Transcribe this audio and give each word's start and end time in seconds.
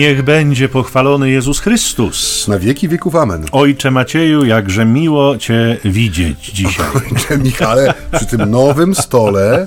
Niech 0.00 0.22
będzie 0.22 0.68
pochwalony 0.68 1.30
Jezus 1.30 1.60
Chrystus. 1.60 2.48
Na 2.48 2.58
wieki 2.58 2.88
wieków 2.88 3.16
amen. 3.16 3.44
Ojcze 3.52 3.90
Macieju, 3.90 4.44
jakże 4.44 4.84
miło 4.84 5.38
Cię 5.38 5.78
widzieć 5.84 6.46
dzisiaj. 6.46 6.86
Ojcze 6.94 7.38
Michale, 7.38 7.94
przy 8.12 8.26
tym 8.26 8.50
nowym 8.50 8.94
stole. 8.94 9.66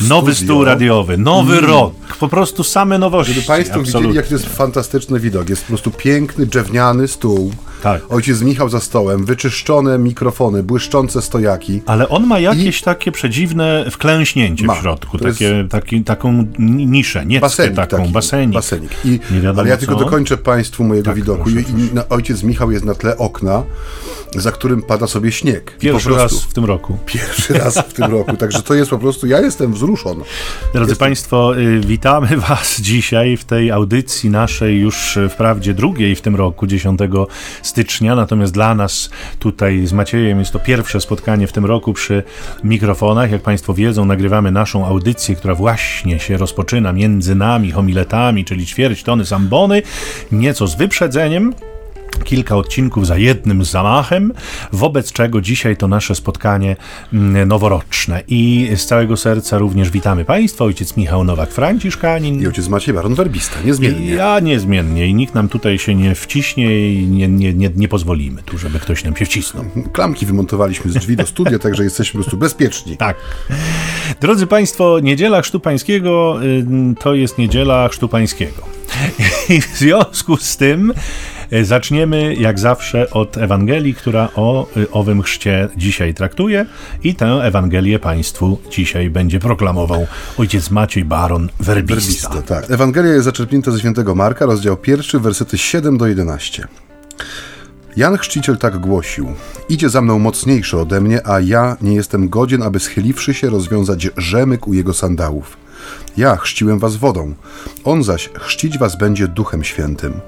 Nowy 0.00 0.34
studio. 0.34 0.54
stół 0.54 0.64
radiowy, 0.64 1.18
nowy 1.18 1.60
rok, 1.60 1.94
po 2.20 2.28
prostu 2.28 2.64
same 2.64 2.98
nowości. 2.98 3.34
Żeby 3.34 3.46
Państwo 3.46 3.80
absolutnie. 3.80 4.00
widzieli, 4.00 4.16
jaki 4.16 4.28
to 4.28 4.34
jest 4.34 4.56
fantastyczny 4.56 5.20
widok. 5.20 5.48
Jest 5.48 5.62
po 5.62 5.68
prostu 5.68 5.90
piękny, 5.90 6.46
drewniany 6.46 7.08
stół. 7.08 7.52
Tak. 7.86 8.02
Ojciec 8.08 8.42
Michał 8.42 8.68
za 8.68 8.80
stołem, 8.80 9.24
wyczyszczone 9.24 9.98
mikrofony, 9.98 10.62
błyszczące 10.62 11.22
stojaki. 11.22 11.82
Ale 11.86 12.08
on 12.08 12.26
ma 12.26 12.38
jakieś 12.38 12.82
takie 12.82 13.12
przedziwne 13.12 13.90
wklęśnięcie 13.90 14.66
Ma. 14.66 14.74
w 14.74 14.78
środku, 14.80 15.18
To 15.18 15.26
jest- 15.28 15.38
takie, 15.38 15.64
taki, 15.70 16.04
taką 16.04 16.46
niszę, 16.58 17.26
nie 17.26 17.40
Basenik 17.40 17.76
taką, 17.76 17.96
taki. 17.96 18.12
basenik. 18.12 18.54
basenik. 18.54 18.90
I, 19.04 19.20
Nie 19.30 19.40
wiadomo 19.40 19.60
ale 19.60 19.70
ja 19.70 19.76
tylko 19.76 19.94
co. 19.94 20.04
dokończę 20.04 20.36
Państwu 20.36 20.84
mojego 20.84 21.04
Tak, 21.04 21.14
widoku. 21.16 21.42
proszę, 21.42 21.60
I, 21.60 21.80
i 21.80 21.94
na, 21.94 22.08
ojciec 22.08 22.42
Michał 22.42 22.70
jest 22.70 22.84
na 22.84 22.94
tle 22.94 23.18
okna, 23.18 23.62
za 24.36 24.52
którym 24.52 24.82
pada 24.82 25.06
sobie 25.06 25.32
śnieg. 25.32 25.72
I 25.76 25.80
Pierwszy 25.80 26.08
prostu, 26.08 26.36
raz 26.36 26.44
w 26.44 26.54
tym 26.54 26.64
roku. 26.64 26.98
Pierwszy 27.06 27.54
raz 27.54 27.78
w 27.78 27.92
tym 27.92 28.04
roku. 28.10 28.36
Także 28.36 28.62
to 28.62 28.74
jest 28.74 28.90
po 28.90 28.98
prostu, 28.98 29.26
ja 29.26 29.40
jestem 29.40 29.72
wzruszony. 29.72 30.24
Drodzy 30.74 30.96
Państwo, 30.96 31.58
y, 31.58 31.80
witamy 31.80 32.36
Was 32.48 32.80
dzisiaj 32.80 33.36
w 33.36 33.44
tej 33.44 33.70
audycji 33.70 34.30
naszej 34.30 34.80
już 34.80 35.16
y, 35.16 35.28
wprawdzie 35.28 35.74
drugiej 35.74 36.16
w 36.16 36.20
tym 36.20 36.36
roku, 36.36 36.66
10 36.66 37.00
stycznia, 37.62 37.75
natomiast 38.16 38.52
dla 38.52 38.74
nas 38.74 39.10
tutaj 39.38 39.86
z 39.86 39.92
Maciejem 39.92 40.38
jest 40.38 40.52
to 40.52 40.58
pierwsze 40.58 41.00
spotkanie 41.00 41.46
w 41.46 41.52
tym 41.52 41.64
roku 41.64 41.92
przy 41.92 42.22
mikrofonach. 42.64 43.30
Jak 43.30 43.42
Państwo 43.42 43.74
wiedzą, 43.74 44.04
nagrywamy 44.04 44.50
naszą 44.50 44.86
audycję, 44.86 45.36
która 45.36 45.54
właśnie 45.54 46.18
się 46.18 46.36
rozpoczyna 46.36 46.92
między 46.92 47.34
nami, 47.34 47.70
homiletami, 47.70 48.44
czyli 48.44 48.66
ćwierć 48.66 49.02
tony 49.02 49.26
sambony, 49.26 49.82
nieco 50.32 50.66
z 50.66 50.74
wyprzedzeniem, 50.74 51.52
kilka 52.24 52.56
odcinków 52.56 53.06
za 53.06 53.18
jednym 53.18 53.64
zamachem, 53.64 54.32
wobec 54.72 55.12
czego 55.12 55.40
dzisiaj 55.40 55.76
to 55.76 55.88
nasze 55.88 56.14
spotkanie 56.14 56.76
mm, 57.12 57.48
noworoczne. 57.48 58.22
I 58.28 58.70
z 58.76 58.86
całego 58.86 59.16
serca 59.16 59.58
również 59.58 59.90
witamy 59.90 60.24
Państwa, 60.24 60.64
ojciec 60.64 60.96
Michał 60.96 61.24
Nowak-Franciszkanin. 61.24 62.42
I 62.42 62.46
ojciec 62.46 62.68
Maciej 62.68 62.94
Baron 62.94 63.14
Werbista, 63.14 63.56
niezmiennie. 63.64 64.10
Ja 64.10 64.40
niezmiennie 64.40 65.06
i 65.06 65.14
nikt 65.14 65.34
nam 65.34 65.48
tutaj 65.48 65.78
się 65.78 65.94
nie 65.94 66.14
wciśnie 66.14 66.92
i 66.92 67.06
nie, 67.06 67.28
nie, 67.28 67.54
nie, 67.54 67.70
nie 67.76 67.88
pozwolimy 67.88 68.42
tu, 68.42 68.58
żeby 68.58 68.80
ktoś 68.80 69.04
nam 69.04 69.16
się 69.16 69.24
wcisnął. 69.24 69.64
Klamki 69.92 70.26
wymontowaliśmy 70.26 70.90
z 70.90 70.94
drzwi 70.94 71.16
do 71.16 71.26
studia, 71.26 71.58
także 71.58 71.84
jesteśmy 71.84 72.18
po 72.18 72.24
prostu 72.24 72.36
bezpieczni. 72.36 72.96
Tak. 73.06 73.16
Drodzy 74.20 74.46
Państwo, 74.46 75.00
niedziela 75.00 75.42
Chrztu 75.42 75.60
Pańskiego 75.60 76.38
y, 76.42 76.94
to 77.00 77.14
jest 77.14 77.38
niedziela 77.38 77.88
Chrztu 77.88 78.08
Pańskiego. 78.08 78.62
I 79.48 79.60
w 79.60 79.76
związku 79.76 80.36
z 80.36 80.56
tym 80.56 80.92
zaczniemy 81.62 82.34
jak 82.34 82.58
zawsze 82.58 83.10
od 83.10 83.38
Ewangelii, 83.38 83.94
która 83.94 84.28
o 84.34 84.66
y, 84.76 84.90
owym 84.90 85.22
chrzcie 85.22 85.68
dzisiaj 85.76 86.14
traktuje 86.14 86.66
i 87.02 87.14
tę 87.14 87.26
Ewangelię 87.26 87.98
Państwu 87.98 88.58
dzisiaj 88.70 89.10
będzie 89.10 89.38
proklamował 89.38 90.06
ojciec 90.38 90.70
Maciej 90.70 91.04
Baron 91.04 91.48
Werbista. 91.60 92.28
Werbista, 92.28 92.42
tak. 92.42 92.70
Ewangelia 92.70 93.12
jest 93.12 93.24
zaczerpnięta 93.24 93.70
ze 93.70 93.78
świętego 93.78 94.14
Marka, 94.14 94.46
rozdział 94.46 94.76
pierwszy, 94.76 95.20
wersety 95.20 95.58
7 95.58 95.98
do 95.98 96.06
11. 96.06 96.68
Jan 97.96 98.18
Chrzciciel 98.18 98.58
tak 98.58 98.78
głosił: 98.78 99.32
Idzie 99.68 99.88
za 99.88 100.00
mną 100.00 100.18
mocniejszy 100.18 100.78
ode 100.78 101.00
mnie, 101.00 101.26
a 101.26 101.40
ja 101.40 101.76
nie 101.80 101.94
jestem 101.94 102.28
godzien, 102.28 102.62
aby 102.62 102.80
schyliwszy 102.80 103.34
się 103.34 103.50
rozwiązać 103.50 104.08
rzemyk 104.16 104.68
u 104.68 104.74
jego 104.74 104.94
sandałów. 104.94 105.56
Ja 106.16 106.36
chrzciłem 106.36 106.78
was 106.78 106.96
wodą, 106.96 107.34
on 107.84 108.02
zaś 108.02 108.30
chrzcić 108.34 108.78
was 108.78 108.98
będzie 108.98 109.28
duchem 109.28 109.64
świętym. 109.64 110.20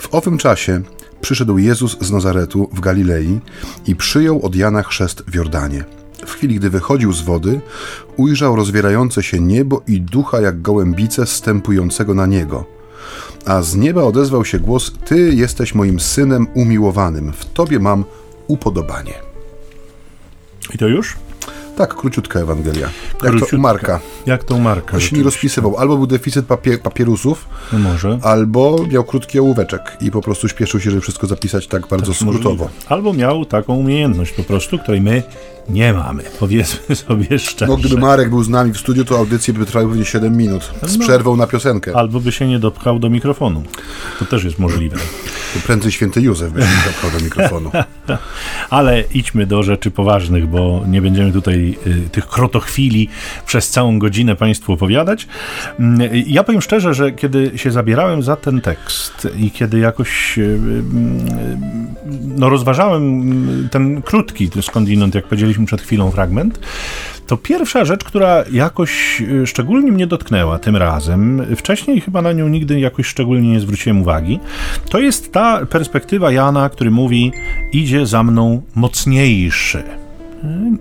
W 0.00 0.14
owym 0.14 0.38
czasie 0.38 0.80
przyszedł 1.20 1.58
Jezus 1.58 1.96
z 2.00 2.10
Nazaretu 2.10 2.68
w 2.72 2.80
Galilei 2.80 3.40
i 3.86 3.96
przyjął 3.96 4.42
od 4.42 4.56
Jana 4.56 4.82
chrzest 4.82 5.22
w 5.26 5.34
Jordanie. 5.34 5.84
W 6.26 6.32
chwili, 6.32 6.54
gdy 6.54 6.70
wychodził 6.70 7.12
z 7.12 7.20
wody, 7.20 7.60
ujrzał 8.16 8.56
rozwierające 8.56 9.22
się 9.22 9.40
niebo 9.40 9.82
i 9.86 10.00
ducha 10.00 10.40
jak 10.40 10.62
gołębice 10.62 11.26
stępującego 11.26 12.14
na 12.14 12.26
niego. 12.26 12.64
A 13.46 13.62
z 13.62 13.76
nieba 13.76 14.02
odezwał 14.02 14.44
się 14.44 14.58
głos: 14.58 14.92
Ty 15.04 15.34
jesteś 15.34 15.74
moim 15.74 16.00
synem 16.00 16.46
umiłowanym, 16.54 17.32
w 17.32 17.44
tobie 17.44 17.78
mam 17.78 18.04
upodobanie. 18.46 19.14
I 20.74 20.78
to 20.78 20.88
już? 20.88 21.16
Tak, 21.80 21.94
króciutka 21.94 22.40
Ewangelia. 22.40 22.80
Jak 22.80 22.92
to 23.12 23.18
Króciutka. 23.28 23.56
u 23.56 23.60
Marka. 23.60 24.00
Jak 24.26 24.44
tą 24.44 24.58
markę? 24.58 24.94
On 24.94 25.00
się 25.00 25.16
nie 25.16 25.22
rozpisywał. 25.22 25.76
Albo 25.76 25.96
był 25.96 26.06
deficyt 26.06 26.46
papie- 26.46 26.78
papierusów, 26.78 27.46
No 27.72 27.78
może. 27.78 28.18
albo 28.22 28.86
miał 28.90 29.04
krótki 29.04 29.40
ołóweczek 29.40 29.96
i 30.00 30.10
po 30.10 30.20
prostu 30.20 30.48
śpieszył 30.48 30.80
się, 30.80 30.90
żeby 30.90 31.02
wszystko 31.02 31.26
zapisać 31.26 31.66
tak 31.66 31.86
bardzo 31.88 32.14
skrótowo. 32.14 32.64
Możliwe. 32.64 32.68
Albo 32.88 33.12
miał 33.12 33.44
taką 33.44 33.74
umiejętność 33.74 34.32
po 34.32 34.42
prostu, 34.42 34.78
której 34.78 35.00
my 35.00 35.22
nie 35.68 35.92
mamy. 35.92 36.22
Powiedzmy 36.40 36.96
sobie 37.06 37.38
szczerze. 37.38 37.66
No, 37.72 37.76
gdyby 37.76 37.96
Marek 38.00 38.30
był 38.30 38.42
z 38.42 38.48
nami 38.48 38.72
w 38.72 38.78
studiu, 38.78 39.04
to 39.04 39.18
audycje 39.18 39.54
by 39.54 39.66
trwały 39.66 39.88
pewnie 39.88 40.04
7 40.04 40.36
minut. 40.36 40.70
Z 40.82 40.98
No. 40.98 41.04
przerwą 41.04 41.36
na 41.36 41.46
piosenkę. 41.46 41.96
Albo 41.96 42.20
by 42.20 42.32
się 42.32 42.46
nie 42.48 42.58
dopchał 42.58 42.98
do 42.98 43.10
mikrofonu. 43.10 43.62
To 44.18 44.24
też 44.24 44.44
jest 44.44 44.58
możliwe. 44.58 44.96
Prędzej 45.66 45.92
święty 45.92 46.20
Józef 46.20 46.52
by 46.52 46.60
się 46.62 46.68
dopchał 46.86 47.10
do 47.18 47.24
mikrofonu. 47.24 47.70
Ale 48.70 49.04
idźmy 49.14 49.46
do 49.46 49.62
rzeczy 49.62 49.90
poważnych, 49.90 50.46
bo 50.46 50.84
nie 50.88 51.02
będziemy 51.02 51.32
tutaj 51.32 51.78
y, 51.86 52.08
tych 52.10 52.26
krotochwili 52.28 53.08
przez 53.46 53.70
całą 53.70 53.98
godzinę 53.98 54.36
Państwu 54.36 54.72
opowiadać. 54.72 55.26
Mm, 55.78 56.10
Ja 56.26 56.44
powiem 56.44 56.60
szczerze, 56.62 56.94
że 56.94 57.12
kiedy 57.12 57.52
się 57.56 57.70
zabierałem 57.70 58.22
za 58.22 58.36
ten 58.36 58.60
tekst 58.60 59.28
i 59.38 59.50
kiedy 59.50 59.78
jakoś 59.78 60.38
y, 60.38 60.42
y, 60.42 60.58
no, 62.36 62.48
rozważałem 62.48 63.68
ten 63.70 64.02
krótki 64.02 64.50
skądinąd, 64.62 65.14
jak 65.14 65.26
powiedzieliśmy 65.50 65.66
przed 65.66 65.82
chwilą, 65.82 66.10
fragment, 66.10 66.60
to 67.26 67.36
pierwsza 67.36 67.84
rzecz, 67.84 68.04
która 68.04 68.44
jakoś 68.52 69.20
y, 69.20 69.46
szczególnie 69.46 69.92
mnie 69.92 70.06
dotknęła 70.06 70.58
tym 70.58 70.76
razem, 70.76 71.46
wcześniej 71.56 72.00
chyba 72.00 72.22
na 72.22 72.32
nią 72.32 72.48
nigdy 72.48 72.80
jakoś 72.80 73.06
szczególnie 73.06 73.48
nie 73.48 73.60
zwróciłem 73.60 74.00
uwagi, 74.02 74.40
to 74.90 74.98
jest 74.98 75.32
ta 75.32 75.66
perspektywa 75.66 76.32
Jana, 76.32 76.68
który 76.68 76.90
mówi: 76.90 77.32
Idzie 77.72 78.06
za 78.06 78.22
mną 78.22 78.62
mocniejszy. 78.74 79.82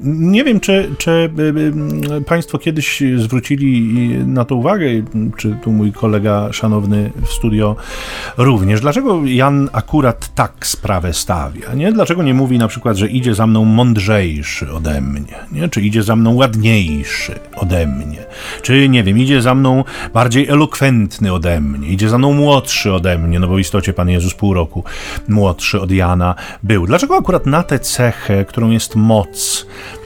Nie 0.03 0.43
wiem, 0.43 0.59
czy, 0.59 0.89
czy 0.97 1.11
y, 1.11 2.17
y, 2.17 2.21
Państwo 2.21 2.57
kiedyś 2.57 3.03
zwrócili 3.17 4.07
na 4.25 4.45
to 4.45 4.55
uwagę, 4.55 4.85
czy 5.37 5.55
tu 5.63 5.71
mój 5.71 5.91
kolega 5.91 6.53
szanowny 6.53 7.11
w 7.25 7.27
studio 7.27 7.75
również. 8.37 8.81
Dlaczego 8.81 9.25
Jan 9.25 9.69
akurat 9.73 10.35
tak 10.35 10.67
sprawę 10.67 11.13
stawia? 11.13 11.73
Nie? 11.73 11.91
Dlaczego 11.91 12.23
nie 12.23 12.33
mówi 12.33 12.57
na 12.57 12.67
przykład, 12.67 12.97
że 12.97 13.07
idzie 13.07 13.35
za 13.35 13.47
mną 13.47 13.65
mądrzejszy 13.65 14.71
ode 14.71 15.01
mnie? 15.01 15.35
Nie? 15.51 15.69
Czy 15.69 15.81
idzie 15.81 16.03
za 16.03 16.15
mną 16.15 16.35
ładniejszy 16.35 17.35
ode 17.55 17.87
mnie? 17.87 18.25
Czy, 18.61 18.89
nie 18.89 19.03
wiem, 19.03 19.17
idzie 19.17 19.41
za 19.41 19.55
mną 19.55 19.83
bardziej 20.13 20.47
elokwentny 20.47 21.33
ode 21.33 21.61
mnie? 21.61 21.87
Idzie 21.87 22.09
za 22.09 22.17
mną 22.17 22.33
młodszy 22.33 22.93
ode 22.93 23.17
mnie? 23.17 23.39
No 23.39 23.47
bo 23.47 23.55
w 23.55 23.59
istocie 23.59 23.93
Pan 23.93 24.09
Jezus 24.09 24.33
pół 24.33 24.53
roku 24.53 24.83
młodszy 25.27 25.81
od 25.81 25.91
Jana 25.91 26.35
był. 26.63 26.87
Dlaczego 26.87 27.17
akurat 27.17 27.45
na 27.45 27.63
tę 27.63 27.79
cechę, 27.79 28.45
którą 28.45 28.69
jest 28.69 28.95
moc, 28.95 29.48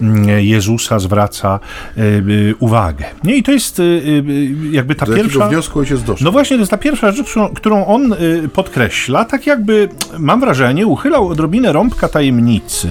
mm, 0.01 0.39
Jezusa 0.39 0.99
zwraca 0.99 1.59
y, 1.97 2.01
y, 2.01 2.55
uwagę. 2.59 3.05
Nie, 3.23 3.35
i 3.35 3.43
to 3.43 3.51
jest 3.51 3.79
y, 3.79 4.23
jakby 4.71 4.95
ta 4.95 5.05
Do 5.05 5.15
pierwsza. 5.15 5.47
wniosku 5.47 5.79
ojciec 5.79 6.03
doszedł? 6.03 6.25
No 6.25 6.31
właśnie, 6.31 6.57
to 6.57 6.61
jest 6.61 6.71
ta 6.71 6.77
pierwsza 6.77 7.11
rzecz, 7.11 7.33
którą, 7.55 7.85
on 7.85 8.15
podkreśla, 8.53 9.25
tak 9.25 9.47
jakby, 9.47 9.89
mam 10.19 10.39
wrażenie, 10.39 10.87
uchylał 10.87 11.27
odrobinę 11.27 11.71
rąbka 11.73 12.07
tajemnicy 12.07 12.87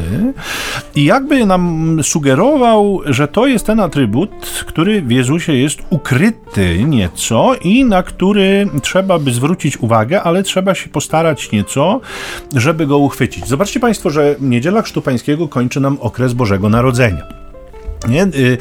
i 0.94 1.04
jakby 1.04 1.46
nam 1.46 1.98
sugerował, 2.02 3.00
że 3.06 3.28
to 3.28 3.46
jest 3.46 3.66
ten 3.66 3.80
atrybut, 3.80 4.30
który 4.66 5.02
w 5.02 5.10
Jezusie 5.10 5.52
jest 5.52 5.78
ukryty 5.90 6.84
nieco 6.84 7.54
i 7.62 7.84
na 7.84 8.02
który 8.02 8.68
trzeba 8.82 9.18
by 9.18 9.32
zwrócić 9.32 9.76
uwagę, 9.76 10.22
ale 10.22 10.42
trzeba 10.42 10.74
się 10.74 10.88
postarać 10.90 11.52
nieco, 11.52 12.00
żeby 12.56 12.86
go 12.86 12.98
uchwycić. 12.98 13.46
Zobaczcie 13.48 13.80
Państwo, 13.80 14.10
że 14.10 14.36
Niedziela 14.40 14.82
Chrztu 14.82 15.02
Pańskiego 15.02 15.48
kończy 15.48 15.80
nam 15.80 15.96
okres 16.00 16.32
Bożego 16.42 16.68
Narodzenia. 16.68 17.41
Nie? 18.08 18.22
Y, 18.22 18.28
y, 18.30 18.58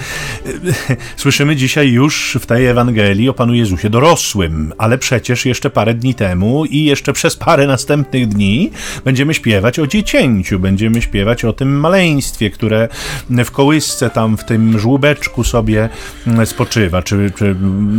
Słyszymy 1.16 1.56
dzisiaj 1.56 1.92
już 1.92 2.38
w 2.42 2.46
tej 2.46 2.66
Ewangelii 2.66 3.30
o 3.30 3.34
Panu 3.34 3.54
Jezusie 3.54 3.90
dorosłym, 3.90 4.74
ale 4.78 4.98
przecież 4.98 5.46
jeszcze 5.46 5.70
parę 5.70 5.94
dni 5.94 6.16
temu 6.16 6.66
i 6.66 6.84
jeszcze 6.84 7.14
przez 7.14 7.36
parę 7.36 7.68
następnych 7.68 8.28
dni 8.28 8.72
będziemy 9.06 9.34
śpiewać 9.34 9.80
o 9.80 9.88
dziecięciu, 9.88 10.60
będziemy 10.60 11.02
śpiewać 11.02 11.46
o 11.46 11.54
tym 11.54 11.80
maleństwie, 11.80 12.50
które 12.50 12.88
w 13.30 13.52
kołysce 13.52 14.10
tam, 14.10 14.38
w 14.38 14.46
tym 14.46 14.80
żłóbeczku 14.80 15.44
sobie 15.44 15.90
mm, 16.28 16.46
spoczywa, 16.46 17.02
czy, 17.02 17.32
czy 17.36 17.56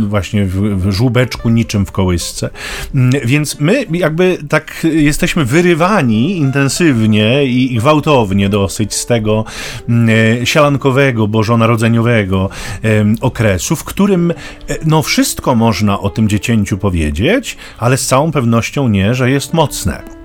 właśnie 0.07 0.45
w, 0.45 0.55
w 0.55 0.91
żłóbeczku 0.91 1.49
niczym 1.49 1.85
w 1.85 1.91
kołysce. 1.91 2.49
Mm, 2.95 3.11
Więc 3.25 3.59
my 3.59 3.85
jakby 3.91 4.37
tak 4.49 4.87
jesteśmy 4.93 5.45
wyrywani 5.45 6.37
intensywnie 6.37 7.45
i 7.45 7.75
gwałtownie 7.75 8.49
dosyć 8.49 8.93
z 8.93 9.05
tego 9.05 9.45
mm, 9.89 10.45
sielankowego, 10.45 11.27
bożonarodzeniowego 11.33 12.49
okresu, 13.21 13.75
w 13.75 13.83
którym 13.83 14.31
e, 14.31 14.35
no 14.85 15.01
wszystko 15.01 15.55
można 15.55 15.99
o 15.99 16.09
tym 16.09 16.29
dziecięciu 16.29 16.77
powiedzieć, 16.77 17.57
ale 17.77 17.97
z 17.97 18.07
całą 18.07 18.31
pewnością 18.31 18.87
nie, 18.87 19.13
że 19.15 19.31
jest 19.31 19.53
mocne. 19.53 20.22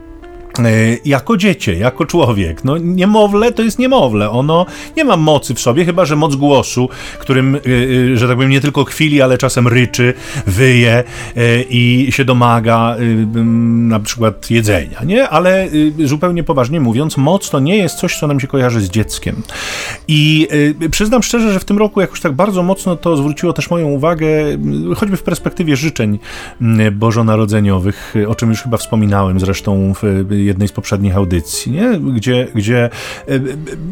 E, 0.59 0.97
jako 1.05 1.37
dziecię, 1.37 1.75
jako 1.75 2.07
człowiek. 2.07 2.65
No, 2.65 2.79
niemowlę 2.79 3.53
to 3.53 3.63
jest 3.63 3.79
niemowlę. 3.79 4.31
Ono 4.31 4.67
nie 4.97 5.05
ma 5.05 5.17
mocy 5.17 5.55
w 5.55 5.61
sobie, 5.61 5.85
chyba 5.85 6.05
że 6.05 6.17
moc 6.17 6.37
głosu, 6.37 6.89
którym, 7.19 7.55
e, 7.55 7.59
e, 7.59 8.17
że 8.17 8.29
tak 8.29 8.37
powiem, 8.37 8.51
nie 8.51 8.61
tylko 8.61 8.85
chwili, 8.85 9.23
ale 9.23 9.39
czasem 9.39 9.69
ryczy, 9.69 10.15
wyje 10.47 11.05
i 11.71 12.07
się 12.11 12.25
domaga 12.25 12.97
na 13.89 14.01
przykład 14.01 14.51
jedzenia, 14.51 15.05
nie? 15.07 15.29
Ale 15.29 15.69
zupełnie 16.05 16.45
poważnie 16.45 16.81
mówiąc, 16.81 17.17
moc 17.17 17.51
to 17.51 17.61
nie 17.61 17.77
jest 17.77 17.95
coś, 17.95 18.19
co 18.19 18.27
nam 18.27 18.41
się 18.41 18.47
kojarzy 18.47 18.81
z 18.81 18.91
dzieckiem. 18.91 19.43
I 20.09 20.49
przyznam 20.91 21.23
szczerze, 21.23 21.53
że 21.53 21.61
w 21.61 21.65
tym 21.65 21.79
roku 21.79 22.01
jakoś 22.01 22.21
tak 22.21 22.33
bardzo 22.33 22.63
mocno 22.63 22.97
to 22.97 23.17
zwróciło 23.17 23.53
też 23.53 23.71
moją 23.71 23.89
uwagę, 23.89 24.27
choćby 24.97 25.17
w 25.17 25.23
perspektywie 25.23 25.77
życzeń 25.77 26.19
bożonarodzeniowych, 26.93 28.15
o 28.29 28.35
czym 28.35 28.51
już 28.51 28.63
chyba 28.63 28.77
wspominałem 28.77 29.41
zresztą 29.41 29.93
w 30.03 30.25
jednej 30.49 30.69
z 30.69 30.73
poprzednich 30.73 31.17
audycji, 31.17 31.73
nie? 31.73 31.99
Gdzie, 32.01 32.49
gdzie 32.55 32.91
e, 33.29 33.41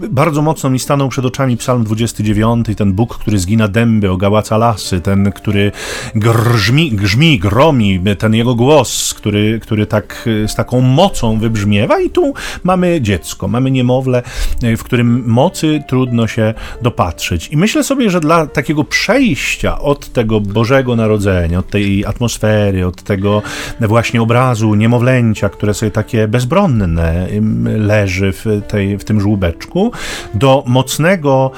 bardzo 0.08 0.42
mocno 0.42 0.70
mi 0.70 0.78
stanął 0.78 1.08
przed 1.08 1.24
oczami 1.24 1.56
psalm 1.56 1.84
29, 1.84 2.66
ten 2.76 2.92
Bóg, 2.92 3.18
który 3.18 3.38
zgina 3.38 3.68
dęby, 3.68 4.10
ogałaca 4.10 4.56
lasy, 4.58 5.00
ten, 5.00 5.32
który 5.32 5.72
grzmi, 6.14 6.92
grzmi, 6.92 7.38
gromi, 7.38 8.00
ten 8.18 8.34
jego 8.34 8.54
głos, 8.54 9.14
który, 9.14 9.60
który 9.60 9.86
tak 9.86 10.28
z 10.46 10.54
taką 10.54 10.80
mocą 10.80 11.38
wybrzmiewa 11.38 12.00
i 12.00 12.10
tu 12.10 12.34
mamy 12.64 13.00
dziecko, 13.00 13.48
mamy 13.48 13.70
niemowlę, 13.70 14.22
e, 14.62 14.76
w 14.76 14.84
którym 14.84 15.22
mocy 15.26 15.82
trudno 15.88 16.26
się 16.26 16.54
dopatrzeć. 16.82 17.48
I 17.48 17.56
myślę 17.56 17.84
sobie, 17.84 18.10
że 18.10 18.20
dla 18.20 18.46
takiego 18.46 18.84
przejścia 18.84 19.78
od 19.78 20.12
tego 20.12 20.40
Bożego 20.40 20.96
Narodzenia, 20.96 21.58
od 21.58 21.70
tej 21.70 22.04
atmosfery, 22.04 22.86
od 22.86 23.02
tego 23.02 23.42
właśnie 23.80 24.22
obrazu 24.22 24.74
niemowlęcia, 24.74 25.48
które 25.48 25.74
sobie 25.74 25.90
takie 25.90 26.28
bez 26.28 26.44
bezbronne 26.46 27.26
leży 27.64 28.32
w, 28.32 28.44
tej, 28.68 28.98
w 28.98 29.04
tym 29.04 29.20
żłóbeczku, 29.20 29.92
do 30.34 30.64
mocnego 30.66 31.50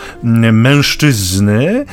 mężczyzny, 0.52 1.84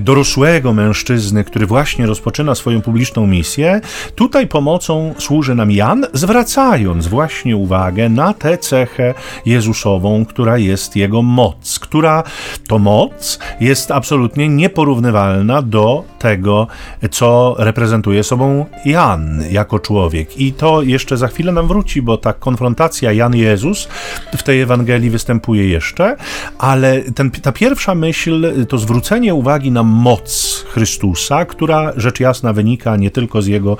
dorosłego 0.00 0.72
mężczyzny, 0.72 1.44
który 1.44 1.66
właśnie 1.66 2.06
rozpoczyna 2.06 2.54
swoją 2.54 2.80
publiczną 2.80 3.26
misję. 3.26 3.80
Tutaj 4.14 4.46
pomocą 4.46 5.14
służy 5.18 5.54
nam 5.54 5.70
Jan, 5.70 6.06
zwracając 6.12 7.06
właśnie 7.06 7.56
uwagę 7.56 8.08
na 8.08 8.34
tę 8.34 8.58
cechę 8.58 9.14
Jezusową, 9.46 10.24
która 10.24 10.58
jest 10.58 10.96
jego 10.96 11.22
moc, 11.22 11.78
która 11.78 12.22
to 12.68 12.78
moc 12.78 13.38
jest 13.60 13.90
absolutnie 13.90 14.48
nieporównywalna 14.48 15.62
do 15.62 16.04
tego, 16.18 16.66
co 17.10 17.54
reprezentuje 17.58 18.24
sobą 18.24 18.66
Jan 18.84 19.42
jako 19.50 19.78
człowiek. 19.78 20.38
I 20.40 20.52
to 20.52 20.82
jeszcze 20.82 21.16
za 21.16 21.28
chwilę 21.28 21.52
nam 21.52 21.68
wróci, 21.68 22.02
bo 22.02 22.16
ta 22.16 22.29
konfrontacja 22.32 23.12
Jan-Jezus 23.12 23.88
w 24.36 24.42
tej 24.42 24.60
Ewangelii 24.60 25.10
występuje 25.10 25.68
jeszcze, 25.68 26.16
ale 26.58 27.00
ten, 27.02 27.30
ta 27.30 27.52
pierwsza 27.52 27.94
myśl 27.94 28.66
to 28.66 28.78
zwrócenie 28.78 29.34
uwagi 29.34 29.70
na 29.70 29.82
moc 29.82 30.64
Chrystusa, 30.68 31.44
która 31.44 31.92
rzecz 31.96 32.20
jasna 32.20 32.52
wynika 32.52 32.96
nie 32.96 33.10
tylko 33.10 33.42
z 33.42 33.46
jego 33.46 33.76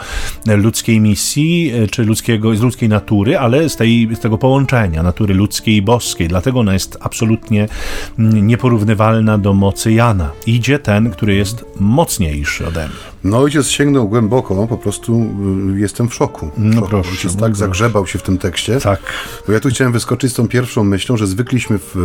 ludzkiej 0.47 1.01
misji, 1.01 1.73
czy 1.91 2.05
ludzkiego, 2.05 2.57
z 2.57 2.61
ludzkiej 2.61 2.89
natury, 2.89 3.39
ale 3.39 3.69
z, 3.69 3.77
tej, 3.77 4.09
z 4.15 4.21
tego 4.21 4.39
połączenia 4.39 5.03
natury 5.03 5.35
ludzkiej 5.35 5.77
i 5.77 5.83
boskiej. 5.83 6.29
Dlatego 6.29 6.61
ona 6.61 6.73
jest 6.73 6.99
absolutnie 7.01 7.69
nieporównywalna 8.19 9.39
do 9.39 9.55
mocy 9.55 9.93
Jana. 9.93 10.31
Idzie 10.47 10.79
ten, 10.79 11.11
który 11.11 11.35
jest 11.35 11.65
mocniejszy 11.81 12.67
ode 12.67 12.89
mnie. 12.89 13.10
No 13.25 13.39
ojciec 13.39 13.67
sięgnął 13.67 14.09
głęboko, 14.09 14.67
po 14.67 14.79
prostu 14.79 15.27
y, 15.77 15.81
jestem 15.81 16.09
w 16.09 16.15
szoku. 16.15 16.51
No 16.57 16.83
proszę. 16.83 17.11
Ojciec 17.11 17.37
tak 17.37 17.57
zagrzebał 17.57 18.07
się 18.07 18.19
w 18.19 18.23
tym 18.23 18.39
tekście. 18.39 18.81
Tak. 18.81 19.01
Bo 19.47 19.53
ja 19.53 19.61
tu 19.61 19.69
chciałem 19.69 19.93
wyskoczyć 19.93 20.33
z 20.33 20.35
tą 20.35 20.49
pierwszą 20.49 20.85
myślą, 20.85 21.17
że 21.17 21.27
zwykliśmy 21.27 21.79
w 21.79 21.97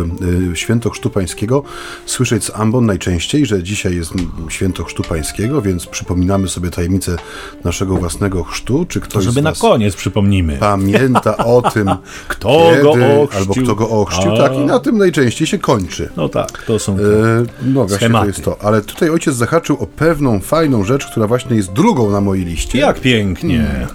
y, 0.52 0.56
święto 0.56 0.90
Chrztu 0.90 1.10
Pańskiego 1.10 1.62
słyszeć 2.06 2.44
z 2.44 2.50
ambon 2.54 2.86
najczęściej, 2.86 3.46
że 3.46 3.62
dzisiaj 3.62 3.96
jest 3.96 4.12
święto 4.48 4.84
Chrztu 4.84 5.02
Pańskiego, 5.02 5.62
więc 5.62 5.86
przypominamy 5.86 6.48
sobie 6.48 6.70
tajemnicę 6.70 7.16
naszego 7.64 7.96
własnego 7.96 8.44
chrztu. 8.44 8.86
Czy 8.88 9.00
ktoś 9.00 9.24
to 9.24 9.30
żeby 9.30 9.42
na 9.42 9.52
koniec 9.52 9.96
przypomnimy. 9.96 10.56
Pamięta 10.56 11.36
o 11.36 11.62
tym, 11.74 11.90
kto 12.28 12.70
kiedy, 12.70 12.82
go 12.82 13.22
ochrzcił. 13.22 13.38
albo 13.38 13.54
kto 13.54 13.74
go 13.74 13.88
ochrzcił. 13.90 14.32
A... 14.32 14.36
Tak, 14.38 14.54
i 14.54 14.58
na 14.58 14.78
tym 14.78 14.98
najczęściej 14.98 15.46
się 15.46 15.58
kończy. 15.58 16.10
No 16.16 16.28
tak, 16.28 16.62
to 16.66 16.78
są 16.78 16.96
te 16.96 17.02
e, 17.02 17.44
No 17.62 17.86
właśnie, 17.86 18.10
to 18.10 18.26
jest 18.26 18.44
to. 18.44 18.56
Ale 18.62 18.82
tutaj 18.82 19.10
ojciec 19.10 19.34
zahaczył 19.34 19.76
o 19.76 19.86
pewną 19.86 20.40
fajną 20.40 20.84
rzecz, 20.84 21.05
która 21.10 21.26
właśnie 21.26 21.56
jest 21.56 21.72
drugą 21.72 22.10
na 22.10 22.20
mojej 22.20 22.44
liście. 22.44 22.78
Jak 22.78 23.00
pięknie. 23.00 23.58
Hmm. 23.58 23.88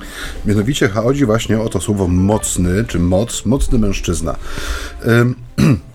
Mianowicie 0.46 0.90
chodzi 0.90 1.26
właśnie 1.26 1.60
o 1.60 1.70
to 1.70 1.82
słowo 1.82 2.08
mocny, 2.08 2.86
czy 2.88 3.00
moc, 3.00 3.46
mocny 3.46 3.80
mężczyzna. 3.80 4.36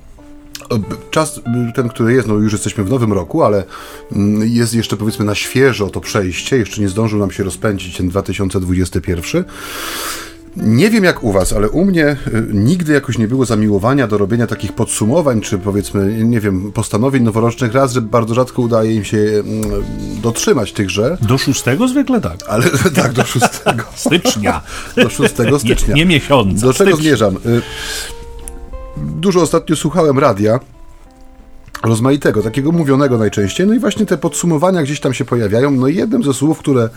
Czas 1.11 1.41
ten, 1.75 1.89
który 1.89 2.13
jest, 2.13 2.29
no 2.29 2.35
już 2.35 2.53
jesteśmy 2.53 2.85
w 2.85 2.91
nowym 2.91 3.13
roku, 3.13 3.43
ale 3.43 3.65
mm, 4.13 4.49
jest 4.49 4.75
jeszcze 4.75 4.97
powiedzmy 4.97 5.25
na 5.25 5.35
świeżo 5.35 5.91
to 5.91 6.01
przejście, 6.01 6.57
jeszcze 6.57 6.81
nie 6.81 6.89
zdążył 6.89 7.19
nam 7.19 7.31
się 7.31 7.45
rozpędzić 7.45 7.97
ten 7.97 8.09
2021. 8.09 9.45
Nie 10.57 10.91
wiem 10.91 11.05
jak 11.05 11.23
u 11.23 11.33
Was, 11.33 11.53
ale 11.53 11.69
u 11.69 11.85
mnie 11.85 12.07
y, 12.07 12.17
nigdy 12.53 12.93
jakoś 12.93 13.19
nie 13.19 13.29
było 13.29 13.45
zamiłowania 13.45 14.07
do 14.07 14.19
robienia 14.19 14.47
takich 14.47 14.73
podsumowań, 14.73 15.41
czy 15.41 15.59
powiedzmy, 15.59 16.25
nie 16.25 16.41
wiem, 16.41 16.73
postanowień 16.73 17.23
noworocznych 17.23 17.75
raz, 17.75 17.93
że 17.93 18.01
bardzo 18.01 18.35
rzadko 18.35 18.63
udaje 18.63 18.95
im 18.95 19.05
się 19.05 19.19
mm, 19.19 19.63
dotrzymać 20.23 20.73
tychże. 20.73 21.19
Do 21.21 21.39
szóstego 21.39 21.89
zwykle 21.89 22.21
tak. 22.21 22.37
Ale 22.49 22.65
tak, 23.03 23.13
do 23.13 23.25
szóstego. 23.25 23.85
stycznia. 24.07 24.63
Do 24.97 25.11
szóstego 25.11 25.59
stycznia. 25.59 25.95
Nie, 25.95 26.01
nie 26.01 26.07
miesiąca. 26.07 26.67
Do 26.67 26.75
czego 26.75 26.97
zmierzam? 26.97 27.37
Y, 27.37 27.63
dużo 28.97 29.41
ostatnio 29.41 29.77
słuchałem 29.77 30.19
radia 30.19 30.61
rozmaitego, 31.85 32.43
takiego 32.43 32.73
mówionego 32.73 33.19
najczęściej. 33.19 33.67
No 33.67 33.75
i 33.75 33.79
właśnie 33.79 34.07
te 34.07 34.17
podsumowania 34.19 34.83
gdzieś 34.83 35.01
tam 35.01 35.15
się 35.15 35.25
pojawiają. 35.25 35.71
No 35.71 35.89
i 35.89 35.95
jednym 35.95 36.23
ze 36.23 36.35
słów, 36.35 36.59
które, 36.59 36.89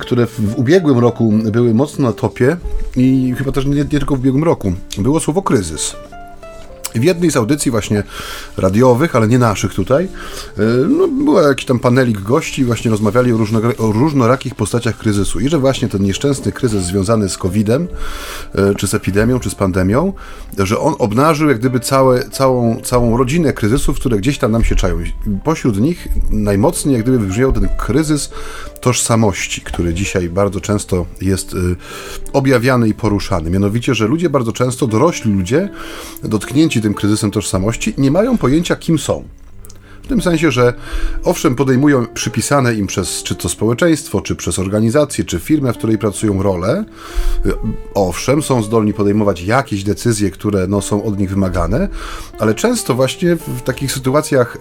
które 0.00 0.26
w 0.26 0.58
ubiegłym 0.58 0.98
roku 0.98 1.32
były 1.32 1.74
mocno 1.74 2.08
na 2.08 2.12
topie 2.12 2.56
i 2.96 3.34
chyba 3.38 3.52
też 3.52 3.66
nie, 3.66 3.74
nie 3.74 3.84
tylko 3.84 4.16
w 4.16 4.18
ubiegłym 4.18 4.44
roku, 4.44 4.72
było 4.98 5.20
słowo 5.20 5.42
kryzys. 5.42 5.96
W 6.94 7.04
jednej 7.04 7.30
z 7.30 7.36
audycji 7.36 7.70
właśnie 7.70 8.02
radiowych, 8.56 9.16
ale 9.16 9.28
nie 9.28 9.38
naszych 9.38 9.74
tutaj, 9.74 10.04
e, 10.04 10.62
no, 10.88 11.08
była 11.08 11.42
jakiś 11.42 11.66
tam 11.66 11.78
panelik 11.78 12.20
gości 12.20 12.64
właśnie 12.64 12.90
rozmawiali 12.90 13.32
o, 13.32 13.36
różno, 13.36 13.60
o 13.78 13.92
różnorakich 13.92 14.54
postaciach 14.54 14.98
kryzysu 14.98 15.40
i 15.40 15.48
że 15.48 15.58
właśnie 15.58 15.88
ten 15.88 16.02
nieszczęsny 16.02 16.52
kryzys 16.52 16.84
związany 16.84 17.28
z 17.28 17.38
COVID-em, 17.38 17.88
e, 18.54 18.74
czy 18.74 18.88
z 18.88 18.94
epidemią, 18.94 19.40
czy 19.40 19.50
z 19.50 19.54
pandemią, 19.54 20.12
że 20.58 20.78
on 20.78 20.94
obnażył 20.98 21.48
jak 21.48 21.58
gdyby 21.58 21.80
całe, 21.80 22.30
całą, 22.30 22.80
całą 22.80 23.16
rodzinę 23.16 23.52
kryzysów, 23.52 23.96
które 24.00 24.16
gdzieś 24.16 24.38
tam 24.38 24.52
nam 24.52 24.64
się 24.64 24.76
czają. 24.76 24.98
Pośród 25.44 25.80
nich 25.80 26.08
najmocniej 26.30 26.94
jak 26.94 27.02
gdyby 27.02 27.18
wybrzmiał 27.18 27.52
ten 27.52 27.68
kryzys 27.78 28.30
tożsamości, 28.80 29.60
który 29.60 29.94
dzisiaj 29.94 30.28
bardzo 30.28 30.60
często 30.60 31.06
jest 31.20 31.54
y, 31.54 31.76
objawiany 32.32 32.88
i 32.88 32.94
poruszany. 32.94 33.50
Mianowicie, 33.50 33.94
że 33.94 34.06
ludzie 34.06 34.30
bardzo 34.30 34.52
często, 34.52 34.86
dorośli 34.86 35.32
ludzie, 35.32 35.68
dotknięci 36.22 36.80
tym 36.82 36.94
kryzysem 36.94 37.30
tożsamości, 37.30 37.94
nie 37.98 38.10
mają 38.10 38.38
pojęcia, 38.38 38.76
kim 38.76 38.98
są. 38.98 39.24
W 40.02 40.06
tym 40.06 40.22
sensie, 40.22 40.50
że 40.50 40.74
owszem, 41.24 41.54
podejmują 41.54 42.06
przypisane 42.06 42.74
im 42.74 42.86
przez 42.86 43.22
czy 43.22 43.34
to 43.34 43.48
społeczeństwo, 43.48 44.20
czy 44.20 44.36
przez 44.36 44.58
organizację, 44.58 45.24
czy 45.24 45.40
firmę, 45.40 45.72
w 45.72 45.78
której 45.78 45.98
pracują 45.98 46.42
role. 46.42 46.84
Owszem, 47.94 48.42
są 48.42 48.62
zdolni 48.62 48.94
podejmować 48.94 49.42
jakieś 49.42 49.84
decyzje, 49.84 50.30
które 50.30 50.66
no, 50.66 50.80
są 50.80 51.04
od 51.04 51.18
nich 51.18 51.30
wymagane, 51.30 51.88
ale 52.38 52.54
często 52.54 52.94
właśnie 52.94 53.36
w 53.36 53.62
takich 53.64 53.92
sytuacjach, 53.92 54.58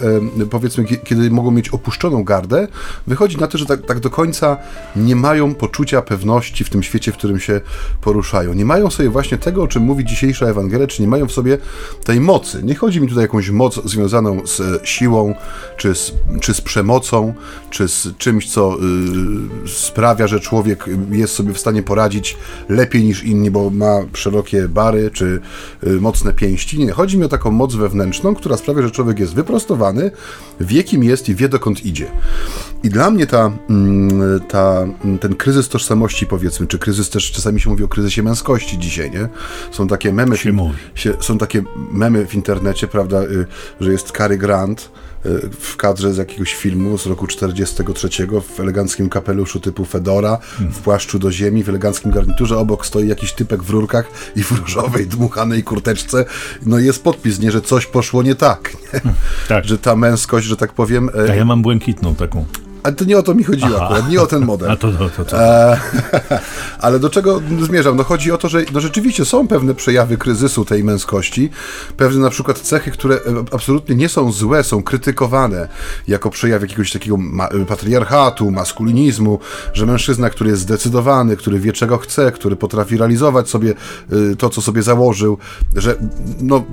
powiedzmy, 0.50 0.84
kiedy 0.84 1.32
mogą 1.32 1.52
mieć 1.52 1.70
opuszczoną 1.70 2.24
gardę, 2.24 2.68
wychodzi 3.08 3.38
na 3.38 3.48
to, 3.48 3.58
że 3.58 3.66
tak, 3.66 3.86
tak 3.86 4.00
do 4.00 4.10
końca 4.10 4.58
nie 4.96 5.16
mają 5.16 5.56
poczucia 5.56 6.02
pewności 6.02 6.64
w 6.64 6.70
tym 6.70 6.84
świecie, 6.84 7.12
w 7.12 7.18
którym 7.18 7.40
się 7.40 7.62
poruszają. 8.02 8.54
Nie 8.54 8.66
mają 8.66 8.90
sobie 8.90 9.10
właśnie 9.10 9.38
tego, 9.38 9.64
o 9.64 9.68
czym 9.68 9.84
mówi 9.84 10.06
dzisiejsza 10.06 10.46
Ewangelia, 10.46 10.88
czy 10.88 11.02
nie 11.02 11.08
mają 11.08 11.28
w 11.28 11.32
sobie 11.32 11.58
tej 12.04 12.20
mocy. 12.20 12.64
Nie 12.64 12.76
chodzi 12.76 13.02
mi 13.02 13.08
tutaj 13.08 13.22
o 13.22 13.26
jakąś 13.26 13.50
moc 13.50 13.86
związaną 13.86 14.48
z 14.48 14.88
siłą, 14.88 15.31
czy 15.78 15.96
z, 15.96 16.14
czy 16.42 16.54
z 16.54 16.62
przemocą, 16.62 17.34
czy 17.70 17.88
z 17.88 18.08
czymś, 18.18 18.52
co 18.52 18.78
y, 19.66 19.70
sprawia, 19.70 20.28
że 20.28 20.40
człowiek 20.40 20.86
jest 21.12 21.34
sobie 21.34 21.54
w 21.54 21.60
stanie 21.60 21.84
poradzić 21.84 22.38
lepiej 22.70 23.04
niż 23.04 23.24
inni, 23.24 23.52
bo 23.52 23.70
ma 23.70 24.00
szerokie 24.14 24.68
bary, 24.68 25.12
czy 25.14 25.40
y, 25.88 26.02
mocne 26.02 26.34
pięści. 26.34 26.80
Nie, 26.80 26.92
chodzi 26.92 27.18
mi 27.18 27.24
o 27.24 27.30
taką 27.30 27.52
moc 27.52 27.76
wewnętrzną, 27.76 28.36
która 28.36 28.58
sprawia, 28.58 28.82
że 28.82 28.92
człowiek 28.92 29.20
jest 29.20 29.34
wyprostowany, 29.34 30.12
wie 30.60 30.84
kim 30.84 31.04
jest 31.04 31.30
i 31.30 31.36
wie 31.36 31.50
dokąd 31.50 31.86
idzie. 31.86 32.12
I 32.84 32.90
dla 32.90 33.12
mnie 33.12 33.28
ta, 33.28 33.52
mm, 33.70 34.40
ta, 34.40 34.88
ten 35.22 35.36
kryzys 35.36 35.70
tożsamości, 35.70 36.28
powiedzmy, 36.28 36.68
czy 36.68 36.80
kryzys 36.80 37.10
też 37.10 37.32
czasami 37.32 37.60
się 37.60 37.70
mówi 37.70 37.84
o 37.84 37.88
kryzysie 37.88 38.24
męskości 38.24 38.80
dzisiaj, 38.80 39.12
nie? 39.12 39.30
Są 39.72 39.88
takie 39.88 40.14
memy, 40.14 40.38
Się 40.38 40.54
się, 40.96 41.14
są 41.20 41.38
takie 41.38 41.64
memy 41.92 42.28
w 42.28 42.36
internecie, 42.36 42.88
prawda, 42.88 43.24
y, 43.24 43.46
że 43.80 43.92
jest 43.92 44.12
Cary 44.12 44.38
Grant 44.38 44.92
w 45.60 45.78
kadrze 45.78 46.14
z 46.14 46.18
jakiegoś 46.18 46.54
filmu 46.54 46.98
z 46.98 47.06
roku 47.06 47.28
43 47.28 48.10
w 48.56 48.60
eleganckim 48.60 49.10
kapeluszu 49.10 49.60
typu 49.60 49.86
Fedora, 49.86 50.38
w 50.60 50.80
płaszczu 50.80 51.20
do 51.20 51.32
ziemi, 51.32 51.64
w 51.64 51.70
eleganckim 51.70 52.12
garniturze, 52.12 52.58
obok 52.58 52.86
stoi 52.86 53.08
jakiś 53.08 53.34
typek 53.34 53.64
w 53.64 53.70
rurkach 53.70 54.06
i 54.36 54.44
w 54.44 54.52
różowej, 54.52 55.08
dmuchanej 55.08 55.64
kurteczce. 55.64 56.26
No 56.66 56.80
i 56.80 56.86
jest 56.86 57.04
podpis, 57.04 57.40
nie, 57.40 57.52
że 57.52 57.62
coś 57.62 57.86
poszło 57.86 58.24
nie 58.24 58.36
tak, 58.36 58.78
nie? 58.94 59.02
Tak. 59.48 59.66
że 59.66 59.78
ta 59.78 59.96
męskość, 59.96 60.48
że 60.48 60.58
tak 60.58 60.74
powiem... 60.74 61.10
A 61.30 61.32
e, 61.32 61.38
ja 61.38 61.46
mam 61.46 61.62
błękitną 61.62 62.16
taką. 62.16 62.46
Ale 62.84 62.96
to 62.96 63.06
nie 63.06 63.18
o 63.18 63.24
to 63.24 63.34
mi 63.34 63.44
chodziło 63.44 63.84
akurat, 63.84 64.10
nie 64.10 64.22
o 64.22 64.28
ten 64.28 64.46
model. 64.46 64.72
A 64.72 64.76
to, 64.76 64.92
to, 64.92 65.10
to, 65.10 65.26
to. 65.26 65.42
E, 65.42 65.80
ale 66.80 67.00
do 67.00 67.10
czego 67.10 67.42
zmierzam? 67.62 67.98
No 67.98 68.04
chodzi 68.04 68.32
o 68.32 68.38
to, 68.38 68.50
że 68.50 68.62
no 68.74 68.80
rzeczywiście 68.80 69.26
są 69.26 69.48
pewne 69.48 69.76
przejawy 69.76 70.18
kryzysu 70.18 70.66
tej 70.66 70.84
męskości, 70.84 71.50
pewne 71.98 72.22
na 72.22 72.30
przykład 72.30 72.60
cechy, 72.60 72.92
które 72.92 73.16
e, 73.16 73.20
absolutnie 73.52 73.96
nie 73.96 74.10
są 74.10 74.32
złe, 74.32 74.64
są 74.64 74.84
krytykowane 74.84 75.68
jako 76.08 76.30
przejaw 76.30 76.62
jakiegoś 76.62 76.92
takiego 76.92 77.18
ma 77.18 77.50
patriarchatu, 77.68 78.52
maskulinizmu, 78.52 79.40
że 79.74 79.86
mężczyzna, 79.86 80.30
który 80.30 80.50
jest 80.50 80.62
zdecydowany, 80.62 81.38
który 81.38 81.60
wie 81.60 81.74
czego 81.74 81.98
chce, 81.98 82.32
który 82.32 82.56
potrafi 82.56 82.98
realizować 82.98 83.50
sobie 83.50 83.74
to, 84.38 84.50
co 84.50 84.62
sobie 84.62 84.84
założył, 84.84 85.38
że 85.76 85.96
no, 86.42 86.64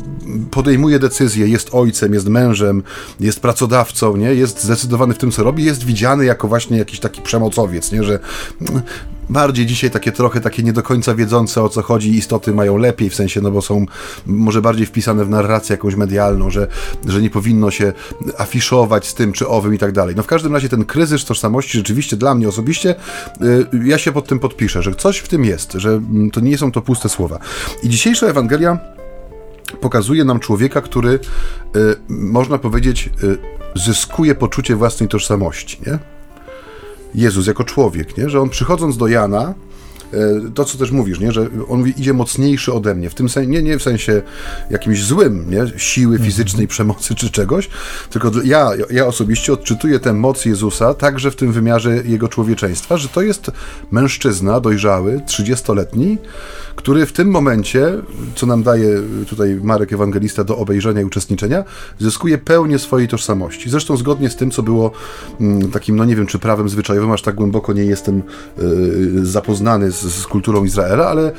podejmuje 0.51 0.99
decyzje, 0.99 1.49
jest 1.49 1.69
ojcem, 1.73 2.15
jest 2.15 2.29
mężem, 2.29 2.83
jest 3.21 3.41
pracodawcą, 3.41 4.17
nie? 4.17 4.35
jest 4.35 4.65
zdecydowany 4.65 5.15
w 5.15 5.19
tym, 5.19 5.31
co 5.31 5.43
robi, 5.43 5.65
jest 5.65 5.85
widziany 5.85 5.98
jako 6.25 6.49
właśnie 6.49 6.79
jakiś 6.79 7.01
taki 7.01 7.23
przemocowiec, 7.23 7.93
nie? 7.93 8.05
że 8.05 8.19
mm, 8.61 8.83
bardziej 9.29 9.67
dzisiaj 9.67 9.91
takie 9.91 10.13
trochę 10.13 10.41
takie 10.41 10.63
nie 10.63 10.73
do 10.73 10.83
końca 10.83 11.15
wiedzące 11.15 11.63
o 11.63 11.69
co 11.69 11.83
chodzi 11.83 12.17
istoty 12.17 12.53
mają 12.53 12.77
lepiej, 12.77 13.11
w 13.11 13.15
sensie, 13.15 13.41
no 13.41 13.51
bo 13.51 13.63
są 13.63 13.87
może 14.27 14.63
bardziej 14.63 14.87
wpisane 14.87 15.25
w 15.25 15.31
narrację 15.31 15.75
jakąś 15.75 15.95
medialną, 15.95 16.51
że, 16.51 16.67
że 17.07 17.23
nie 17.23 17.31
powinno 17.31 17.71
się 17.71 17.93
afiszować 18.39 19.07
z 19.07 19.15
tym 19.15 19.33
czy 19.33 19.49
owym 19.49 19.75
i 19.75 19.79
tak 19.79 19.93
dalej. 19.93 20.17
No 20.17 20.23
w 20.23 20.27
każdym 20.27 20.55
razie 20.55 20.69
ten 20.69 20.85
kryzys 20.85 21.25
tożsamości 21.25 21.79
rzeczywiście 21.79 22.17
dla 22.17 22.35
mnie 22.35 22.49
osobiście, 22.49 22.95
y, 23.43 23.67
ja 23.85 23.99
się 23.99 24.13
pod 24.13 24.27
tym 24.27 24.39
podpiszę, 24.39 24.83
że 24.83 24.95
coś 24.95 25.19
w 25.19 25.29
tym 25.29 25.45
jest, 25.45 25.73
że 25.73 25.91
mm, 25.91 26.31
to 26.31 26.41
nie 26.41 26.59
są 26.59 26.73
to 26.73 26.83
puste 26.83 27.09
słowa. 27.09 27.39
I 27.83 27.89
dzisiejsza 27.89 28.27
Ewangelia 28.27 28.79
pokazuje 29.81 30.25
nam 30.25 30.41
człowieka, 30.41 30.81
który 30.81 31.09
y, 31.11 31.19
można 32.09 32.59
powiedzieć 32.59 33.11
y, 33.23 33.39
zyskuje 33.75 34.35
poczucie 34.35 34.77
własnej 34.77 35.09
tożsamości, 35.09 35.79
nie? 35.87 35.99
Jezus 37.15 37.47
jako 37.47 37.65
człowiek, 37.65 38.17
nie? 38.19 38.29
Że 38.29 38.41
on 38.41 38.49
przychodząc 38.49 38.97
do 38.97 39.09
Jana, 39.09 39.55
e, 40.13 40.51
to 40.55 40.65
co 40.65 40.79
też 40.79 40.91
mówisz, 40.91 41.21
nie? 41.21 41.33
że 41.33 41.49
on 41.69 41.79
mówi, 41.79 41.95
idzie 41.97 42.13
mocniejszy 42.13 42.73
ode 42.73 42.95
mnie, 42.95 43.11
w 43.11 43.15
tym 43.15 43.29
sensie, 43.29 43.51
nie, 43.51 43.63
nie 43.63 43.79
w 43.79 43.83
sensie 43.83 44.23
jakimś 44.71 45.05
złym, 45.05 45.51
nie? 45.51 45.79
siły 45.79 46.19
fizycznej, 46.19 46.69
przemocy 46.69 47.15
czy 47.15 47.31
czegoś, 47.31 47.69
tylko 48.11 48.31
ja, 48.45 48.71
ja 48.91 49.07
osobiście 49.07 49.53
odczytuję 49.53 50.01
tę 50.01 50.13
moc 50.13 50.45
Jezusa 50.45 50.95
także 50.95 51.31
w 51.31 51.37
tym 51.37 51.53
wymiarze 51.53 51.97
jego 52.05 52.29
człowieczeństwa, 52.29 52.97
że 52.97 53.09
to 53.09 53.23
jest 53.23 53.51
mężczyzna 53.91 54.61
dojrzały, 54.61 55.21
30-letni, 55.27 56.19
który 56.79 57.07
w 57.07 57.13
tym 57.13 57.31
momencie, 57.31 57.93
co 58.35 58.47
nam 58.47 58.63
daje 58.63 59.03
tutaj 59.29 59.59
Marek 59.63 59.93
Ewangelista 59.93 60.45
do 60.45 60.59
obejrzenia 60.59 61.01
i 61.01 61.05
uczestniczenia, 61.05 61.65
zyskuje 61.99 62.39
pełnię 62.39 62.79
swojej 62.79 63.09
tożsamości. 63.09 63.71
Zresztą 63.71 63.97
zgodnie 63.97 64.31
z 64.31 64.37
tym, 64.37 64.51
co 64.51 64.63
było 64.63 64.91
mm, 65.41 65.71
takim, 65.71 65.97
no 65.97 66.05
nie 66.05 66.17
wiem, 66.17 66.27
czy 66.27 66.39
prawem 66.39 66.69
zwyczajowym, 66.69 67.13
aż 67.13 67.23
tak 67.23 67.35
głęboko 67.35 67.73
nie 67.73 67.85
jestem 67.85 68.23
y, 68.59 69.27
zapoznany 69.27 69.91
z, 69.91 70.01
z 70.01 70.27
kulturą 70.27 70.65
Izraela, 70.65 71.07
ale 71.09 71.31
y, 71.31 71.35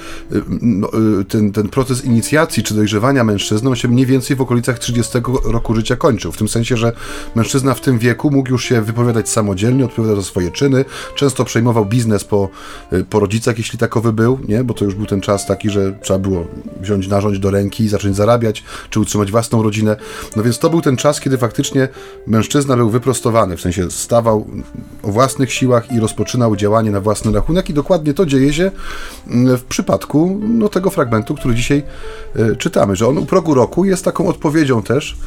no, 0.62 0.89
y, 1.22 1.25
ten, 1.25 1.51
ten 1.51 1.69
proces 1.69 2.05
inicjacji 2.05 2.63
czy 2.63 2.74
dojrzewania 2.74 3.24
mężczyzną 3.24 3.75
się 3.75 3.88
mniej 3.88 4.05
więcej 4.05 4.38
w 4.38 4.41
okolicach 4.41 4.79
30 4.79 5.19
roku 5.43 5.75
życia 5.75 5.96
kończył. 5.96 6.31
W 6.31 6.38
tym 6.38 6.48
sensie, 6.48 6.77
że 6.77 6.91
mężczyzna 7.36 7.74
w 7.74 7.81
tym 7.81 8.00
wieku 8.00 8.31
mógł 8.31 8.50
już 8.50 8.63
się 8.65 8.81
wypowiadać 8.81 9.29
samodzielnie, 9.29 9.86
odpowiadać 9.86 10.17
za 10.17 10.24
swoje 10.24 10.51
czyny, 10.51 10.86
często 11.15 11.46
przejmował 11.46 11.86
biznes 11.86 12.24
po, 12.24 12.50
po 13.10 13.19
rodzicach, 13.19 13.58
jeśli 13.58 13.79
takowy 13.79 14.13
był, 14.13 14.39
nie? 14.48 14.63
bo 14.63 14.74
to 14.74 14.86
już 14.86 14.96
był 14.96 15.05
ten 15.05 15.22
czas 15.22 15.28
taki, 15.38 15.69
że 15.69 15.93
trzeba 16.01 16.19
było 16.19 16.45
wziąć 16.81 17.07
narzędź 17.07 17.39
do 17.39 17.51
ręki 17.51 17.83
i 17.83 17.88
zacząć 17.88 18.15
zarabiać, 18.15 18.63
czy 18.89 19.00
utrzymać 19.00 19.31
własną 19.31 19.63
rodzinę. 19.63 19.95
No 20.36 20.43
więc 20.43 20.59
to 20.59 20.69
był 20.69 20.81
ten 20.81 20.98
czas, 20.98 21.19
kiedy 21.19 21.38
faktycznie 21.38 21.88
mężczyzna 22.27 22.75
był 22.75 22.89
wyprostowany, 22.89 23.57
w 23.57 23.62
sensie 23.62 23.91
stawał 23.91 24.48
o 25.03 25.12
własnych 25.12 25.53
siłach 25.53 25.91
i 25.91 26.00
rozpoczynał 26.00 26.55
działanie 26.55 26.91
na 26.91 27.01
własny 27.01 27.31
rachunek 27.31 27.69
i 27.69 27.74
dokładnie 27.74 28.13
to 28.13 28.25
dzieje 28.25 28.53
się 28.53 28.71
mm, 29.27 29.57
w 29.57 29.63
przypadku 29.63 30.39
no, 30.41 30.69
tego 30.69 30.89
fragmentu, 30.89 31.36
który 31.36 31.55
dzisiaj 31.55 31.83
y, 32.36 32.55
czytamy, 32.55 32.95
że 32.95 33.07
on 33.07 33.17
u 33.17 33.25
progu 33.25 33.53
roku 33.53 33.86
jest 33.86 34.05
taką 34.05 34.27
odpowiedzią 34.27 34.83
też 34.83 35.17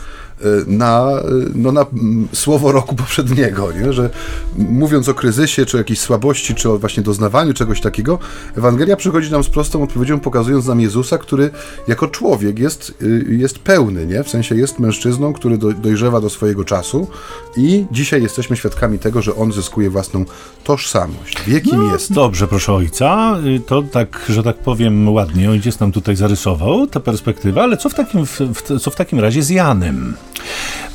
na, 0.66 1.10
y, 1.18 1.50
no, 1.54 1.72
na 1.72 1.80
mm, 1.80 2.28
słowo 2.32 2.72
roku 2.72 2.96
poprzedniego, 2.96 3.72
nie? 3.72 3.92
że 3.92 4.10
mówiąc 4.56 5.08
o 5.08 5.14
kryzysie, 5.14 5.66
czy 5.66 5.76
o 5.76 5.78
jakiejś 5.78 6.00
słabości, 6.00 6.54
czy 6.54 6.70
o 6.70 6.78
właśnie 6.78 7.02
doznawaniu 7.02 7.54
czegoś 7.54 7.80
takiego, 7.80 8.18
Ewangelia 8.56 8.96
przychodzi 8.96 9.30
nam 9.30 9.44
z 9.44 9.48
prostą 9.48 9.82
odpowiedzią, 9.82 10.20
pokazując 10.20 10.66
nam 10.66 10.80
Jezusa, 10.80 11.18
który 11.18 11.50
jako 11.88 12.08
człowiek 12.08 12.58
jest, 12.58 12.94
y, 13.02 13.26
jest 13.28 13.58
pełny, 13.58 14.06
nie? 14.06 14.22
w 14.24 14.28
sensie 14.28 14.54
jest 14.54 14.78
mężczyzną, 14.78 15.32
który 15.32 15.58
do, 15.58 15.72
dojrzewa 15.72 16.20
do 16.20 16.30
swojego 16.30 16.64
czasu 16.64 17.08
i 17.56 17.86
dzisiaj 17.90 18.22
jesteśmy 18.22 18.56
świadkami 18.56 18.98
tego, 18.98 19.22
że 19.22 19.34
on 19.36 19.52
zyskuje 19.52 19.90
własną 19.90 20.24
tożsamość. 20.64 21.42
Wie 21.46 21.60
kim 21.60 21.76
No, 21.76 21.92
jest. 21.92 22.12
Dobrze, 22.12 22.48
proszę 22.48 22.72
ojca. 22.72 23.36
Y, 23.46 23.60
To 23.60 23.82
tak, 23.82 24.26
że 24.28 24.42
tak 24.42 24.56
powiem 24.56 25.08
ładnie, 25.08 25.50
ojciec 25.50 25.80
nam 25.80 25.92
tutaj 25.92 26.16
zarysował 26.16 26.86
tę 26.86 27.00
perspektywę, 27.00 27.62
ale 27.62 27.76
co 27.76 27.88
w 27.88 27.94
takim, 27.94 28.26
w, 28.26 28.40
w, 28.40 28.80
co 28.80 28.90
w 28.90 28.96
takim 28.96 29.20
razie 29.20 29.42
z 29.42 29.50
Janem? 29.50 30.14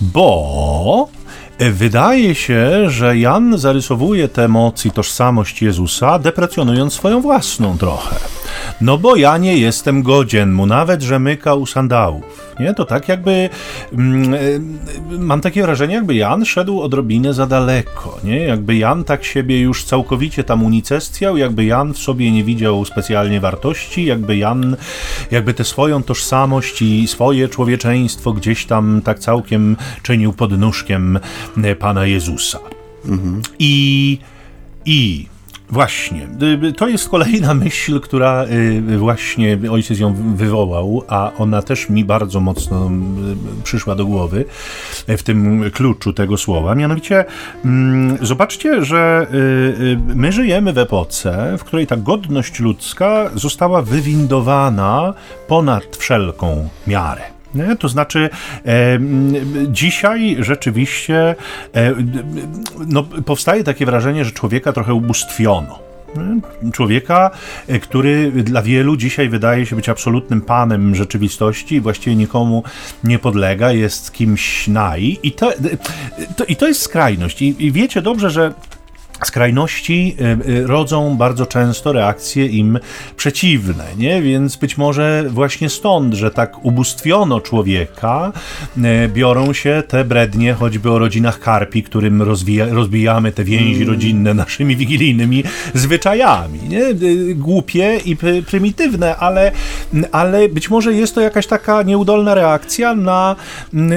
Bo 0.01 1.09
y, 1.61 1.71
wydaje 1.71 2.35
się, 2.35 2.89
że 2.89 3.17
Jan 3.17 3.57
zarysowuje 3.57 4.27
tę 4.27 4.47
moc 4.47 4.85
i 4.85 4.91
tożsamość 4.91 5.61
Jezusa, 5.61 6.19
deprecjonując 6.19 6.93
swoją 6.93 7.21
własną 7.21 7.77
trochę. 7.77 8.15
No 8.81 8.97
bo 8.97 9.15
ja 9.15 9.37
nie 9.37 9.57
jestem 9.57 10.03
godzien 10.03 10.53
mu 10.53 10.65
nawet 10.65 11.01
rzemyka 11.01 11.55
u 11.55 11.65
sandałów. 11.65 12.55
Nie? 12.59 12.73
To 12.73 12.85
tak 12.85 13.07
jakby 13.07 13.49
mm, 13.93 14.33
y, 14.33 14.61
mam 15.19 15.41
takie 15.41 15.61
wrażenie, 15.61 15.95
jakby 15.95 16.15
Jan 16.15 16.45
szedł 16.45 16.81
odrobinę 16.81 17.33
za 17.33 17.47
daleko. 17.47 18.17
Nie? 18.23 18.39
Jakby 18.39 18.75
Jan 18.75 19.03
tak 19.03 19.23
siebie 19.23 19.61
już 19.61 19.83
całkowicie 19.83 20.43
tam 20.43 20.63
unicestwiał, 20.63 21.37
jakby 21.37 21.65
Jan 21.65 21.93
w 21.93 21.97
sobie 21.97 22.31
nie 22.31 22.43
widział 22.43 22.85
specjalnie 22.85 23.39
wartości, 23.39 24.05
jakby 24.05 24.37
Jan 24.37 24.75
jakby 25.31 25.53
tę 25.53 25.63
swoją 25.63 26.03
tożsamość 26.03 26.81
i 26.81 27.07
swoje 27.07 27.49
człowieczeństwo 27.49 28.33
gdzieś 28.33 28.65
tam 28.65 29.01
tak 29.03 29.19
całkiem 29.19 29.77
czynił 30.03 30.33
pod 30.33 30.59
nóżkiem 30.59 31.19
e, 31.63 31.75
Pana 31.75 32.05
Jezusa. 32.05 32.59
I, 33.59 34.19
I 34.85 35.27
właśnie, 35.69 36.27
y, 36.63 36.73
to 36.73 36.87
jest 36.87 37.09
kolejna 37.09 37.53
myśl, 37.63 37.99
która 37.99 38.45
y, 38.45 38.97
właśnie 38.97 39.57
ojciec 39.71 39.99
ją 39.99 40.13
wywołał, 40.35 41.03
a 41.07 41.31
ona 41.37 41.61
też 41.61 41.89
mi 41.89 42.05
bardzo 42.05 42.39
mocno 42.39 42.91
y, 43.59 43.63
przyszła 43.63 43.95
do 43.95 44.05
głowy 44.05 44.45
w 45.07 45.23
tym 45.23 45.71
kluczu 45.71 46.13
tego 46.13 46.37
słowa. 46.37 46.75
Mianowicie, 46.75 47.25
mm, 47.65 48.17
zobaczcie, 48.21 48.85
że 48.85 49.27
y, 49.33 49.35
y, 49.35 49.97
my 50.15 50.31
żyjemy 50.31 50.73
w 50.73 50.77
epoce, 50.77 51.57
w 51.57 51.63
której 51.63 51.87
ta 51.87 51.97
godność 51.97 52.59
ludzka 52.59 53.29
została 53.35 53.81
wywindowana 53.81 55.13
ponad 55.47 55.97
wszelką 55.97 56.69
miarę. 56.87 57.36
To 57.79 57.89
znaczy, 57.89 58.29
e, 58.65 58.99
dzisiaj 59.67 60.37
rzeczywiście 60.39 61.35
e, 61.75 61.93
no, 62.87 63.03
powstaje 63.03 63.63
takie 63.63 63.85
wrażenie, 63.85 64.25
że 64.25 64.31
człowieka 64.31 64.73
trochę 64.73 64.93
ubóstwiono. 64.93 65.79
Człowieka, 66.73 67.31
e, 67.67 67.79
który 67.79 68.31
dla 68.31 68.61
wielu 68.61 68.97
dzisiaj 68.97 69.29
wydaje 69.29 69.65
się 69.65 69.75
być 69.75 69.89
absolutnym 69.89 70.41
panem 70.41 70.95
rzeczywistości 70.95 71.81
właściwie 71.81 72.15
nikomu 72.15 72.63
nie 73.03 73.19
podlega, 73.19 73.71
jest 73.71 74.13
kimś 74.13 74.67
naj. 74.67 75.19
I 75.23 75.31
to, 75.31 75.53
to, 76.35 76.45
i 76.45 76.55
to 76.55 76.67
jest 76.67 76.81
skrajność. 76.81 77.41
I, 77.41 77.65
I 77.65 77.71
wiecie 77.71 78.01
dobrze, 78.01 78.29
że 78.29 78.53
skrajności 79.25 80.15
y, 80.45 80.49
y, 80.51 80.67
rodzą 80.67 81.17
bardzo 81.17 81.45
często 81.45 81.93
reakcje 81.93 82.45
im 82.45 82.79
przeciwne, 83.17 83.85
nie? 83.97 84.21
Więc 84.21 84.55
być 84.55 84.77
może 84.77 85.25
właśnie 85.29 85.69
stąd, 85.69 86.13
że 86.13 86.31
tak 86.31 86.65
ubóstwiono 86.65 87.41
człowieka, 87.41 88.31
y, 88.77 88.81
biorą 89.09 89.53
się 89.53 89.83
te 89.87 90.05
brednie 90.05 90.53
choćby 90.53 90.91
o 90.91 90.99
rodzinach 90.99 91.39
karpi, 91.39 91.83
którym 91.83 92.21
rozwija, 92.21 92.65
rozbijamy 92.69 93.31
te 93.31 93.43
więzi 93.43 93.83
mm. 93.83 93.87
rodzinne 93.87 94.33
naszymi 94.33 94.75
wigilijnymi 94.75 95.43
zwyczajami, 95.73 96.59
nie? 96.69 96.81
Głupie 97.35 97.97
i 98.05 98.17
prymitywne, 98.47 99.15
ale, 99.15 99.51
ale 100.11 100.49
być 100.49 100.69
może 100.69 100.93
jest 100.93 101.15
to 101.15 101.21
jakaś 101.21 101.47
taka 101.47 101.83
nieudolna 101.83 102.35
reakcja 102.35 102.95
na, 102.95 103.35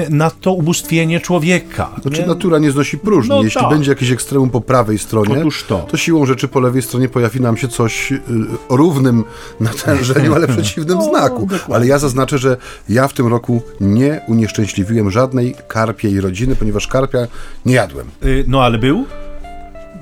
na 0.09 0.29
to 0.29 0.53
ubóstwienie 0.53 1.19
człowieka. 1.19 1.89
Znaczy 2.01 2.21
nie? 2.21 2.27
natura 2.27 2.59
nie 2.59 2.71
znosi 2.71 2.97
próżni. 2.97 3.29
No 3.29 3.43
Jeśli 3.43 3.61
tak. 3.61 3.69
będzie 3.69 3.91
jakiś 3.91 4.11
ekstremum 4.11 4.49
po 4.49 4.61
prawej 4.61 4.99
stronie, 4.99 5.10
stronie, 5.11 5.39
Otóż 5.39 5.63
to. 5.63 5.79
to 5.79 5.97
siłą 5.97 6.25
rzeczy 6.25 6.47
po 6.47 6.59
lewej 6.59 6.81
stronie 6.81 7.09
pojawi 7.09 7.41
nam 7.41 7.57
się 7.57 7.67
coś 7.67 8.11
y, 8.11 8.21
o 8.69 8.77
równym 8.77 9.23
natężeniu, 9.59 10.35
ale 10.35 10.47
przeciwnym 10.57 10.97
no, 10.97 11.03
znaku. 11.03 11.39
Dokładnie. 11.39 11.75
Ale 11.75 11.87
ja 11.87 11.99
zaznaczę, 11.99 12.37
że 12.37 12.57
ja 12.89 13.07
w 13.07 13.13
tym 13.13 13.27
roku 13.27 13.61
nie 13.81 14.21
unieszczęśliwiłem 14.27 15.11
żadnej 15.11 15.55
karpiej 15.67 16.21
rodziny, 16.21 16.55
ponieważ 16.55 16.87
karpia 16.87 17.19
nie 17.65 17.73
jadłem. 17.73 18.07
Y, 18.23 18.45
no 18.47 18.63
ale 18.63 18.77
był? 18.77 19.05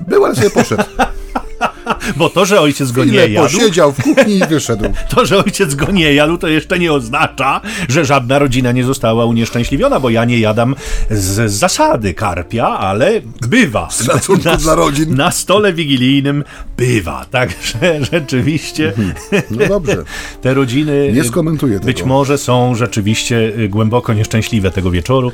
Był, 0.08 0.24
ale 0.24 0.34
sobie 0.34 0.50
poszedł. 0.50 0.82
Bo 2.16 2.30
to, 2.30 2.44
że 2.44 2.60
ojciec 2.60 2.92
go 2.92 3.04
nie 3.04 3.28
jadł... 3.28 3.48
posiedział 3.48 3.92
w 3.92 4.02
kuchni 4.02 4.36
i 4.36 4.46
wyszedł. 4.50 4.84
To, 5.08 5.26
że 5.26 5.44
ojciec 5.44 5.74
go 5.74 5.90
nie 5.90 6.14
jadł, 6.14 6.38
to 6.38 6.48
jeszcze 6.48 6.78
nie 6.78 6.92
oznacza, 6.92 7.60
że 7.88 8.04
żadna 8.04 8.38
rodzina 8.38 8.72
nie 8.72 8.84
została 8.84 9.24
unieszczęśliwiona, 9.24 10.00
bo 10.00 10.10
ja 10.10 10.24
nie 10.24 10.38
jadam 10.38 10.74
z 11.10 11.52
zasady 11.52 12.14
karpia, 12.14 12.66
ale 12.66 13.20
bywa. 13.48 13.90
Z 13.90 14.04
szacunku 14.04 14.48
na, 14.48 14.56
dla 14.56 14.74
rodzin. 14.74 15.14
Na 15.14 15.30
stole 15.30 15.72
wigilijnym 15.72 16.44
bywa. 16.76 17.24
Także 17.30 17.78
rzeczywiście... 18.12 18.88
Mhm. 18.88 19.12
No 19.50 19.66
dobrze. 19.68 20.04
Te 20.42 20.54
rodziny... 20.54 21.12
Nie 21.14 21.24
skomentuję 21.24 21.74
tego. 21.74 21.86
Być 21.86 22.02
może 22.02 22.38
są 22.38 22.74
rzeczywiście 22.74 23.52
głęboko 23.68 24.12
nieszczęśliwe 24.12 24.70
tego 24.70 24.90
wieczoru, 24.90 25.32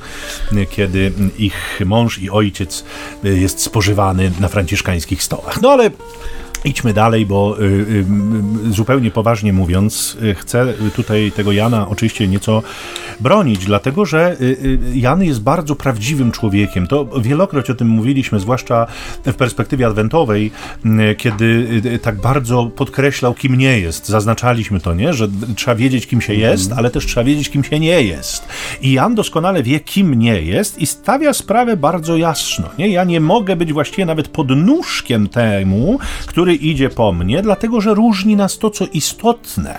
kiedy 0.70 1.12
ich 1.38 1.80
mąż 1.84 2.18
i 2.18 2.30
ojciec 2.30 2.84
jest 3.24 3.60
spożywany 3.60 4.32
na 4.40 4.48
franciszkańskich 4.48 5.22
stołach. 5.22 5.62
No 5.62 5.70
ale 5.70 5.90
Idźmy 6.64 6.92
dalej, 6.92 7.26
bo 7.26 7.60
y, 7.60 7.64
y, 7.64 8.04
zupełnie 8.72 9.10
poważnie 9.10 9.52
mówiąc, 9.52 10.16
y, 10.22 10.34
chcę 10.34 10.74
tutaj 10.96 11.32
tego 11.32 11.52
Jana 11.52 11.88
oczywiście 11.88 12.28
nieco 12.28 12.62
bronić, 13.20 13.66
dlatego 13.66 14.04
że 14.04 14.36
Jan 14.94 15.22
jest 15.22 15.42
bardzo 15.42 15.76
prawdziwym 15.76 16.32
człowiekiem. 16.32 16.86
To 16.86 17.20
wielokroć 17.20 17.70
o 17.70 17.74
tym 17.74 17.88
mówiliśmy, 17.88 18.40
zwłaszcza 18.40 18.86
w 19.26 19.34
perspektywie 19.34 19.86
adwentowej, 19.86 20.50
kiedy 21.16 21.80
tak 22.02 22.20
bardzo 22.20 22.66
podkreślał, 22.66 23.34
kim 23.34 23.58
nie 23.58 23.80
jest. 23.80 24.08
Zaznaczaliśmy 24.08 24.80
to, 24.80 24.94
nie? 24.94 25.14
że 25.14 25.28
trzeba 25.56 25.74
wiedzieć, 25.74 26.06
kim 26.06 26.20
się 26.20 26.34
jest, 26.34 26.62
mhm. 26.62 26.78
ale 26.78 26.90
też 26.90 27.06
trzeba 27.06 27.24
wiedzieć, 27.24 27.50
kim 27.50 27.64
się 27.64 27.80
nie 27.80 28.02
jest. 28.02 28.48
I 28.82 28.92
Jan 28.92 29.14
doskonale 29.14 29.62
wie, 29.62 29.80
kim 29.80 30.14
nie 30.14 30.42
jest 30.42 30.78
i 30.78 30.86
stawia 30.86 31.32
sprawę 31.32 31.76
bardzo 31.76 32.16
jasno. 32.16 32.68
Nie? 32.78 32.88
Ja 32.88 33.04
nie 33.04 33.20
mogę 33.20 33.56
być 33.56 33.72
właściwie 33.72 34.06
nawet 34.06 34.28
podnóżkiem 34.28 35.28
temu, 35.28 35.98
który 36.26 36.45
idzie 36.54 36.90
po 36.90 37.12
mnie, 37.12 37.42
dlatego 37.42 37.80
że 37.80 37.94
różni 37.94 38.36
nas 38.36 38.58
to, 38.58 38.70
co 38.70 38.86
istotne. 38.92 39.78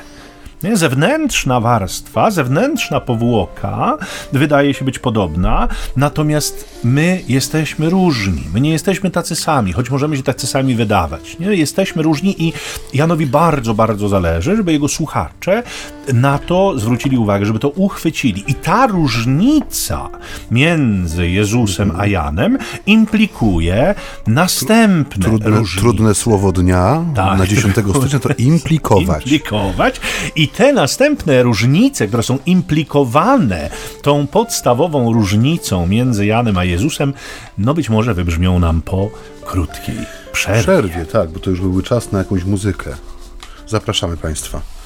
Nie? 0.63 0.77
Zewnętrzna 0.77 1.59
warstwa, 1.59 2.31
zewnętrzna 2.31 2.99
powłoka 2.99 3.97
wydaje 4.33 4.73
się 4.73 4.85
być 4.85 4.99
podobna, 4.99 5.67
natomiast 5.95 6.79
my 6.83 7.21
jesteśmy 7.27 7.89
różni. 7.89 8.43
My 8.53 8.61
nie 8.61 8.71
jesteśmy 8.71 9.11
tacy 9.11 9.35
sami, 9.35 9.73
choć 9.73 9.89
możemy 9.89 10.17
się 10.17 10.23
tacy 10.23 10.47
sami 10.47 10.75
wydawać. 10.75 11.39
Nie? 11.39 11.55
Jesteśmy 11.55 12.03
różni 12.03 12.43
i 12.43 12.53
Janowi 12.93 13.25
bardzo, 13.25 13.73
bardzo 13.73 14.09
zależy, 14.09 14.55
żeby 14.55 14.71
jego 14.71 14.87
słuchacze 14.87 15.63
na 16.13 16.39
to 16.39 16.79
zwrócili 16.79 17.17
uwagę, 17.17 17.45
żeby 17.45 17.59
to 17.59 17.69
uchwycili. 17.69 18.43
I 18.47 18.55
ta 18.55 18.87
różnica 18.87 20.09
między 20.51 21.29
Jezusem 21.29 21.91
a 21.97 22.05
Janem 22.05 22.57
implikuje 22.85 23.95
następne 24.27 25.23
trudne. 25.25 25.61
Trudne 25.77 26.15
słowo 26.15 26.51
dnia 26.51 27.05
tak. 27.15 27.39
na 27.39 27.47
10 27.47 27.75
stycznia 27.99 28.19
to 28.19 28.29
implikować. 28.53 29.23
Implikować. 29.23 30.01
I 30.35 30.46
te 30.47 30.73
następne 30.73 31.43
różnice, 31.43 32.07
które 32.07 32.23
są 32.23 32.37
implikowane 32.45 33.69
tą 34.01 34.27
podstawową 34.27 35.13
różnicą 35.13 35.87
między 35.87 36.25
Janem 36.25 36.57
a 36.57 36.63
Jezusem, 36.63 37.13
no 37.57 37.73
być 37.73 37.89
może 37.89 38.13
wybrzmią 38.13 38.59
nam 38.59 38.81
po 38.81 39.09
krótkiej 39.45 39.97
przerwie. 40.31 40.61
Przerwie, 40.63 41.05
tak, 41.05 41.29
bo 41.29 41.39
to 41.39 41.49
już 41.49 41.61
byłby 41.61 41.83
czas 41.83 42.11
na 42.11 42.19
jakąś 42.19 42.43
muzykę. 42.43 42.95
Zapraszamy 43.67 44.17
Państwa. 44.17 44.76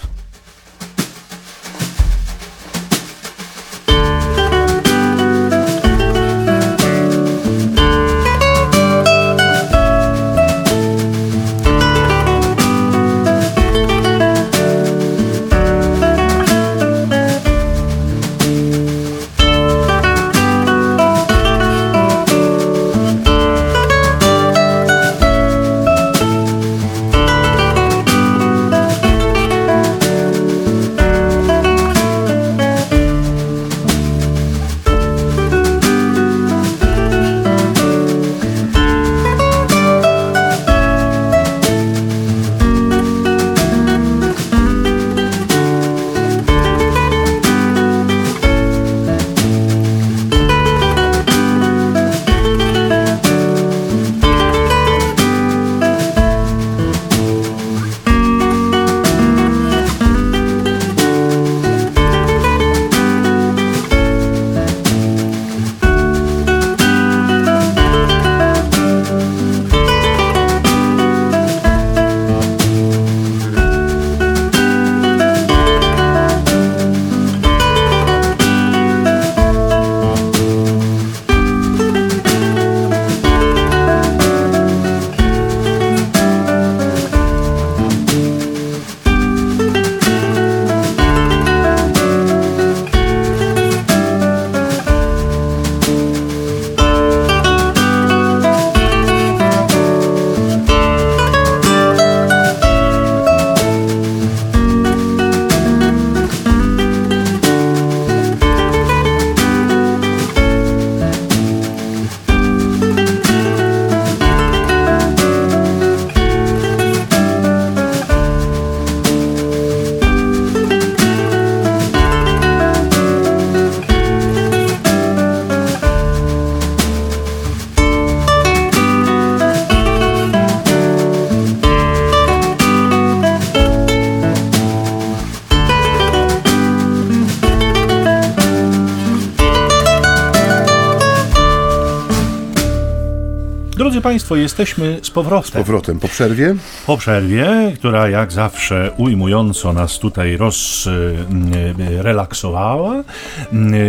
Państwo, 144.12 144.36
jesteśmy 144.36 145.00
z 145.02 145.10
powrotem. 145.10 145.52
Z 145.52 145.52
powrotem 145.52 146.00
po 146.00 146.08
przerwie. 146.08 146.56
Po 146.86 146.98
przerwie, 146.98 147.72
która 147.76 148.10
jak 148.10 148.32
zawsze 148.32 148.92
ujmująco 148.98 149.74
nas 149.74 150.00
tutaj 150.00 150.38
rozrelaksowała 150.38 153.04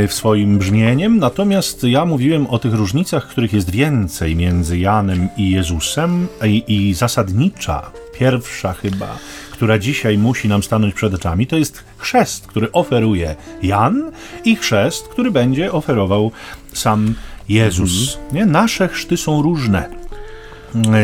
w 0.08 0.12
swoim 0.12 0.58
brzmieniem. 0.58 1.18
Natomiast 1.18 1.84
ja 1.84 2.04
mówiłem 2.04 2.46
o 2.46 2.58
tych 2.58 2.74
różnicach, 2.74 3.28
których 3.28 3.52
jest 3.52 3.70
więcej 3.70 4.36
między 4.36 4.78
Janem 4.78 5.28
i 5.36 5.50
Jezusem 5.50 6.26
i, 6.44 6.64
i 6.68 6.94
zasadnicza, 6.94 7.90
pierwsza 8.18 8.72
chyba 8.72 9.18
która 9.52 9.78
dzisiaj 9.78 10.18
musi 10.18 10.48
nam 10.48 10.62
stanąć 10.62 10.94
przed 10.94 11.14
oczami, 11.14 11.46
to 11.46 11.56
jest 11.56 11.84
chrzest, 11.96 12.46
który 12.46 12.72
oferuje 12.72 13.36
Jan 13.62 14.12
i 14.44 14.56
chrzest, 14.56 15.08
który 15.08 15.30
będzie 15.30 15.72
oferował 15.72 16.30
sam 16.72 17.14
Jezus. 17.48 18.16
Mhm. 18.16 18.34
Nie? 18.34 18.46
Nasze 18.46 18.88
chrzty 18.88 19.16
są 19.16 19.42
różne 19.42 20.01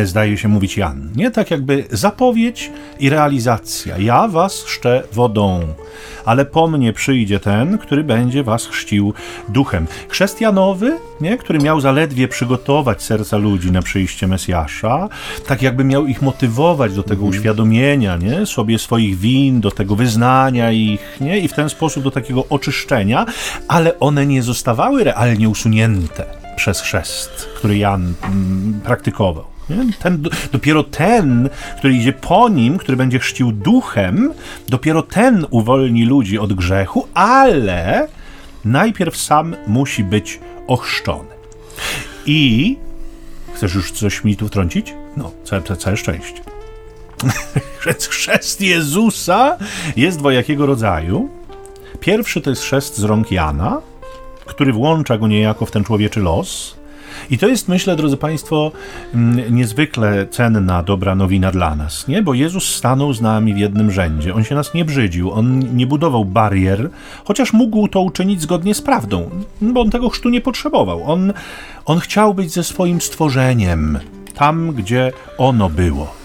zdaje 0.05 0.37
się 0.37 0.49
mówić 0.49 0.77
Jan. 0.77 1.11
Nie 1.17 1.31
tak 1.31 1.51
jakby 1.51 1.85
zapowiedź 1.91 2.71
i 3.01 3.11
realizacja. 3.11 3.99
Ja 3.99 4.29
was 4.29 4.63
chrzczę 4.63 5.03
wodą, 5.13 5.61
ale 6.25 6.45
po 6.45 6.69
mnie 6.69 6.93
przyjdzie 6.93 7.41
ten, 7.41 7.79
który 7.79 8.05
będzie 8.05 8.43
was 8.43 8.67
chrzcił 8.67 9.15
duchem. 9.49 9.87
Chrzest 10.09 10.41
Janowy, 10.41 10.99
nie? 11.21 11.39
który 11.39 11.59
miał 11.59 11.81
zaledwie 11.81 12.29
przygotować 12.29 13.03
serca 13.03 13.37
ludzi 13.37 13.73
na 13.73 13.83
przyjście 13.83 14.27
Mesjasza, 14.27 15.09
tak 15.47 15.63
jakby 15.63 15.85
miał 15.85 16.07
ich 16.07 16.23
motywować 16.23 16.95
do 16.95 17.03
tego 17.03 17.23
mhm. 17.23 17.31
uświadomienia 17.31 18.17
nie? 18.17 18.47
sobie 18.47 18.79
swoich 18.79 19.19
win, 19.19 19.61
do 19.61 19.71
tego 19.71 19.97
wyznania 19.97 20.73
ich 20.73 21.19
nie? 21.21 21.39
i 21.39 21.49
w 21.49 21.53
ten 21.53 21.69
sposób 21.69 22.05
do 22.05 22.11
takiego 22.11 22.45
oczyszczenia, 22.51 23.27
ale 23.69 23.99
one 23.99 24.27
nie 24.27 24.43
zostawały 24.43 25.05
realnie 25.05 25.49
usunięte 25.49 26.25
przez 26.57 26.81
chrzest, 26.81 27.49
który 27.57 27.79
Jan 27.79 28.15
mm, 28.25 28.81
praktykował. 28.85 29.58
Ten, 29.99 30.23
dopiero 30.53 30.85
ten, 30.85 31.49
który 31.79 31.95
idzie 31.95 32.13
po 32.13 32.49
nim, 32.49 32.79
który 32.79 32.97
będzie 32.97 33.19
chrzcił 33.19 33.53
duchem, 33.53 34.33
dopiero 34.69 35.03
ten 35.03 35.47
uwolni 35.51 36.05
ludzi 36.05 36.39
od 36.39 36.53
grzechu, 36.53 37.09
ale 37.15 38.09
najpierw 38.65 39.17
sam 39.17 39.57
musi 39.67 40.05
być 40.05 40.41
ochrzczony. 40.67 41.29
I 42.27 42.77
chcesz 43.55 43.75
już 43.75 43.93
coś 43.93 44.25
mi 44.25 44.37
tu 44.37 44.49
wtrącić? 44.49 44.95
No, 45.17 45.31
całe, 45.45 45.63
całe 45.63 45.97
szczęście. 45.97 46.41
chrzest 48.11 48.61
Jezusa 48.61 49.57
jest 49.97 50.19
dwojakiego 50.19 50.67
rodzaju. 50.67 51.29
Pierwszy 52.01 52.41
to 52.41 52.51
jest 52.51 52.63
chrzest 52.63 52.97
z 52.97 53.05
rąk 53.05 53.31
Jana, 53.31 53.81
który 54.47 54.73
włącza 54.73 55.19
go 55.19 55.29
niejako 55.29 55.67
w 55.67 55.71
ten 55.71 55.85
człowieczy 55.85 56.21
los. 56.21 56.78
I 57.31 57.39
to 57.39 57.49
jest, 57.49 57.69
myślę, 57.69 57.97
drodzy 57.97 58.17
Państwo, 58.17 58.73
mm, 59.15 59.57
niezwykle 59.57 60.27
cenna, 60.27 60.83
dobra 60.83 61.15
nowina 61.15 61.51
dla 61.51 61.77
nas, 61.77 62.09
nie? 62.09 62.23
Bo 62.23 62.35
Jezus 62.35 62.75
stanął 62.75 63.13
z 63.13 63.21
nami 63.21 63.55
w 63.55 63.59
jednym 63.59 63.91
rzędzie. 63.91 64.35
On 64.35 64.45
się 64.45 64.55
nas 64.55 64.75
nie 64.75 64.85
brzydził, 64.85 65.33
on 65.33 65.77
nie 65.77 65.87
budował 65.87 66.25
barier, 66.25 66.91
chociaż 67.25 67.53
mógł 67.53 67.89
to 67.89 68.01
uczynić 68.01 68.43
zgodnie 68.43 68.75
z 68.75 68.83
prawdą, 68.83 69.31
bo 69.61 69.81
on 69.81 69.91
tego 69.91 70.09
chrztu 70.09 70.29
nie 70.29 70.41
potrzebował. 70.41 71.03
On, 71.13 71.33
on 71.85 72.01
chciał 72.01 72.35
być 72.35 72.53
ze 72.53 72.65
swoim 72.65 73.01
stworzeniem, 73.01 73.99
tam, 74.35 74.73
gdzie 74.73 75.13
ono 75.39 75.71
było. 75.71 76.19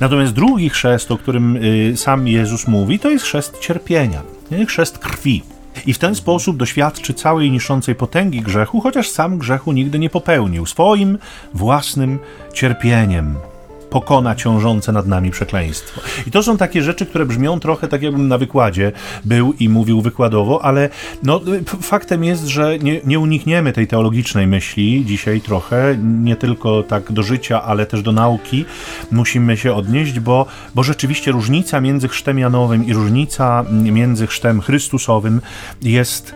Natomiast 0.00 0.32
drugi 0.32 0.70
chrzest, 0.70 1.10
o 1.10 1.18
którym 1.18 1.56
y, 1.56 1.92
sam 1.96 2.28
Jezus 2.28 2.68
mówi, 2.68 2.98
to 2.98 3.10
jest 3.10 3.24
chrzest 3.24 3.58
cierpienia, 3.58 4.22
nie? 4.50 4.66
chrzest 4.66 4.98
krwi. 4.98 5.42
I 5.86 5.92
w 5.92 5.98
ten 5.98 6.14
sposób 6.14 6.56
doświadczy 6.56 7.14
całej 7.14 7.50
niszczącej 7.50 7.94
potęgi 7.94 8.40
grzechu, 8.40 8.80
chociaż 8.80 9.08
sam 9.08 9.38
grzechu 9.38 9.72
nigdy 9.72 9.98
nie 9.98 10.10
popełnił, 10.10 10.66
swoim 10.66 11.18
własnym 11.54 12.18
cierpieniem 12.52 13.49
pokona 13.90 14.34
ciążące 14.34 14.92
nad 14.92 15.06
nami 15.06 15.30
przekleństwo. 15.30 16.00
I 16.26 16.30
to 16.30 16.42
są 16.42 16.56
takie 16.56 16.82
rzeczy, 16.82 17.06
które 17.06 17.26
brzmią 17.26 17.60
trochę 17.60 17.88
tak, 17.88 18.02
jakbym 18.02 18.28
na 18.28 18.38
wykładzie 18.38 18.92
był 19.24 19.52
i 19.52 19.68
mówił 19.68 20.00
wykładowo, 20.00 20.64
ale 20.64 20.88
no, 21.22 21.40
faktem 21.82 22.24
jest, 22.24 22.46
że 22.46 22.78
nie, 22.78 23.00
nie 23.04 23.18
unikniemy 23.18 23.72
tej 23.72 23.86
teologicznej 23.86 24.46
myśli 24.46 25.04
dzisiaj 25.06 25.40
trochę, 25.40 25.96
nie 26.02 26.36
tylko 26.36 26.82
tak 26.82 27.12
do 27.12 27.22
życia, 27.22 27.62
ale 27.62 27.86
też 27.86 28.02
do 28.02 28.12
nauki 28.12 28.64
musimy 29.10 29.56
się 29.56 29.74
odnieść, 29.74 30.20
bo, 30.20 30.46
bo 30.74 30.82
rzeczywiście 30.82 31.32
różnica 31.32 31.80
między 31.80 32.08
chrztem 32.08 32.38
Janowym 32.38 32.86
i 32.86 32.92
różnica 32.92 33.64
między 33.72 34.26
chrztem 34.26 34.60
Chrystusowym 34.60 35.40
jest 35.82 36.34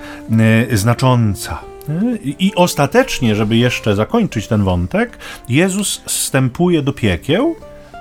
y, 0.71 0.77
znacząca. 0.77 1.74
I 2.25 2.53
ostatecznie, 2.55 3.35
żeby 3.35 3.57
jeszcze 3.57 3.95
zakończyć 3.95 4.47
ten 4.47 4.65
wątek, 4.65 5.19
Jezus 5.49 6.03
wstępuje 6.07 6.83
do 6.83 6.93
piekieł 6.93 7.57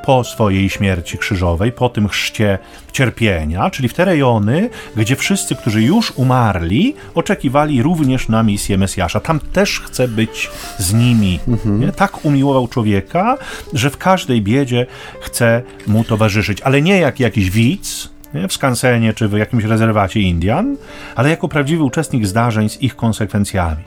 po 0.06 0.24
swojej 0.24 0.70
śmierci 0.70 1.18
krzyżowej, 1.18 1.72
po 1.72 1.90
tym 1.90 2.08
chrzcie 2.08 2.60
cierpienia, 2.92 3.70
czyli 3.70 3.90
w 3.90 3.94
te 3.94 4.06
rejony, 4.06 4.70
gdzie 4.96 5.16
wszyscy, 5.16 5.56
którzy 5.56 5.82
już 5.82 6.12
umarli, 6.12 6.96
oczekiwali 7.16 7.84
również 7.84 8.30
na 8.30 8.44
misję 8.44 8.78
Mesjasza. 8.78 9.20
Tam 9.20 9.40
też 9.40 9.80
chce 9.80 10.08
być 10.08 10.50
z 10.78 10.94
nimi. 10.94 11.40
Mhm. 11.48 11.92
Tak 11.92 12.26
umiłował 12.26 12.68
człowieka, 12.68 13.38
że 13.74 13.90
w 13.90 13.98
każdej 13.98 14.42
biedzie 14.42 14.86
chce 15.22 15.62
mu 15.88 16.04
towarzyszyć, 16.04 16.62
ale 16.62 16.82
nie 16.82 17.00
jak 17.00 17.20
jakiś 17.20 17.50
widz, 17.50 18.13
nie? 18.34 18.48
w 18.48 18.54
skansenie 18.54 19.14
czy 19.14 19.28
w 19.28 19.34
jakimś 19.34 19.64
rezerwacie 19.64 20.20
Indian, 20.20 20.78
ale 21.16 21.30
jako 21.30 21.48
prawdziwy 21.48 21.84
uczestnik 21.84 22.28
zdarzeń 22.28 22.70
z 22.70 22.82
ich 22.82 22.96
konsekwencjami. 22.96 23.84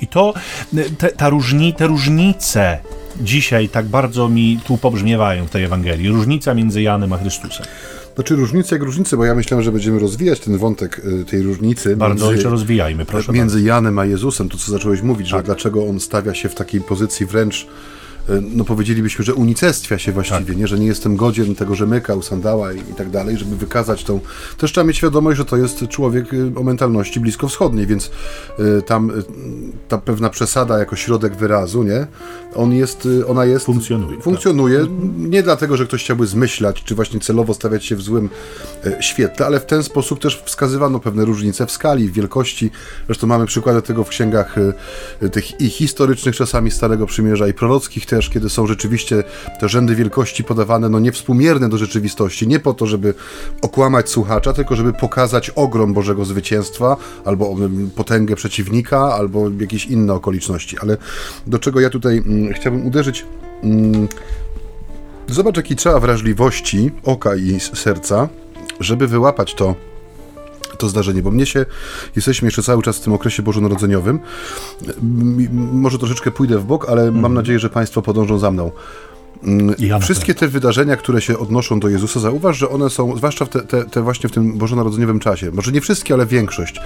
I 0.00 0.06
to, 0.06 0.34
te, 0.98 1.08
ta 1.08 1.28
różni, 1.28 1.74
te 1.74 1.86
różnice 1.86 2.78
dzisiaj 3.20 3.68
tak 3.68 3.86
bardzo 3.86 4.28
mi 4.28 4.60
tu 4.66 4.78
pobrzmiewają 4.78 5.46
w 5.46 5.50
tej 5.50 5.64
Ewangelii. 5.64 6.08
Różnica 6.08 6.54
między 6.54 6.82
Janem 6.82 7.12
a 7.12 7.18
Chrystusem. 7.18 7.66
Znaczy 8.14 8.36
różnice 8.36 8.74
jak 8.74 8.82
różnice, 8.82 9.16
bo 9.16 9.24
ja 9.24 9.34
myślałem, 9.34 9.64
że 9.64 9.72
będziemy 9.72 9.98
rozwijać 9.98 10.40
ten 10.40 10.58
wątek 10.58 11.02
y, 11.20 11.24
tej 11.24 11.42
różnicy. 11.42 11.96
Bardzo 11.96 12.24
między, 12.24 12.34
jeszcze 12.34 12.50
rozwijajmy, 12.50 13.04
proszę. 13.04 13.32
Między 13.32 13.56
bardzo. 13.56 13.68
Janem 13.68 13.98
a 13.98 14.04
Jezusem, 14.04 14.48
to 14.48 14.58
co 14.58 14.72
zacząłeś 14.72 15.02
mówić, 15.02 15.30
tak. 15.30 15.38
że 15.40 15.44
dlaczego 15.44 15.86
on 15.86 16.00
stawia 16.00 16.34
się 16.34 16.48
w 16.48 16.54
takiej 16.54 16.80
pozycji 16.80 17.26
wręcz 17.26 17.66
no 18.28 18.64
powiedzielibyśmy, 18.64 19.24
że 19.24 19.34
unicestwia 19.34 19.98
się 19.98 20.12
właściwie, 20.12 20.46
tak. 20.46 20.56
nie? 20.56 20.66
że 20.66 20.78
nie 20.78 20.86
jestem 20.86 21.16
godzien 21.16 21.54
tego 21.54 21.74
rzemyka, 21.74 22.14
usandała 22.14 22.72
i, 22.72 22.78
i 22.78 22.94
tak 22.96 23.10
dalej, 23.10 23.36
żeby 23.36 23.56
wykazać 23.56 24.04
tą... 24.04 24.20
Też 24.58 24.72
trzeba 24.72 24.86
mieć 24.86 24.96
świadomość, 24.96 25.38
że 25.38 25.44
to 25.44 25.56
jest 25.56 25.88
człowiek 25.88 26.34
y, 26.34 26.52
o 26.56 26.62
mentalności 26.62 27.20
bliskowschodniej, 27.20 27.86
więc 27.86 28.10
y, 28.58 28.82
tam 28.82 29.10
y, 29.10 29.22
ta 29.88 29.98
pewna 29.98 30.30
przesada 30.30 30.78
jako 30.78 30.96
środek 30.96 31.36
wyrazu, 31.36 31.82
nie? 31.82 32.06
On 32.54 32.72
jest, 32.72 33.08
ona 33.28 33.44
jest... 33.44 33.66
Funkcjonuje. 33.66 34.20
Funkcjonuje, 34.20 34.80
tak. 34.80 34.88
nie 35.16 35.42
dlatego, 35.42 35.76
że 35.76 35.86
ktoś 35.86 36.04
chciałby 36.04 36.26
zmyślać, 36.26 36.82
czy 36.84 36.94
właśnie 36.94 37.20
celowo 37.20 37.54
stawiać 37.54 37.84
się 37.84 37.96
w 37.96 38.02
złym 38.02 38.28
świetle, 39.00 39.46
ale 39.46 39.60
w 39.60 39.66
ten 39.66 39.82
sposób 39.82 40.20
też 40.20 40.42
wskazywano 40.44 41.00
pewne 41.00 41.24
różnice 41.24 41.66
w 41.66 41.70
skali, 41.70 42.08
w 42.08 42.12
wielkości. 42.12 42.70
Zresztą 43.06 43.26
mamy 43.26 43.46
przykłady 43.46 43.82
tego 43.82 44.04
w 44.04 44.08
księgach 44.08 44.54
tych 45.32 45.60
i 45.60 45.70
historycznych 45.70 46.36
czasami 46.36 46.70
Starego 46.70 47.06
Przymierza, 47.06 47.48
i 47.48 47.54
prorockich 47.54 48.06
też, 48.16 48.30
kiedy 48.30 48.50
są 48.50 48.66
rzeczywiście 48.66 49.24
te 49.60 49.68
rzędy 49.68 49.94
wielkości 49.94 50.44
podawane 50.44 50.88
no 50.88 51.00
niewspółmierne 51.00 51.68
do 51.68 51.78
rzeczywistości, 51.78 52.48
nie 52.48 52.60
po 52.60 52.74
to, 52.74 52.86
żeby 52.86 53.14
okłamać 53.62 54.10
słuchacza, 54.10 54.52
tylko 54.52 54.76
żeby 54.76 54.92
pokazać 54.92 55.50
ogrom 55.50 55.94
Bożego 55.94 56.24
zwycięstwa, 56.24 56.96
albo 57.24 57.56
potęgę 57.96 58.36
przeciwnika, 58.36 58.98
albo 58.98 59.50
jakieś 59.60 59.86
inne 59.86 60.12
okoliczności. 60.12 60.78
Ale 60.78 60.96
do 61.46 61.58
czego 61.58 61.80
ja 61.80 61.90
tutaj 61.90 62.18
mm, 62.18 62.54
chciałbym 62.54 62.86
uderzyć... 62.86 63.26
Mm, 63.62 64.08
zobacz, 65.26 65.56
jaki 65.56 65.76
trzeba 65.76 66.00
wrażliwości 66.00 66.90
oka 67.04 67.36
i 67.36 67.60
serca, 67.60 68.28
żeby 68.80 69.06
wyłapać 69.06 69.54
to, 69.54 69.74
to 70.76 70.88
zdarzenie, 70.88 71.22
bo 71.22 71.30
mnie 71.30 71.46
się, 71.46 71.66
jesteśmy 72.16 72.46
jeszcze 72.46 72.62
cały 72.62 72.82
czas 72.82 72.96
w 72.96 73.00
tym 73.00 73.12
okresie 73.12 73.42
bożonarodzeniowym. 73.42 74.20
Może 75.72 75.98
troszeczkę 75.98 76.30
pójdę 76.30 76.58
w 76.58 76.64
bok, 76.64 76.88
ale 76.88 77.02
mm. 77.02 77.14
mam 77.14 77.18
mhm. 77.18 77.34
nadzieję, 77.34 77.58
że 77.58 77.70
Państwo 77.70 78.02
podążą 78.02 78.38
za 78.38 78.50
mną. 78.50 78.70
Ja 79.78 79.98
Wszystkie 79.98 80.34
te 80.34 80.48
wydarzenia, 80.48 80.96
które 80.96 81.20
się 81.20 81.38
odnoszą 81.38 81.80
do 81.80 81.88
Jezusa, 81.88 82.20
zauważ, 82.20 82.58
że 82.58 82.68
one 82.68 82.90
są, 82.90 83.16
zwłaszcza 83.16 83.44
w 83.44 83.48
te, 83.48 83.60
te, 83.60 83.84
te 83.84 84.02
właśnie 84.02 84.28
w 84.28 84.32
tym 84.32 84.58
bożonarodzeniowym 84.58 85.20
czasie, 85.20 85.50
może 85.50 85.72
nie 85.72 85.80
wszystkie, 85.80 86.14
ale 86.14 86.26
większość, 86.26 86.80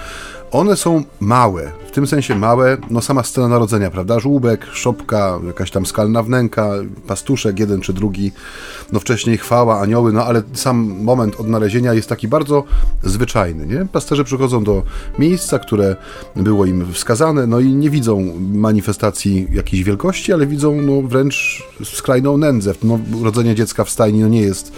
one 0.50 0.76
są 0.76 1.04
małe, 1.20 1.72
w 1.86 1.90
tym 1.90 2.06
sensie 2.06 2.34
małe, 2.34 2.76
no 2.90 3.00
sama 3.00 3.22
scena 3.22 3.48
narodzenia, 3.48 3.90
prawda? 3.90 4.20
Żółbek, 4.20 4.66
szopka, 4.72 5.38
jakaś 5.46 5.70
tam 5.70 5.86
skalna 5.86 6.22
wnęka, 6.22 6.70
pastuszek, 7.06 7.58
jeden 7.58 7.80
czy 7.80 7.92
drugi, 7.92 8.32
no 8.92 9.00
wcześniej 9.00 9.38
chwała, 9.38 9.80
anioły, 9.80 10.12
no 10.12 10.24
ale 10.24 10.42
sam 10.54 10.76
moment 11.02 11.40
odnalezienia 11.40 11.94
jest 11.94 12.08
taki 12.08 12.28
bardzo 12.28 12.64
zwyczajny, 13.04 13.66
nie? 13.66 13.86
Pasterze 13.92 14.24
przychodzą 14.24 14.64
do 14.64 14.82
miejsca, 15.18 15.58
które 15.58 15.96
było 16.36 16.66
im 16.66 16.92
wskazane, 16.92 17.46
no 17.46 17.60
i 17.60 17.74
nie 17.74 17.90
widzą 17.90 18.34
manifestacji 18.52 19.48
jakiejś 19.52 19.82
wielkości, 19.82 20.32
ale 20.32 20.46
widzą 20.46 20.82
no 20.82 21.02
wręcz 21.02 21.62
skrajną 21.84 22.36
nędzę. 22.36 22.74
No, 22.82 22.98
urodzenie 23.20 23.54
dziecka 23.54 23.84
w 23.84 23.90
stajni 23.90 24.20
no 24.20 24.28
nie 24.28 24.40
jest 24.40 24.72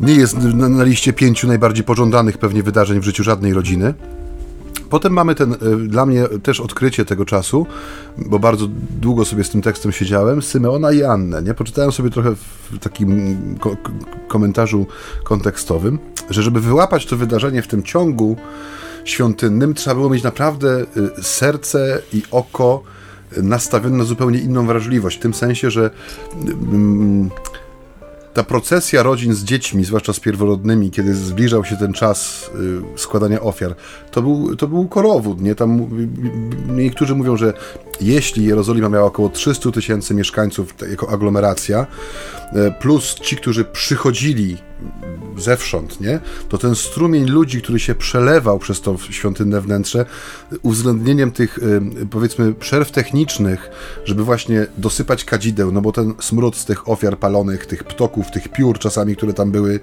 nie 0.00 0.14
jest 0.14 0.36
na, 0.36 0.68
na 0.68 0.84
liście 0.84 1.12
pięciu 1.12 1.48
najbardziej 1.48 1.84
pożądanych 1.84 2.38
pewnie 2.38 2.62
wydarzeń 2.62 3.00
w 3.00 3.04
życiu 3.04 3.24
żadnej 3.24 3.54
rodziny. 3.54 3.94
Potem 4.90 5.12
mamy 5.12 5.34
ten, 5.34 5.52
y, 5.52 5.88
dla 5.88 6.06
mnie 6.06 6.24
też 6.42 6.60
odkrycie 6.60 7.04
tego 7.04 7.24
czasu, 7.24 7.66
bo 8.18 8.38
bardzo 8.38 8.68
długo 9.00 9.24
sobie 9.24 9.44
z 9.44 9.50
tym 9.50 9.62
tekstem 9.62 9.92
siedziałem, 9.92 10.42
Symeona 10.42 10.92
i 10.92 11.02
Annę, 11.02 11.42
nie? 11.42 11.54
Poczytałem 11.54 11.92
sobie 11.92 12.10
trochę 12.10 12.34
w 12.34 12.78
takim 12.80 13.36
ko 13.60 13.76
komentarzu 14.28 14.86
kontekstowym, 15.24 15.98
że 16.30 16.42
żeby 16.42 16.60
wyłapać 16.60 17.06
to 17.06 17.16
wydarzenie 17.16 17.62
w 17.62 17.68
tym 17.68 17.82
ciągu 17.82 18.36
świątynnym, 19.04 19.74
trzeba 19.74 19.94
było 19.94 20.10
mieć 20.10 20.22
naprawdę 20.22 20.86
y, 21.18 21.22
serce 21.22 22.02
i 22.12 22.22
oko 22.30 22.82
nastawione 23.36 23.96
na 23.96 24.04
zupełnie 24.04 24.38
inną 24.38 24.66
wrażliwość, 24.66 25.16
w 25.16 25.20
tym 25.20 25.34
sensie, 25.34 25.70
że 25.70 25.90
mm, 26.72 27.30
ta 28.38 28.44
procesja 28.44 29.02
rodzin 29.02 29.34
z 29.34 29.44
dziećmi, 29.44 29.84
zwłaszcza 29.84 30.12
z 30.12 30.20
pierworodnymi, 30.20 30.90
kiedy 30.90 31.14
zbliżał 31.14 31.64
się 31.64 31.76
ten 31.76 31.92
czas 31.92 32.50
y, 32.96 32.98
składania 32.98 33.40
ofiar, 33.40 33.74
to 34.10 34.22
był, 34.22 34.56
to 34.56 34.68
był 34.68 34.88
korowód, 34.88 35.40
nie? 35.40 35.54
Tam 35.54 35.88
niektórzy 36.68 37.14
mówią, 37.14 37.36
że 37.36 37.52
jeśli 38.00 38.44
Jerozolima 38.44 38.88
miała 38.88 39.06
około 39.06 39.28
300 39.28 39.70
tysięcy 39.70 40.14
mieszkańców 40.14 40.74
jako 40.90 41.10
aglomeracja, 41.10 41.86
e, 42.52 42.70
plus 42.70 43.14
ci, 43.14 43.36
którzy 43.36 43.64
przychodzili 43.64 44.56
zewsząd, 45.38 46.00
nie? 46.00 46.20
to 46.48 46.58
ten 46.58 46.74
strumień 46.74 47.24
ludzi, 47.24 47.62
który 47.62 47.78
się 47.78 47.94
przelewał 47.94 48.58
przez 48.58 48.80
to 48.80 48.96
świątynne 49.10 49.60
wnętrze, 49.60 50.06
uwzględnieniem 50.62 51.30
tych, 51.32 51.58
powiedzmy, 52.10 52.54
przerw 52.54 52.90
technicznych, 52.90 53.70
żeby 54.04 54.24
właśnie 54.24 54.66
dosypać 54.78 55.24
kadzideł, 55.24 55.72
no 55.72 55.80
bo 55.80 55.92
ten 55.92 56.14
smród 56.20 56.56
z 56.56 56.64
tych 56.64 56.88
ofiar 56.88 57.18
palonych, 57.18 57.66
tych 57.66 57.84
ptoków, 57.84 58.30
tych 58.30 58.48
piór 58.48 58.78
czasami, 58.78 59.16
które 59.16 59.32
tam 59.32 59.50
były 59.50 59.80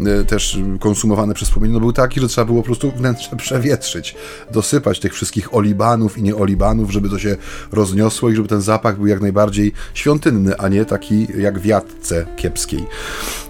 e, 0.00 0.24
też 0.24 0.58
konsumowane 0.80 1.34
przez 1.34 1.50
płomienie, 1.50 1.74
no 1.74 1.80
był 1.80 1.92
taki, 1.92 2.20
że 2.20 2.28
trzeba 2.28 2.44
było 2.44 2.58
po 2.58 2.66
prostu 2.66 2.90
wnętrze 2.90 3.36
przewietrzyć, 3.36 4.16
dosypać 4.50 5.00
tych 5.00 5.14
wszystkich 5.14 5.54
olibanów 5.54 6.18
i 6.18 6.22
nieolibanów, 6.22 6.90
żeby 6.90 7.08
to 7.08 7.18
się 7.18 7.36
rozniosło 7.72 8.30
i 8.30 8.36
żeby 8.36 8.48
ten 8.48 8.62
zapach 8.62 8.96
był 8.96 9.06
jak 9.06 9.20
najbardziej 9.20 9.72
świątynny, 9.94 10.58
a 10.58 10.68
nie 10.68 10.84
taki 10.84 11.26
jak 11.38 11.58
w 11.58 11.64
jadce 11.64 12.26
kiepskiej. 12.36 12.86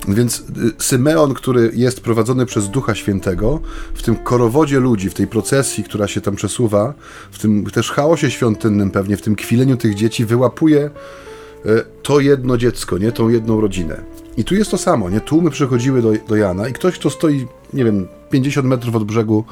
Więc 0.08 0.40
y, 0.40 0.44
Symeon, 0.78 1.34
który 1.42 1.70
jest 1.74 2.00
prowadzony 2.00 2.46
przez 2.46 2.68
Ducha 2.68 2.94
Świętego, 2.94 3.60
w 3.94 4.02
tym 4.02 4.16
korowodzie 4.16 4.80
ludzi, 4.80 5.10
w 5.10 5.14
tej 5.14 5.26
procesji, 5.26 5.84
która 5.84 6.08
się 6.08 6.20
tam 6.20 6.36
przesuwa, 6.36 6.94
w 7.30 7.38
tym 7.38 7.64
też 7.64 7.90
chaosie 7.90 8.30
świątynnym 8.30 8.90
pewnie, 8.90 9.16
w 9.16 9.22
tym 9.22 9.36
kwileniu 9.36 9.76
tych 9.76 9.94
dzieci, 9.94 10.24
wyłapuje 10.24 10.90
y, 11.66 11.70
to 12.02 12.20
jedno 12.20 12.56
dziecko, 12.56 12.98
nie? 12.98 13.12
Tą 13.12 13.28
jedną 13.28 13.60
rodzinę. 13.60 14.02
I 14.36 14.44
tu 14.44 14.54
jest 14.54 14.70
to 14.70 14.78
samo, 14.78 15.10
nie? 15.10 15.20
Tłumy 15.20 15.50
przychodziły 15.50 16.02
do, 16.02 16.12
do 16.28 16.36
Jana 16.36 16.68
i 16.68 16.72
ktoś, 16.72 16.98
kto 16.98 17.10
stoi, 17.10 17.46
nie 17.72 17.84
wiem, 17.84 18.08
50 18.30 18.66
metrów 18.66 18.94
od 18.94 19.04
brzegu 19.04 19.44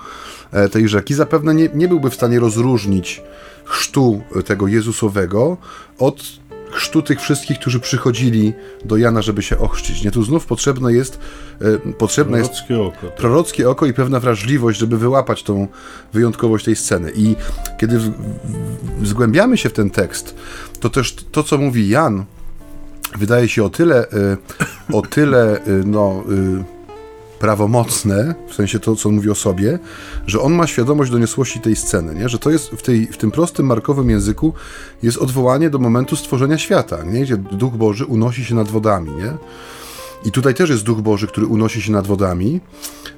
e, 0.52 0.68
tej 0.68 0.88
rzeki, 0.88 1.14
zapewne 1.14 1.54
nie, 1.54 1.68
nie 1.74 1.88
byłby 1.88 2.10
w 2.10 2.14
stanie 2.14 2.40
rozróżnić 2.40 3.22
chrztu 3.64 4.22
tego 4.44 4.68
Jezusowego 4.68 5.56
od 5.98 6.39
chrztu 6.70 7.02
tych 7.02 7.20
wszystkich, 7.20 7.58
którzy 7.58 7.80
przychodzili 7.80 8.52
do 8.84 8.96
Jana, 8.96 9.22
żeby 9.22 9.42
się 9.42 9.58
ochrzcić. 9.58 10.04
Nie, 10.04 10.10
tu 10.10 10.22
znów 10.22 10.46
potrzebne 10.46 10.92
jest 10.92 11.18
e, 11.60 11.92
potrzebne 11.92 12.38
prorockie 12.38 12.74
jest 12.74 12.96
oko, 12.96 13.06
tak. 13.06 13.16
prorockie 13.16 13.70
oko 13.70 13.86
i 13.86 13.92
pewna 13.92 14.20
wrażliwość, 14.20 14.78
żeby 14.78 14.98
wyłapać 14.98 15.42
tą 15.42 15.68
wyjątkowość 16.12 16.64
tej 16.64 16.76
sceny. 16.76 17.12
I 17.14 17.36
kiedy 17.78 17.98
w, 17.98 18.12
w, 19.00 19.06
zgłębiamy 19.06 19.56
się 19.56 19.68
w 19.68 19.72
ten 19.72 19.90
tekst, 19.90 20.34
to 20.80 20.90
też 20.90 21.16
to, 21.32 21.42
co 21.42 21.58
mówi 21.58 21.88
Jan, 21.88 22.24
wydaje 23.18 23.48
się 23.48 23.64
o 23.64 23.70
tyle, 23.70 24.10
e, 24.10 24.36
o 24.92 25.02
tyle, 25.02 25.64
e, 25.64 25.70
no... 25.84 26.24
Prawomocne, 27.40 28.34
w 28.48 28.54
sensie 28.54 28.80
to, 28.80 28.96
co 28.96 29.08
on 29.08 29.14
mówi 29.14 29.30
o 29.30 29.34
sobie, 29.34 29.78
że 30.26 30.40
on 30.40 30.52
ma 30.52 30.66
świadomość 30.66 31.10
doniosłości 31.10 31.60
tej 31.60 31.76
sceny, 31.76 32.14
nie? 32.14 32.28
że 32.28 32.38
to 32.38 32.50
jest 32.50 32.70
w, 32.70 32.82
tej, 32.82 33.06
w 33.06 33.16
tym 33.16 33.30
prostym 33.30 33.66
markowym 33.66 34.10
języku 34.10 34.54
jest 35.02 35.18
odwołanie 35.18 35.70
do 35.70 35.78
momentu 35.78 36.16
stworzenia 36.16 36.58
świata, 36.58 37.04
nie? 37.04 37.22
gdzie 37.22 37.36
Duch 37.36 37.74
Boży 37.74 38.06
unosi 38.06 38.44
się 38.44 38.54
nad 38.54 38.68
wodami. 38.68 39.10
Nie? 39.10 39.32
I 40.24 40.32
tutaj 40.32 40.54
też 40.54 40.70
jest 40.70 40.82
Duch 40.82 41.00
Boży, 41.00 41.26
który 41.26 41.46
unosi 41.46 41.82
się 41.82 41.92
nad 41.92 42.06
wodami, 42.06 42.60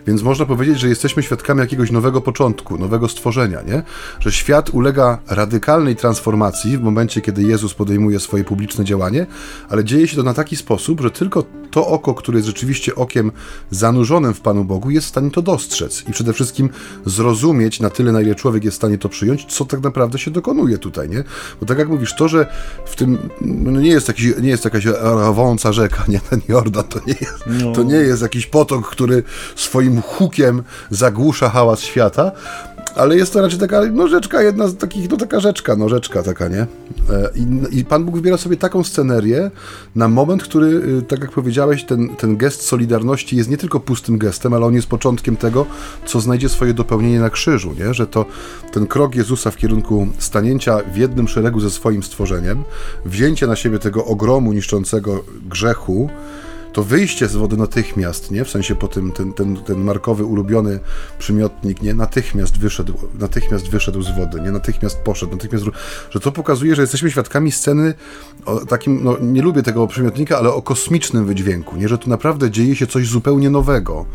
więc 0.06 0.22
można 0.22 0.46
powiedzieć, 0.46 0.80
że 0.80 0.88
jesteśmy 0.88 1.22
świadkami 1.22 1.60
jakiegoś 1.60 1.90
nowego 1.90 2.20
początku, 2.20 2.78
nowego 2.78 3.08
stworzenia, 3.08 3.62
nie? 3.62 3.82
Że 4.20 4.32
świat 4.32 4.70
ulega 4.70 5.18
radykalnej 5.28 5.96
transformacji 5.96 6.78
w 6.78 6.82
momencie, 6.82 7.20
kiedy 7.20 7.42
Jezus 7.42 7.74
podejmuje 7.74 8.20
swoje 8.20 8.44
publiczne 8.44 8.84
działanie, 8.84 9.26
ale 9.68 9.84
dzieje 9.84 10.08
się 10.08 10.16
to 10.16 10.22
na 10.22 10.34
taki 10.34 10.56
sposób, 10.56 11.00
że 11.00 11.10
tylko 11.10 11.44
to 11.72 11.86
oko, 11.86 12.14
które 12.14 12.38
jest 12.38 12.46
rzeczywiście 12.46 12.94
okiem 12.94 13.32
zanurzonym 13.70 14.34
w 14.34 14.40
Panu 14.40 14.64
Bogu, 14.64 14.90
jest 14.90 15.06
w 15.06 15.08
stanie 15.08 15.30
to 15.30 15.42
dostrzec 15.42 16.08
i 16.08 16.12
przede 16.12 16.32
wszystkim 16.32 16.68
zrozumieć 17.06 17.80
na 17.80 17.90
tyle, 17.90 18.12
na 18.12 18.20
ile 18.20 18.34
człowiek 18.34 18.64
jest 18.64 18.74
w 18.74 18.80
stanie 18.80 18.98
to 18.98 19.08
przyjąć, 19.08 19.44
co 19.44 19.64
tak 19.64 19.80
naprawdę 19.80 20.18
się 20.18 20.30
dokonuje 20.30 20.78
tutaj, 20.78 21.08
nie? 21.08 21.24
Bo 21.60 21.66
tak 21.66 21.78
jak 21.78 21.88
mówisz, 21.88 22.14
to, 22.16 22.28
że 22.28 22.46
w 22.86 22.96
tym 22.96 23.18
no 23.40 23.80
nie 23.80 23.90
jest, 23.90 24.06
taki, 24.06 24.32
nie 24.40 24.48
jest 24.48 24.64
jakaś 24.64 24.86
rwąca 25.30 25.72
rzeka, 25.72 26.04
nie? 26.08 26.20
Ten 26.20 26.40
Jordan 26.48 26.84
to 26.84 27.00
nie 27.06 27.14
jest, 27.20 27.44
no. 27.46 27.72
to 27.72 27.82
nie 27.82 27.94
jest 27.94 28.22
jakiś 28.22 28.46
potok, 28.46 28.90
który 28.90 29.22
swoim 29.56 29.91
hukiem 30.00 30.62
zagłusza 30.90 31.48
hałas 31.48 31.80
świata, 31.80 32.32
ale 32.94 33.16
jest 33.16 33.32
to 33.32 33.42
raczej 33.42 33.58
taka 33.58 33.80
no, 33.92 34.08
rzeczka, 34.08 34.42
jedna 34.42 34.68
z 34.68 34.76
takich, 34.76 35.10
no 35.10 35.16
taka 35.16 35.40
rzeczka, 35.40 35.76
no 35.76 35.88
rzeczka 35.88 36.22
taka, 36.22 36.48
nie? 36.48 36.60
E, 36.60 36.66
I, 37.34 37.78
I 37.78 37.84
Pan 37.84 38.04
Bóg 38.04 38.14
wybiera 38.14 38.36
sobie 38.36 38.56
taką 38.56 38.84
scenerię 38.84 39.50
na 39.96 40.08
moment, 40.08 40.42
który, 40.42 40.66
y, 40.66 41.02
tak 41.02 41.20
jak 41.20 41.30
powiedziałeś, 41.30 41.84
ten, 41.84 42.16
ten 42.16 42.36
gest 42.36 42.62
solidarności 42.62 43.36
jest 43.36 43.50
nie 43.50 43.56
tylko 43.56 43.80
pustym 43.80 44.18
gestem, 44.18 44.52
ale 44.52 44.66
on 44.66 44.74
jest 44.74 44.86
początkiem 44.86 45.36
tego, 45.36 45.66
co 46.06 46.20
znajdzie 46.20 46.48
swoje 46.48 46.74
dopełnienie 46.74 47.20
na 47.20 47.30
krzyżu, 47.30 47.74
nie? 47.78 47.94
Że 47.94 48.06
to 48.06 48.24
ten 48.72 48.86
krok 48.86 49.14
Jezusa 49.14 49.50
w 49.50 49.56
kierunku 49.56 50.08
stanięcia 50.18 50.78
w 50.92 50.96
jednym 50.96 51.28
szeregu 51.28 51.60
ze 51.60 51.70
swoim 51.70 52.02
stworzeniem, 52.02 52.64
wzięcie 53.04 53.46
na 53.46 53.56
siebie 53.56 53.78
tego 53.78 54.04
ogromu 54.04 54.52
niszczącego 54.52 55.24
grzechu, 55.48 56.10
to 56.72 56.82
wyjście 56.82 57.28
z 57.28 57.36
wody 57.36 57.56
natychmiast, 57.56 58.30
nie? 58.30 58.44
W 58.44 58.50
sensie 58.50 58.74
po 58.74 58.88
tym, 58.88 59.12
ten, 59.12 59.32
ten, 59.32 59.56
ten 59.56 59.78
markowy, 59.78 60.24
ulubiony 60.24 60.80
przymiotnik, 61.18 61.82
nie? 61.82 61.94
Natychmiast 61.94 62.58
wyszedł, 62.58 62.94
natychmiast 63.18 63.68
wyszedł 63.68 64.02
z 64.02 64.16
wody, 64.16 64.40
nie? 64.40 64.50
Natychmiast 64.50 64.98
poszedł, 64.98 65.32
natychmiast... 65.32 65.64
Że 66.10 66.20
to 66.20 66.32
pokazuje, 66.32 66.74
że 66.74 66.82
jesteśmy 66.82 67.10
świadkami 67.10 67.52
sceny 67.52 67.94
o 68.46 68.66
takim, 68.66 69.04
no 69.04 69.16
nie 69.20 69.42
lubię 69.42 69.62
tego 69.62 69.86
przymiotnika, 69.86 70.38
ale 70.38 70.52
o 70.52 70.62
kosmicznym 70.62 71.26
wydźwięku, 71.26 71.76
nie? 71.76 71.88
Że 71.88 71.98
tu 71.98 72.10
naprawdę 72.10 72.50
dzieje 72.50 72.76
się 72.76 72.86
coś 72.86 73.08
zupełnie 73.08 73.50
nowego. 73.50 74.06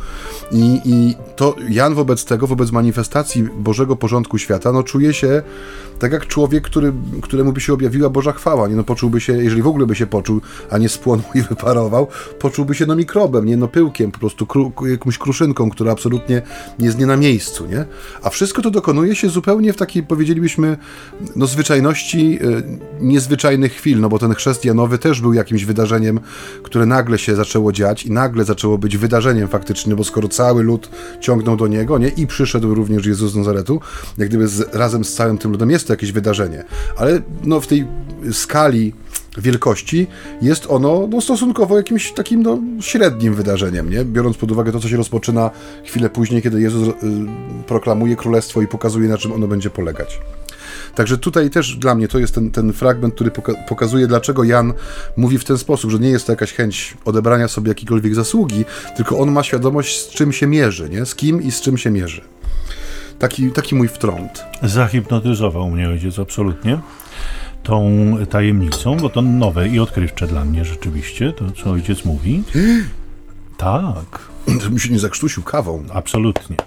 I, 0.52 0.82
i 0.86 1.16
to 1.36 1.56
Jan 1.70 1.94
wobec 1.94 2.26
tego, 2.26 2.48
wobec 2.48 2.72
manifestacji 2.72 3.44
Bożego 3.44 3.96
porządku 3.96 4.38
świata, 4.38 4.72
no 4.72 4.84
czuje 4.84 5.14
się 5.14 5.44
tak 6.00 6.12
jak 6.12 6.28
człowiek, 6.28 6.64
który, 6.64 6.94
któremu 7.22 7.54
by 7.54 7.62
się 7.62 7.74
objawiła 7.74 8.10
Boża 8.10 8.32
chwała, 8.32 8.68
nie? 8.68 8.76
No 8.76 8.84
poczułby 8.84 9.22
się, 9.22 9.34
jeżeli 9.34 9.62
w 9.62 9.68
ogóle 9.68 9.86
by 9.86 9.96
się 9.96 10.08
poczuł, 10.08 10.42
a 10.70 10.78
nie 10.78 10.90
spłonął 10.90 11.26
i 11.36 11.42
wyparował, 11.42 12.08
poczułby 12.48 12.76
się 12.76 12.86
no 12.86 12.96
mikrobem, 12.96 13.46
nie 13.46 13.58
no 13.58 13.68
pyłkiem, 13.68 14.12
po 14.12 14.20
prostu 14.20 14.46
kru, 14.46 14.72
jakąś 14.90 15.18
kruszynką, 15.18 15.70
która 15.70 15.92
absolutnie 15.92 16.42
nie 16.80 16.86
jest 16.86 17.00
nie 17.00 17.06
na 17.06 17.18
miejscu, 17.18 17.66
nie? 17.66 17.86
A 18.22 18.30
wszystko 18.30 18.62
to 18.62 18.72
dokonuje 18.72 19.16
się 19.16 19.30
zupełnie 19.30 19.74
w 19.74 19.78
takiej, 19.78 20.04
powiedzielibyśmy, 20.04 20.78
no 21.36 21.48
zwyczajności 21.48 22.40
e, 22.42 23.04
niezwyczajnych 23.04 23.74
chwil, 23.74 24.00
no 24.00 24.10
bo 24.10 24.20
ten 24.20 24.34
chrzest 24.34 24.66
Janowy 24.66 24.98
też 24.98 25.22
był 25.22 25.34
jakimś 25.34 25.66
wydarzeniem, 25.66 26.20
które 26.64 26.86
nagle 26.86 27.18
się 27.18 27.36
zaczęło 27.36 27.72
dziać 27.72 28.06
i 28.06 28.12
nagle 28.12 28.46
zaczęło 28.46 28.78
być 28.78 28.98
wydarzeniem 28.98 29.48
faktycznie, 29.48 29.96
bo 29.96 30.04
skoro 30.04 30.28
cały 30.28 30.64
lud 30.64 30.90
ciągnął 31.22 31.58
do 31.58 31.68
niego, 31.68 31.98
nie? 31.98 32.08
I 32.08 32.28
przyszedł 32.28 32.76
również 32.76 33.06
Jezus 33.06 33.32
z 33.32 33.36
Nazaretu, 33.36 33.82
jak 34.18 34.30
gdyby 34.30 34.48
z, 34.48 34.76
razem 34.76 35.06
z 35.06 35.14
całym 35.14 35.38
tym 35.38 35.52
ludem 35.52 35.72
jest 35.72 35.88
to 35.88 35.94
jakieś 35.94 36.12
wydarzenie, 36.12 36.64
ale 36.98 37.22
no 37.44 37.62
w 37.62 37.68
tej 37.68 37.88
skali 38.32 38.94
wielkości, 39.38 40.08
jest 40.42 40.66
ono 40.70 41.08
no, 41.12 41.22
stosunkowo 41.22 41.78
jakimś 41.78 42.12
takim 42.12 42.44
no, 42.44 42.60
średnim 42.82 43.34
wydarzeniem, 43.34 43.90
nie? 43.90 44.06
biorąc 44.06 44.38
pod 44.38 44.52
uwagę 44.52 44.72
to, 44.72 44.80
co 44.80 44.90
się 44.90 44.98
rozpoczyna 44.98 45.52
chwilę 45.86 46.10
później, 46.10 46.42
kiedy 46.42 46.62
Jezus 46.62 46.88
y, 46.88 46.94
proklamuje 47.68 48.16
królestwo 48.16 48.62
i 48.62 48.68
pokazuje, 48.68 49.10
na 49.10 49.18
czym 49.18 49.32
ono 49.32 49.48
będzie 49.48 49.70
polegać. 49.70 50.20
Także 50.96 51.18
tutaj 51.18 51.50
też 51.50 51.76
dla 51.76 51.96
mnie 51.96 52.08
to 52.08 52.20
jest 52.20 52.36
ten, 52.36 52.52
ten 52.52 52.74
fragment, 52.74 53.16
który 53.16 53.32
poka 53.32 53.54
pokazuje, 53.68 54.08
dlaczego 54.08 54.44
Jan 54.44 54.74
mówi 55.18 55.38
w 55.38 55.44
ten 55.44 55.58
sposób, 55.58 55.92
że 55.92 56.00
nie 56.00 56.10
jest 56.10 56.26
to 56.26 56.32
jakaś 56.32 56.54
chęć 56.54 56.98
odebrania 57.06 57.48
sobie 57.48 57.70
jakiejkolwiek 57.70 58.16
zasługi, 58.16 58.66
tylko 58.96 59.20
on 59.20 59.32
ma 59.32 59.44
świadomość, 59.44 60.02
z 60.02 60.10
czym 60.10 60.34
się 60.34 60.48
mierzy, 60.48 60.90
nie? 60.90 61.06
z 61.06 61.16
kim 61.16 61.44
i 61.44 61.52
z 61.52 61.62
czym 61.62 61.78
się 61.78 61.90
mierzy. 61.90 62.22
Taki, 63.20 63.52
taki 63.52 63.76
mój 63.76 63.88
wtrąd. 63.88 64.44
Zahipnotyzował 64.64 65.70
mnie 65.70 65.90
ojciec 65.90 66.20
absolutnie 66.20 66.80
tą 67.68 68.18
tajemnicą, 68.30 68.98
bo 68.98 69.10
to 69.10 69.22
nowe 69.22 69.68
i 69.68 69.80
odkrywcze 69.80 70.28
dla 70.28 70.46
mnie 70.46 70.66
rzeczywiście, 70.66 71.34
to 71.34 71.52
co 71.52 71.72
ojciec 71.72 72.06
mówi. 72.06 72.44
tak. 73.58 74.20
Żebym 74.62 74.80
się 74.80 74.90
nie 74.90 75.00
zakrztusił 75.00 75.44
kawą. 75.44 75.84
Absolutnie. 75.94 76.58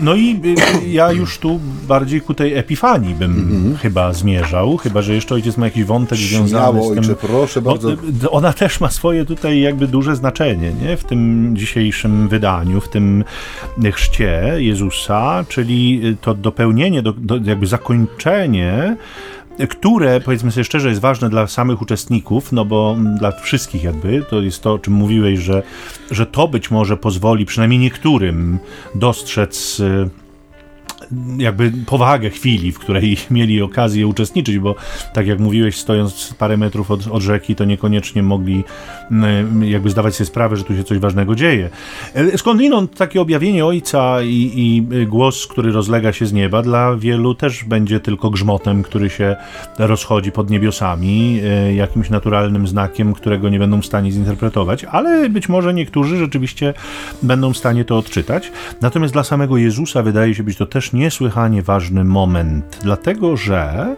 No 0.00 0.14
i 0.14 0.40
y, 0.84 0.88
ja 0.88 1.12
już 1.12 1.38
tu 1.38 1.60
bardziej 1.88 2.20
ku 2.20 2.34
tej 2.34 2.54
epifanii 2.54 3.14
bym 3.14 3.32
mm 3.32 3.48
-hmm. 3.48 3.76
chyba 3.76 4.12
zmierzał, 4.12 4.76
chyba 4.76 5.02
że 5.02 5.14
jeszcze 5.14 5.34
ojciec 5.34 5.56
ma 5.56 5.66
jakiś 5.66 5.84
wątek 5.84 6.18
Śmiało, 6.18 6.46
związany 6.46 6.82
z 6.82 6.88
tym. 6.88 6.98
Ojcze, 6.98 7.14
proszę 7.14 7.62
bardzo. 7.62 7.96
Ona 8.30 8.52
też 8.52 8.80
ma 8.80 8.90
swoje 8.90 9.24
tutaj 9.24 9.60
jakby 9.60 9.86
duże 9.86 10.16
znaczenie, 10.16 10.72
nie? 10.82 10.96
W 10.96 11.04
tym 11.04 11.52
dzisiejszym 11.56 12.28
wydaniu, 12.28 12.80
w 12.80 12.88
tym 12.88 13.24
chrzcie 13.92 14.54
Jezusa, 14.56 15.44
czyli 15.48 16.02
to 16.20 16.34
dopełnienie, 16.34 17.02
do, 17.02 17.12
do 17.12 17.36
jakby 17.44 17.66
zakończenie 17.66 18.96
które, 19.66 20.20
powiedzmy 20.20 20.52
sobie 20.52 20.64
szczerze, 20.64 20.88
jest 20.88 21.00
ważne 21.00 21.30
dla 21.30 21.46
samych 21.46 21.82
uczestników, 21.82 22.52
no 22.52 22.64
bo 22.64 22.96
dla 23.18 23.32
wszystkich 23.32 23.82
jakby, 23.82 24.24
to 24.30 24.40
jest 24.40 24.62
to, 24.62 24.72
o 24.72 24.78
czym 24.78 24.92
mówiłeś, 24.94 25.38
że, 25.38 25.62
że 26.10 26.26
to 26.26 26.48
być 26.48 26.70
może 26.70 26.96
pozwoli 26.96 27.46
przynajmniej 27.46 27.80
niektórym 27.80 28.58
dostrzec 28.94 29.82
jakby 31.38 31.72
powagę 31.86 32.30
chwili, 32.30 32.72
w 32.72 32.78
której 32.78 33.16
mieli 33.30 33.62
okazję 33.62 34.06
uczestniczyć, 34.06 34.58
bo 34.58 34.74
tak 35.12 35.26
jak 35.26 35.38
mówiłeś, 35.38 35.76
stojąc 35.76 36.34
parę 36.38 36.56
metrów 36.56 36.90
od, 36.90 37.06
od 37.06 37.22
rzeki, 37.22 37.54
to 37.54 37.64
niekoniecznie 37.64 38.22
mogli 38.22 38.64
mm, 39.10 39.64
jakby 39.64 39.90
zdawać 39.90 40.14
sobie 40.14 40.26
sprawę, 40.26 40.56
że 40.56 40.64
tu 40.64 40.76
się 40.76 40.84
coś 40.84 40.98
ważnego 40.98 41.34
dzieje. 41.34 41.70
E, 42.14 42.38
skądinąd 42.38 42.94
takie 42.94 43.20
objawienie 43.20 43.66
Ojca 43.66 44.22
i, 44.22 44.52
i 44.56 45.06
głos, 45.06 45.46
który 45.46 45.72
rozlega 45.72 46.12
się 46.12 46.26
z 46.26 46.32
nieba, 46.32 46.62
dla 46.62 46.96
wielu 46.96 47.34
też 47.34 47.64
będzie 47.64 48.00
tylko 48.00 48.30
grzmotem, 48.30 48.82
który 48.82 49.10
się 49.10 49.36
rozchodzi 49.78 50.32
pod 50.32 50.50
niebiosami, 50.50 51.40
e, 51.44 51.74
jakimś 51.74 52.10
naturalnym 52.10 52.68
znakiem, 52.68 53.14
którego 53.14 53.48
nie 53.48 53.58
będą 53.58 53.80
w 53.80 53.86
stanie 53.86 54.12
zinterpretować, 54.12 54.84
ale 54.84 55.30
być 55.30 55.48
może 55.48 55.74
niektórzy 55.74 56.16
rzeczywiście 56.16 56.74
będą 57.22 57.52
w 57.52 57.56
stanie 57.56 57.84
to 57.84 57.98
odczytać. 57.98 58.52
Natomiast 58.80 59.12
dla 59.12 59.24
samego 59.24 59.56
Jezusa 59.56 60.02
wydaje 60.02 60.34
się 60.34 60.42
być 60.42 60.56
to 60.56 60.66
też 60.66 60.87
niesłychanie 60.92 61.62
ważny 61.62 62.04
moment, 62.04 62.78
dlatego 62.82 63.36
że 63.36 63.96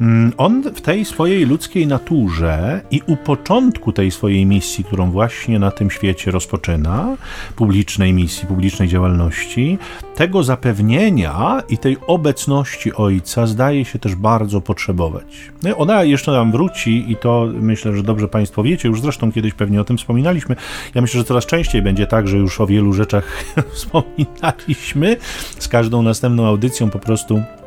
mm, 0.00 0.32
on 0.36 0.62
w 0.62 0.80
tej 0.80 1.04
swojej 1.04 1.46
ludzkiej 1.46 1.86
naturze 1.86 2.80
i 2.90 3.02
u 3.06 3.16
początku 3.16 3.92
tej 3.92 4.10
swojej 4.10 4.46
misji, 4.46 4.84
którą 4.84 5.10
właśnie 5.10 5.58
na 5.58 5.70
tym 5.70 5.90
świecie 5.90 6.30
rozpoczyna, 6.30 7.16
publicznej 7.56 8.12
misji, 8.12 8.48
publicznej 8.48 8.88
działalności, 8.88 9.78
tego 10.16 10.42
zapewnienia 10.42 11.62
i 11.68 11.78
tej 11.78 11.96
obecności 12.06 12.94
Ojca 12.94 13.46
zdaje 13.46 13.84
się 13.84 13.98
też 13.98 14.14
bardzo 14.14 14.60
potrzebować. 14.60 15.50
Ona 15.76 16.02
jeszcze 16.04 16.32
nam 16.32 16.52
wróci 16.52 17.12
i 17.12 17.16
to 17.16 17.48
myślę, 17.60 17.96
że 17.96 18.02
dobrze 18.02 18.28
Państwo 18.28 18.62
wiecie, 18.62 18.88
już 18.88 19.00
zresztą 19.00 19.32
kiedyś 19.32 19.54
pewnie 19.54 19.80
o 19.80 19.84
tym 19.84 19.98
wspominaliśmy. 19.98 20.56
Ja 20.94 21.00
myślę, 21.00 21.20
że 21.20 21.24
coraz 21.24 21.46
częściej 21.46 21.82
będzie 21.82 22.06
tak, 22.06 22.28
że 22.28 22.36
już 22.36 22.60
o 22.60 22.66
wielu 22.66 22.92
rzeczach 22.92 23.44
wspominaliśmy 23.74 25.16
z 25.58 25.68
każdą 25.68 26.02
następną 26.02 26.29
audycją 26.46 26.90
po 26.90 26.98
prostu 26.98 27.34
E, 27.36 27.59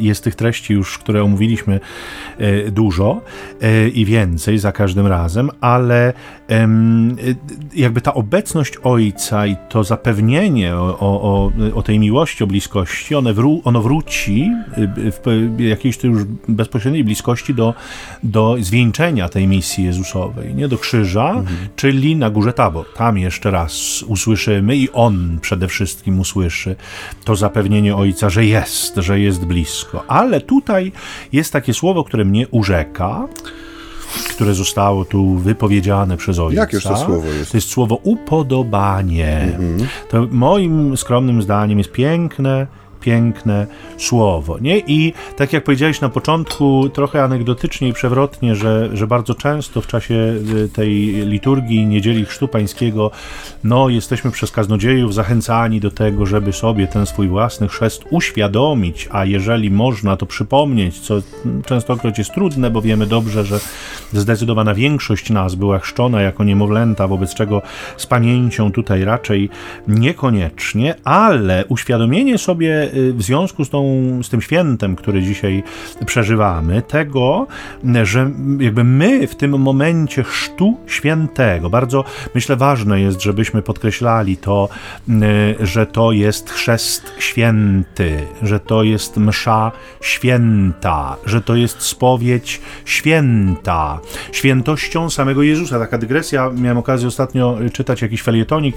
jest 0.00 0.24
tych 0.24 0.34
treści 0.34 0.74
już, 0.74 0.98
które 0.98 1.22
omówiliśmy 1.22 1.80
e, 2.38 2.70
dużo 2.70 3.20
e, 3.60 3.88
i 3.88 4.04
więcej 4.04 4.58
za 4.58 4.72
każdym 4.72 5.06
razem, 5.06 5.50
ale 5.60 6.12
jakby 7.74 8.00
ta 8.00 8.14
obecność 8.14 8.76
Ojca 8.82 9.46
i 9.46 9.56
to 9.68 9.84
zapewnienie 9.84 10.76
o, 10.76 10.98
o, 11.00 11.52
o 11.74 11.82
tej 11.82 11.98
miłości, 11.98 12.44
o 12.44 12.46
bliskości, 12.46 13.14
one 13.14 13.34
wró 13.34 13.60
ono 13.64 13.82
wróci 13.82 14.50
w 14.96 15.54
jakiejś 15.58 16.04
już 16.04 16.24
bezpośredniej 16.48 17.04
bliskości 17.04 17.54
do, 17.54 17.74
do 18.22 18.56
zwieńczenia 18.60 19.28
tej 19.28 19.46
misji 19.46 19.84
Jezusowej, 19.84 20.54
nie 20.54 20.68
do 20.68 20.78
krzyża, 20.78 21.30
mhm. 21.30 21.46
czyli 21.76 22.16
na 22.16 22.30
górze 22.30 22.52
Tabor. 22.52 22.86
Tam 22.96 23.18
jeszcze 23.18 23.50
raz 23.50 24.02
usłyszymy 24.02 24.76
i 24.76 24.90
On 24.92 25.38
przede 25.40 25.68
wszystkim 25.68 26.20
usłyszy 26.20 26.76
to 27.24 27.36
zapewnienie 27.36 27.96
Ojca, 27.96 28.30
że 28.30 28.44
jest, 28.44 28.96
że 28.96 29.20
jest 29.20 29.43
blisko. 29.46 30.04
Ale 30.08 30.40
tutaj 30.40 30.92
jest 31.32 31.52
takie 31.52 31.74
słowo, 31.74 32.04
które 32.04 32.24
mnie 32.24 32.48
urzeka, 32.48 33.28
które 34.30 34.54
zostało 34.54 35.04
tu 35.04 35.34
wypowiedziane 35.34 36.16
przez 36.16 36.38
ojca. 36.38 36.60
Jakie 36.60 36.80
to 36.80 36.96
słowo 36.96 37.28
jest? 37.28 37.50
To 37.50 37.56
jest 37.56 37.68
słowo 37.68 37.98
upodobanie. 38.02 39.40
Mhm. 39.42 39.88
To 40.10 40.26
moim 40.30 40.96
skromnym 40.96 41.42
zdaniem 41.42 41.78
jest 41.78 41.92
piękne, 41.92 42.66
piękne 43.04 43.66
słowo. 43.96 44.58
Nie? 44.60 44.78
I 44.78 45.12
tak 45.36 45.52
jak 45.52 45.64
powiedziałeś 45.64 46.00
na 46.00 46.08
początku, 46.08 46.88
trochę 46.88 47.22
anegdotycznie 47.22 47.88
i 47.88 47.92
przewrotnie, 47.92 48.54
że, 48.54 48.96
że 48.96 49.06
bardzo 49.06 49.34
często 49.34 49.80
w 49.80 49.86
czasie 49.86 50.14
y, 50.14 50.68
tej 50.68 50.92
liturgii 51.26 51.86
Niedzieli 51.86 52.24
Chrztu 52.24 52.48
Pańskiego 52.48 53.10
no, 53.64 53.88
jesteśmy 53.88 54.30
przez 54.30 54.50
kaznodziejów 54.50 55.14
zachęcani 55.14 55.80
do 55.80 55.90
tego, 55.90 56.26
żeby 56.26 56.52
sobie 56.52 56.86
ten 56.86 57.06
swój 57.06 57.28
własny 57.28 57.68
chrzest 57.68 58.04
uświadomić, 58.10 59.08
a 59.10 59.24
jeżeli 59.24 59.70
można, 59.70 60.16
to 60.16 60.26
przypomnieć, 60.26 61.00
co 61.00 61.14
częstokroć 61.66 62.18
jest 62.18 62.34
trudne, 62.34 62.70
bo 62.70 62.82
wiemy 62.82 63.06
dobrze, 63.06 63.44
że 63.44 63.58
zdecydowana 64.12 64.74
większość 64.74 65.30
nas 65.30 65.54
była 65.54 65.78
chrzczona 65.78 66.22
jako 66.22 66.44
niemowlęta, 66.44 67.08
wobec 67.08 67.34
czego 67.34 67.62
z 67.96 68.06
pamięcią 68.06 68.72
tutaj 68.72 69.04
raczej 69.04 69.50
niekoniecznie, 69.88 70.94
ale 71.04 71.64
uświadomienie 71.68 72.38
sobie 72.38 72.90
w 72.94 73.22
związku 73.22 73.64
z, 73.64 73.70
tą, 73.70 73.84
z 74.22 74.28
tym 74.28 74.40
świętem, 74.40 74.96
który 74.96 75.22
dzisiaj 75.22 75.62
przeżywamy, 76.06 76.82
tego, 76.82 77.46
że 78.02 78.30
jakby 78.60 78.84
my 78.84 79.26
w 79.26 79.34
tym 79.34 79.58
momencie 79.58 80.22
chrztu 80.22 80.76
świętego, 80.86 81.70
bardzo 81.70 82.04
myślę 82.34 82.56
ważne 82.56 83.00
jest, 83.00 83.22
żebyśmy 83.22 83.62
podkreślali 83.62 84.36
to, 84.36 84.68
y, 85.08 85.66
że 85.66 85.86
to 85.86 86.12
jest 86.12 86.50
chrzest 86.50 87.12
święty, 87.18 88.18
że 88.42 88.60
to 88.60 88.82
jest 88.82 89.16
msza 89.16 89.72
święta, 90.00 91.16
że 91.26 91.40
to 91.40 91.54
jest 91.56 91.82
spowiedź 91.82 92.60
święta, 92.84 94.00
świętością 94.32 95.10
samego 95.10 95.42
Jezusa. 95.42 95.78
Taka 95.78 95.98
dygresja, 95.98 96.50
miałem 96.56 96.78
okazję 96.78 97.08
ostatnio 97.08 97.58
czytać 97.72 98.02
jakiś 98.02 98.22
felietonik 98.22 98.76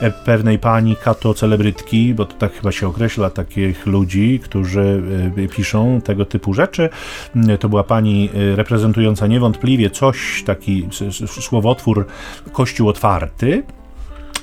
e, 0.00 0.10
pewnej 0.10 0.58
pani 0.58 0.96
kato 0.96 1.34
celebrytki, 1.34 2.14
bo 2.14 2.24
to 2.24 2.34
tak 2.34 2.52
chyba 2.52 2.72
się 2.72 2.88
określa, 2.88 3.30
takich 3.54 3.86
ludzi, 3.86 4.40
którzy 4.44 5.02
e, 5.36 5.48
piszą 5.48 6.00
tego 6.00 6.24
typu 6.24 6.54
rzeczy. 6.54 6.88
To 7.60 7.68
była 7.68 7.84
pani 7.84 8.30
e, 8.34 8.56
reprezentująca 8.56 9.26
niewątpliwie 9.26 9.90
coś, 9.90 10.42
taki 10.46 10.88
słowotwór 11.26 12.06
Kościół 12.52 12.88
otwarty, 12.88 13.62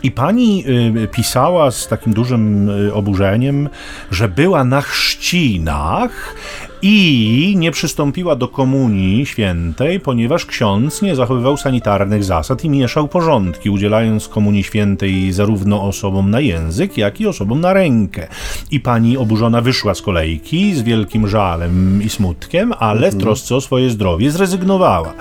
i 0.04 0.12
pani 0.12 0.66
pisała 1.12 1.72
z 1.72 1.88
takim 1.88 2.14
dużym 2.14 2.70
oburzeniem, 2.94 3.70
że 4.12 4.30
była 4.30 4.64
na 4.64 4.82
chrzcinach 4.82 6.36
i 6.82 7.54
nie 7.58 7.72
przystąpiła 7.72 8.36
do 8.36 8.48
komunii 8.48 9.26
świętej, 9.26 10.00
ponieważ 10.00 10.46
ksiądz 10.46 11.02
nie 11.02 11.16
zachowywał 11.16 11.58
sanitarnych 11.58 12.24
zasad 12.24 12.64
i 12.64 12.70
mieszał 12.70 13.08
porządki, 13.08 13.70
udzielając 13.70 14.28
komunii 14.28 14.64
świętej 14.64 15.32
zarówno 15.32 15.84
osobom 15.84 16.32
na 16.32 16.40
język, 16.40 16.98
jak 16.98 17.22
i 17.22 17.28
osobom 17.28 17.62
na 17.62 17.74
rękę. 17.74 18.28
I 18.72 18.80
pani 18.80 19.18
oburzona 19.18 19.62
wyszła 19.62 19.94
z 19.94 20.02
kolejki 20.02 20.76
z 20.76 20.82
wielkim 20.82 21.28
żalem 21.28 22.04
i 22.04 22.10
smutkiem, 22.10 22.74
ale 22.80 23.02
w 23.02 23.04
mhm. 23.04 23.22
trosce 23.22 23.56
o 23.56 23.62
swoje 23.62 23.90
zdrowie 23.90 24.32
zrezygnowała 24.32 25.14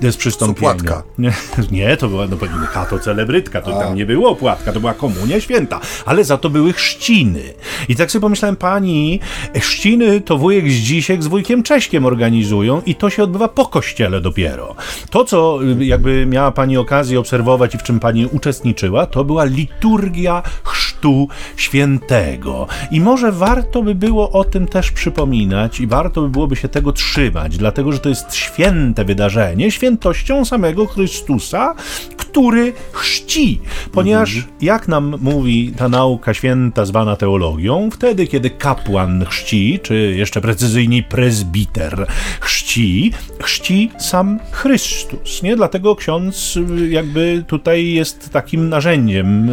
z 0.00 0.16
przystąpienia. 0.16 0.70
Opłatka. 0.70 1.02
Nie, 1.18 1.32
nie, 1.78 1.96
to 1.96 2.08
była 2.08 2.26
no, 2.26 2.36
kato 2.72 2.98
celebrytka, 2.98 3.62
to 3.62 3.76
A. 3.76 3.82
tam 3.82 3.94
nie 3.94 4.06
było 4.06 4.30
opłatka, 4.30 4.72
to 4.72 4.80
była 4.80 4.94
komunia 4.94 5.40
święta, 5.40 5.80
ale 6.06 6.24
za 6.24 6.38
to 6.38 6.50
były 6.50 6.72
chrzciny. 6.72 7.42
I 7.88 7.96
tak 7.96 8.10
sobie 8.10 8.20
pomyślałem, 8.20 8.56
pani, 8.56 9.20
chrzciny 9.60 10.20
to 10.20 10.38
wujek 10.38 10.70
z 10.70 10.74
dziś 10.74 11.01
Dzisiek 11.02 11.22
z 11.22 11.26
wujkiem 11.26 11.62
Cześkiem 11.62 12.06
organizują 12.06 12.82
i 12.86 12.94
to 12.94 13.10
się 13.10 13.22
odbywa 13.22 13.48
po 13.48 13.66
kościele 13.66 14.20
dopiero. 14.20 14.74
To, 15.10 15.24
co 15.24 15.58
y, 15.80 15.84
jakby 15.84 16.26
miała 16.26 16.50
pani 16.50 16.76
okazję 16.76 17.20
obserwować 17.20 17.74
i 17.74 17.78
w 17.78 17.82
czym 17.82 18.00
pani 18.00 18.26
uczestniczyła, 18.26 19.06
to 19.06 19.24
była 19.24 19.44
liturgia 19.44 20.42
chrztu 20.64 20.81
świętego. 21.56 22.66
I 22.90 23.00
może 23.00 23.32
warto 23.32 23.82
by 23.82 23.94
było 23.94 24.30
o 24.30 24.44
tym 24.44 24.66
też 24.66 24.92
przypominać 24.92 25.80
i 25.80 25.86
warto 25.86 26.22
by 26.22 26.28
byłoby 26.28 26.56
się 26.56 26.68
tego 26.68 26.92
trzymać, 26.92 27.58
dlatego 27.58 27.92
że 27.92 27.98
to 27.98 28.08
jest 28.08 28.34
święte 28.34 29.04
wydarzenie, 29.04 29.70
świętością 29.70 30.44
samego 30.44 30.86
Chrystusa, 30.86 31.74
który 32.16 32.72
chrzci. 32.92 33.60
Ponieważ, 33.92 34.36
mhm. 34.36 34.54
jak 34.60 34.88
nam 34.88 35.14
mówi 35.20 35.72
ta 35.76 35.88
nauka 35.88 36.34
święta 36.34 36.84
zwana 36.84 37.16
teologią, 37.16 37.90
wtedy, 37.90 38.26
kiedy 38.26 38.50
kapłan 38.50 39.24
chrzci, 39.24 39.80
czy 39.82 40.14
jeszcze 40.16 40.40
precyzyjniej 40.40 41.02
prezbiter 41.02 42.06
chrzci, 42.40 43.12
chrzci 43.42 43.90
sam 43.98 44.40
Chrystus. 44.50 45.42
Nie? 45.42 45.56
Dlatego 45.56 45.96
ksiądz 45.96 46.58
jakby 46.88 47.44
tutaj 47.46 47.92
jest 47.92 48.30
takim 48.30 48.68
narzędziem 48.68 49.46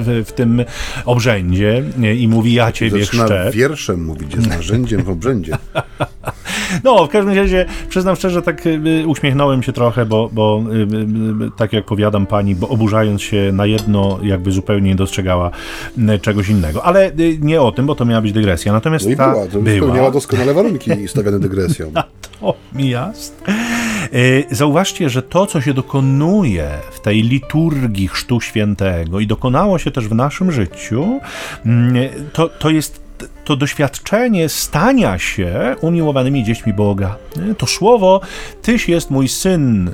w, 0.00 0.22
w 0.26 0.32
tym 0.32 0.64
obrzędzie 1.04 1.84
i 2.18 2.28
mówi 2.28 2.54
ja 2.54 2.72
ciebie 2.72 3.04
Zaczyna 3.04 3.24
chrzczę. 3.24 3.50
wierszem 3.52 4.04
mówić, 4.04 4.34
jest 4.34 4.48
narzędziem 4.48 5.02
w 5.02 5.10
obrzędzie. 5.10 5.52
No, 6.84 7.06
w 7.06 7.08
każdym 7.08 7.34
razie 7.34 7.66
przyznam 7.88 8.16
szczerze, 8.16 8.42
tak 8.42 8.66
y, 8.66 9.04
uśmiechnąłem 9.06 9.62
się 9.62 9.72
trochę, 9.72 10.06
bo, 10.06 10.30
bo 10.32 10.62
y, 11.46 11.50
tak 11.56 11.72
jak 11.72 11.84
powiadam 11.84 12.26
pani, 12.26 12.54
bo 12.54 12.68
oburzając 12.68 13.22
się 13.22 13.50
na 13.52 13.66
jedno, 13.66 14.18
jakby 14.22 14.52
zupełnie 14.52 14.88
nie 14.88 14.96
dostrzegała 14.96 15.50
czegoś 16.22 16.48
innego. 16.48 16.84
Ale 16.84 17.12
nie 17.40 17.60
o 17.62 17.72
tym, 17.72 17.86
bo 17.86 17.94
to 17.94 18.04
miała 18.04 18.22
być 18.22 18.32
dygresja. 18.32 18.72
Natomiast 18.72 19.04
no 19.06 19.10
i 19.12 19.16
ta 19.16 19.32
była, 19.32 19.46
to 19.46 19.60
była. 19.60 19.76
spełniała 19.76 20.10
doskonale 20.10 20.54
warunki 20.54 21.08
stawiane 21.08 21.40
dygresją. 21.40 21.92
to 22.40 22.54
mi 22.74 22.90
jasne. 22.90 23.36
Zauważcie, 24.50 25.10
że 25.10 25.22
to, 25.22 25.46
co 25.46 25.60
się 25.60 25.74
dokonuje 25.74 26.70
w 26.92 27.00
tej 27.00 27.22
liturgii 27.22 28.08
Chrztu 28.08 28.40
Świętego 28.40 29.20
i 29.20 29.26
dokonało 29.26 29.78
się 29.78 29.90
też 29.90 30.08
w 30.08 30.14
naszym 30.14 30.52
życiu, 30.52 31.20
to, 32.32 32.48
to 32.48 32.70
jest 32.70 33.06
to 33.44 33.56
doświadczenie 33.56 34.48
stania 34.48 35.18
się 35.18 35.76
umiłowanymi 35.80 36.44
dziećmi 36.44 36.72
Boga. 36.72 37.16
To 37.58 37.66
słowo, 37.66 38.20
Tyś 38.62 38.88
jest 38.88 39.10
mój 39.10 39.28
syn, 39.28 39.90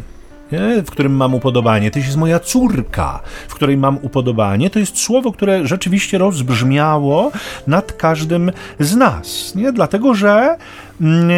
w 0.87 0.91
którym 0.91 1.13
mam 1.13 1.35
upodobanie, 1.35 1.91
Tyś 1.91 2.05
jest 2.05 2.17
moja 2.17 2.41
córka, 2.41 3.21
w 3.49 3.55
której 3.55 3.77
mam 3.77 3.99
upodobanie, 4.03 4.71
to 4.71 4.79
jest 4.79 4.99
słowo, 4.99 5.33
które 5.33 5.67
rzeczywiście 5.67 6.19
rozbrzmiało 6.19 7.33
nad 7.67 7.93
każdym 7.93 8.53
z 8.81 8.97
nas. 8.97 9.55
Nie? 9.55 9.73
Dlatego, 9.73 10.15
że 10.15 10.57
mm, 11.01 11.31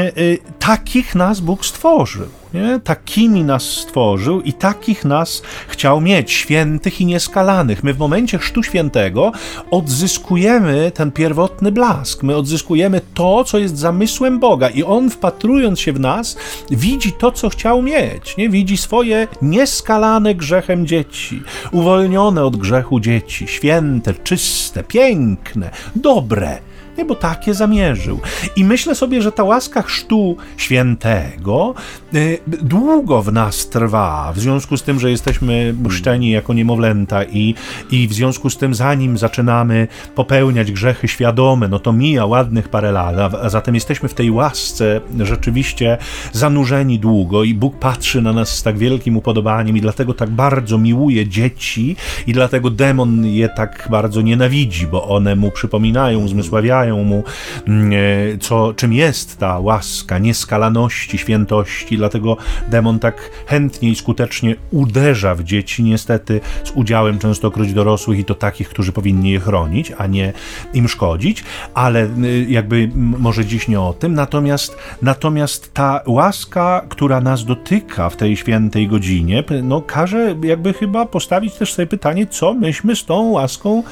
takich 0.59 1.15
nas 1.15 1.41
Bóg 1.41 1.67
stworzył. 1.67 2.44
Nie? 2.55 2.81
Takimi 2.85 3.45
nas 3.45 3.63
stworzył 3.63 4.41
i 4.41 4.53
takich 4.53 5.05
nas 5.05 5.43
chciał 5.69 6.01
mieć, 6.01 6.33
świętych 6.33 7.01
i 7.01 7.07
nieskalanych. 7.07 7.85
My 7.85 7.95
w 7.95 7.99
momencie 7.99 8.39
Chrztu 8.39 8.63
Świętego 8.63 9.33
odzyskujemy 9.71 10.91
ten 10.95 11.13
pierwotny 11.13 11.73
blask, 11.73 12.23
my 12.23 12.37
odzyskujemy 12.37 13.01
to, 13.15 13.45
co 13.45 13.59
jest 13.59 13.79
zamysłem 13.79 14.39
Boga 14.39 14.69
i 14.69 14.83
On 14.83 15.11
wpatrując 15.11 15.81
się 15.81 15.93
w 15.93 16.01
nas, 16.01 16.37
widzi 16.71 17.13
to, 17.13 17.33
co 17.33 17.49
chciał 17.49 17.83
mieć, 17.83 18.37
nie? 18.37 18.49
widzi 18.49 18.77
swoje 18.77 19.29
nieskalane 19.43 20.35
grzechem 20.35 20.87
dzieci, 20.87 21.43
uwolnione 21.73 22.45
od 22.45 22.57
grzechu 22.57 23.01
dzieci, 23.01 23.47
święte, 23.47 24.15
czyste, 24.15 24.85
piękne, 24.85 25.71
dobre 25.97 26.59
nie, 26.99 27.05
bo 27.05 27.15
takie 27.15 27.55
zamierzył. 27.55 28.21
I 28.57 28.65
myślę 28.65 28.95
sobie, 28.95 29.23
że 29.23 29.33
ta 29.33 29.45
łaska 29.45 29.83
chrztu 29.83 30.37
świętego 30.57 31.75
y, 32.15 32.39
długo 32.47 33.23
w 33.23 33.33
nas 33.33 33.69
trwa, 33.69 34.33
w 34.37 34.41
związku 34.41 34.77
z 34.77 34.83
tym, 34.83 35.01
że 35.01 35.11
jesteśmy 35.11 35.75
chrzczeni 35.89 36.31
jako 36.31 36.55
niemowlęta 36.55 37.25
i, 37.25 37.55
i 37.91 38.09
w 38.09 38.13
związku 38.13 38.51
z 38.51 38.57
tym, 38.57 38.75
zanim 38.75 39.19
zaczynamy 39.19 39.89
popełniać 40.15 40.73
grzechy 40.73 41.09
świadome, 41.09 41.69
no 41.69 41.79
to 41.79 41.93
mija 41.93 42.27
ładnych 42.27 42.69
parę 42.69 42.93
lat, 42.93 43.35
a 43.35 43.49
zatem 43.49 43.75
jesteśmy 43.75 44.09
w 44.09 44.15
tej 44.15 44.31
łasce 44.31 45.01
rzeczywiście 45.21 45.99
zanurzeni 46.33 46.99
długo 46.99 47.45
i 47.45 47.55
Bóg 47.55 47.79
patrzy 47.79 48.23
na 48.23 48.33
nas 48.33 48.49
z 48.49 48.63
tak 48.63 48.79
wielkim 48.79 49.17
upodobaniem 49.17 49.77
i 49.77 49.81
dlatego 49.81 50.15
tak 50.15 50.31
bardzo 50.31 50.79
miłuje 50.79 51.29
dzieci 51.29 51.97
i 52.27 52.33
dlatego 52.33 52.71
demon 52.71 53.27
je 53.27 53.49
tak 53.49 53.89
bardzo 53.91 54.21
nienawidzi, 54.21 54.87
bo 54.87 55.09
one 55.09 55.37
mu 55.37 55.51
przypominają, 55.51 56.21
uzmysławiają 56.21 56.84
mu, 56.93 57.25
mm, 57.67 57.93
e, 57.93 58.39
co, 58.39 58.75
czym 58.77 58.93
jest 58.93 59.39
ta 59.39 59.59
łaska 59.59 60.19
nieskalaności, 60.19 61.19
świętości, 61.19 61.97
dlatego 61.97 62.37
demon 62.71 62.99
tak 62.99 63.31
chętnie 63.47 63.89
i 63.89 63.97
skutecznie 63.97 64.57
uderza 64.71 65.35
w 65.35 65.45
dzieci, 65.45 65.83
niestety 65.83 66.41
z 66.65 66.71
udziałem 66.71 67.19
częstokroć 67.19 67.73
dorosłych 67.73 68.19
i 68.19 68.25
to 68.25 68.35
takich, 68.35 68.69
którzy 68.69 68.93
powinni 68.93 69.31
je 69.31 69.41
chronić, 69.41 69.93
a 69.99 70.07
nie 70.07 70.33
im 70.75 70.89
szkodzić, 70.89 71.45
ale 71.75 72.05
y, 72.05 72.47
jakby 72.49 72.91
może 72.95 73.45
dziś 73.45 73.69
nie 73.69 73.81
o 73.81 73.93
tym, 73.93 74.15
natomiast, 74.15 74.77
natomiast 75.03 75.75
ta 75.75 76.01
łaska, 76.07 76.83
która 76.89 77.21
nas 77.21 77.45
dotyka 77.45 78.11
w 78.11 78.17
tej 78.17 78.37
świętej 78.37 78.89
godzinie, 78.89 79.45
no 79.63 79.81
każe 79.81 80.37
jakby 80.43 80.73
chyba 80.73 81.07
postawić 81.07 81.55
też 81.55 81.73
sobie 81.73 81.87
pytanie, 81.87 82.27
co 82.27 82.55
myśmy 82.55 82.97
z 82.97 83.05
tą 83.05 83.23
łaską 83.31 83.83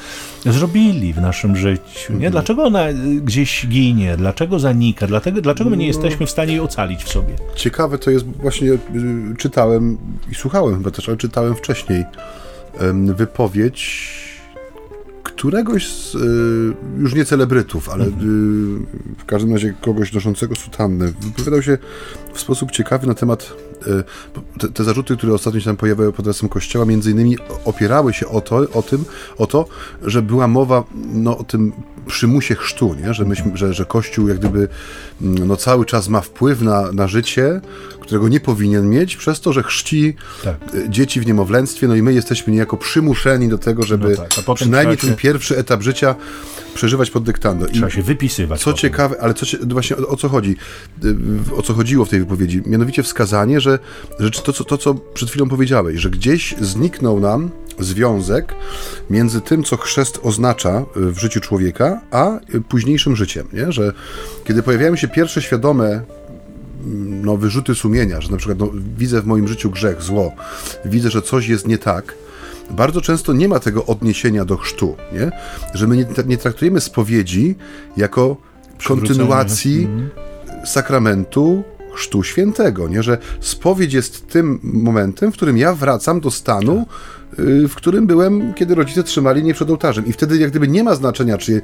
zrobili 0.45 1.13
w 1.13 1.21
naszym 1.21 1.55
życiu, 1.55 2.09
nie? 2.09 2.15
Mhm. 2.15 2.31
Dlaczego 2.31 2.63
ona 2.63 2.82
gdzieś 3.21 3.67
ginie, 3.67 4.17
dlaczego 4.17 4.59
zanika, 4.59 5.07
dlatego, 5.07 5.41
dlaczego 5.41 5.69
my 5.69 5.77
nie 5.77 5.83
no. 5.83 5.87
jesteśmy 5.87 6.25
w 6.25 6.29
stanie 6.29 6.51
jej 6.51 6.61
ocalić 6.61 7.03
w 7.03 7.09
sobie. 7.09 7.35
Ciekawe 7.55 7.97
to 7.97 8.11
jest, 8.11 8.25
właśnie 8.25 8.71
y, 8.71 8.79
czytałem 9.37 9.97
i 10.31 10.35
słuchałem 10.35 10.77
chyba 10.77 10.91
też, 10.91 11.09
ale 11.09 11.17
czytałem 11.17 11.55
wcześniej 11.55 12.05
wypowiedź 13.15 14.13
któregoś 15.23 15.87
z, 15.87 16.15
y, 16.15 16.19
już 16.97 17.15
nie 17.15 17.25
celebrytów, 17.25 17.89
ale 17.89 18.05
mhm. 18.05 18.87
w 19.17 19.25
każdym 19.25 19.53
razie 19.53 19.73
kogoś 19.81 20.13
noszącego 20.13 20.55
sutannę, 20.55 21.13
wypowiadał 21.19 21.61
się 21.61 21.77
w 22.33 22.39
sposób 22.39 22.71
ciekawy 22.71 23.07
na 23.07 23.13
temat 23.13 23.53
te, 24.59 24.67
te, 24.69 24.83
zarzuty, 24.83 25.17
które 25.17 25.33
ostatnio 25.33 25.59
się 25.59 25.65
tam 25.65 25.77
pojawiały 25.77 26.11
pod 26.11 26.19
adresem 26.19 26.49
Kościoła, 26.49 26.85
między 26.85 27.11
innymi 27.11 27.37
opierały 27.65 28.13
się 28.13 28.27
o 28.27 28.41
to, 28.41 28.55
o 28.73 28.81
tym, 28.81 29.05
o 29.37 29.47
to 29.47 29.65
że 30.01 30.21
była 30.21 30.47
mowa 30.47 30.83
no, 31.13 31.37
o 31.37 31.43
tym 31.43 31.71
przymusie 32.07 32.55
chrztu, 32.55 32.95
nie? 32.95 33.13
Że, 33.13 33.25
myśmy, 33.25 33.57
że, 33.57 33.73
że 33.73 33.85
Kościół 33.85 34.27
jak 34.27 34.39
gdyby 34.39 34.67
mm, 35.21 35.47
no, 35.47 35.57
cały 35.57 35.85
czas 35.85 36.07
ma 36.07 36.21
wpływ 36.21 36.61
na, 36.61 36.91
na 36.91 37.07
życie, 37.07 37.61
którego 37.99 38.27
nie 38.27 38.39
powinien 38.39 38.89
mieć, 38.89 39.17
przez 39.17 39.41
to, 39.41 39.53
że 39.53 39.63
chrzci 39.63 40.15
tak. 40.43 40.55
E, 40.75 40.89
dzieci 40.89 41.21
w 41.21 41.25
niemowlęctwie, 41.25 41.87
no 41.87 41.95
i 41.95 42.01
my 42.01 42.13
jesteśmy 42.13 42.53
niejako 42.53 42.77
przymuszeni 42.77 43.49
do 43.49 43.57
tego, 43.57 43.83
żeby 43.83 44.17
no 44.37 44.43
tak. 44.45 44.55
przynajmniej 44.55 44.97
ten 44.97 45.15
pierwszy 45.15 45.57
etap 45.57 45.81
życia 45.81 46.15
przeżywać 46.73 47.11
pod 47.11 47.23
dyktando. 47.23 47.65
Trzeba 47.65 47.87
I 47.87 47.91
się 47.91 48.03
wypisywać. 48.03 48.61
Co 48.61 48.73
ciekawe, 48.73 49.15
ale 49.21 49.33
co, 49.33 49.45
właśnie 49.67 49.97
o, 49.97 50.07
o, 50.07 50.17
co 50.17 50.29
chodzi, 50.29 50.55
o 51.57 51.61
co 51.61 51.73
chodziło 51.73 52.05
w 52.05 52.09
tej 52.09 52.19
wypowiedzi? 52.19 52.61
Mianowicie 52.65 53.03
wskazanie, 53.03 53.61
że, 53.61 53.72
że 54.19 54.31
to, 54.31 54.53
co, 54.53 54.63
to, 54.63 54.77
co 54.77 54.93
przed 54.93 55.29
chwilą 55.29 55.49
powiedziałeś, 55.49 55.99
że 55.99 56.09
gdzieś 56.09 56.55
zniknął 56.61 57.19
nam 57.19 57.49
związek 57.79 58.55
między 59.09 59.41
tym, 59.41 59.63
co 59.63 59.77
chrzest 59.77 60.19
oznacza 60.23 60.85
w 60.95 61.19
życiu 61.19 61.39
człowieka, 61.39 62.01
a 62.11 62.39
późniejszym 62.69 63.15
życiem. 63.15 63.47
Nie? 63.53 63.71
Że 63.71 63.93
kiedy 64.43 64.63
pojawiają 64.63 64.95
się 64.95 65.07
pierwsze 65.07 65.41
świadome 65.41 66.01
no, 67.23 67.37
wyrzuty 67.37 67.75
sumienia, 67.75 68.21
że 68.21 68.31
na 68.31 68.37
przykład 68.37 68.59
no, 68.59 68.71
widzę 68.97 69.21
w 69.21 69.25
moim 69.25 69.47
życiu 69.47 69.69
grzech, 69.69 70.01
zło, 70.01 70.31
widzę, 70.85 71.09
że 71.09 71.21
coś 71.21 71.47
jest 71.47 71.67
nie 71.67 71.77
tak, 71.77 72.15
bardzo 72.71 73.01
często 73.01 73.33
nie 73.33 73.47
ma 73.47 73.59
tego 73.59 73.85
odniesienia 73.85 74.45
do 74.45 74.57
chrztu, 74.57 74.95
nie? 75.13 75.31
że 75.73 75.87
my 75.87 75.97
nie, 75.97 76.05
nie 76.25 76.37
traktujemy 76.37 76.81
spowiedzi 76.81 77.55
jako 77.97 78.37
kontynuacji 78.87 79.83
mhm. 79.83 80.09
sakramentu 80.65 81.63
chrztu 81.93 82.23
świętego, 82.23 82.87
nie? 82.87 83.03
że 83.03 83.17
spowiedź 83.39 83.93
jest 83.93 84.27
tym 84.27 84.59
momentem, 84.63 85.31
w 85.31 85.35
którym 85.35 85.57
ja 85.57 85.73
wracam 85.73 86.19
do 86.19 86.31
stanu, 86.31 86.85
y, 87.39 87.67
w 87.67 87.75
którym 87.75 88.07
byłem, 88.07 88.53
kiedy 88.53 88.75
rodzice 88.75 89.03
trzymali 89.03 89.43
mnie 89.43 89.53
przed 89.53 89.69
ołtarzem. 89.69 90.05
I 90.05 90.13
wtedy 90.13 90.37
jak 90.37 90.49
gdyby 90.49 90.67
nie 90.67 90.83
ma 90.83 90.95
znaczenia, 90.95 91.37
czy 91.37 91.61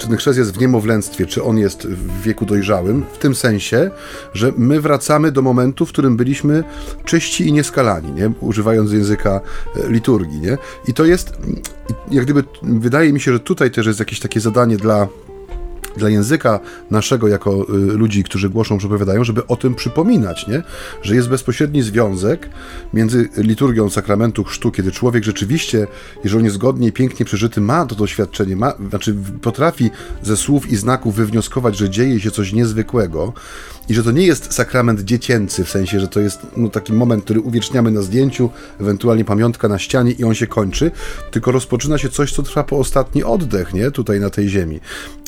czy 0.00 0.08
ten 0.08 0.16
chrzest 0.16 0.38
jest 0.38 0.56
w 0.56 0.60
niemowlęctwie, 0.60 1.26
czy 1.26 1.42
on 1.42 1.58
jest 1.58 1.86
w 1.86 2.22
wieku 2.22 2.46
dojrzałym, 2.46 3.04
w 3.12 3.18
tym 3.18 3.34
sensie, 3.34 3.90
że 4.34 4.52
my 4.56 4.80
wracamy 4.80 5.32
do 5.32 5.42
momentu, 5.42 5.86
w 5.86 5.88
którym 5.88 6.16
byliśmy 6.16 6.64
czyści 7.04 7.48
i 7.48 7.52
nieskalani, 7.52 8.12
nie? 8.12 8.32
używając 8.40 8.92
języka 8.92 9.40
e, 9.76 9.88
liturgii. 9.88 10.40
Nie? 10.40 10.58
I 10.88 10.94
to 10.94 11.04
jest, 11.04 11.32
jak 12.10 12.24
gdyby, 12.24 12.44
wydaje 12.62 13.12
mi 13.12 13.20
się, 13.20 13.32
że 13.32 13.40
tutaj 13.40 13.70
też 13.70 13.86
jest 13.86 13.98
jakieś 13.98 14.20
takie 14.20 14.40
zadanie 14.40 14.76
dla 14.76 15.08
dla 15.96 16.08
języka 16.08 16.60
naszego 16.90 17.28
jako 17.28 17.66
y, 17.74 17.76
ludzi, 17.76 18.24
którzy 18.24 18.48
głoszą, 18.48 18.78
przepowiadają, 18.78 19.24
żeby 19.24 19.46
o 19.46 19.56
tym 19.56 19.74
przypominać, 19.74 20.46
nie? 20.46 20.62
że 21.02 21.14
jest 21.14 21.28
bezpośredni 21.28 21.82
związek 21.82 22.50
między 22.94 23.28
liturgią 23.36 23.90
sakramentu 23.90 24.44
chrztu, 24.44 24.70
kiedy 24.70 24.92
człowiek 24.92 25.24
rzeczywiście, 25.24 25.86
jeżeli 26.24 26.44
niezgodnie 26.44 26.88
i 26.88 26.92
pięknie 26.92 27.26
przeżyty 27.26 27.60
ma 27.60 27.86
to 27.86 27.94
doświadczenie, 27.94 28.56
ma, 28.56 28.72
znaczy 28.88 29.16
potrafi 29.42 29.90
ze 30.22 30.36
słów 30.36 30.70
i 30.70 30.76
znaków 30.76 31.14
wywnioskować, 31.14 31.76
że 31.76 31.90
dzieje 31.90 32.20
się 32.20 32.30
coś 32.30 32.52
niezwykłego, 32.52 33.32
i 33.90 33.94
że 33.94 34.04
to 34.04 34.10
nie 34.10 34.26
jest 34.26 34.52
sakrament 34.52 35.00
dziecięcy, 35.00 35.64
w 35.64 35.70
sensie, 35.70 36.00
że 36.00 36.08
to 36.08 36.20
jest 36.20 36.46
no, 36.56 36.68
taki 36.68 36.92
moment, 36.92 37.24
który 37.24 37.40
uwieczniamy 37.40 37.90
na 37.90 38.02
zdjęciu, 38.02 38.50
ewentualnie 38.80 39.24
pamiątka 39.24 39.68
na 39.68 39.78
ścianie 39.78 40.12
i 40.12 40.24
on 40.24 40.34
się 40.34 40.46
kończy, 40.46 40.90
tylko 41.30 41.52
rozpoczyna 41.52 41.98
się 41.98 42.08
coś, 42.08 42.32
co 42.32 42.42
trwa 42.42 42.64
po 42.64 42.78
ostatni 42.78 43.24
oddech, 43.24 43.74
nie? 43.74 43.90
Tutaj 43.90 44.20
na 44.20 44.30
tej 44.30 44.48
ziemi. 44.48 44.80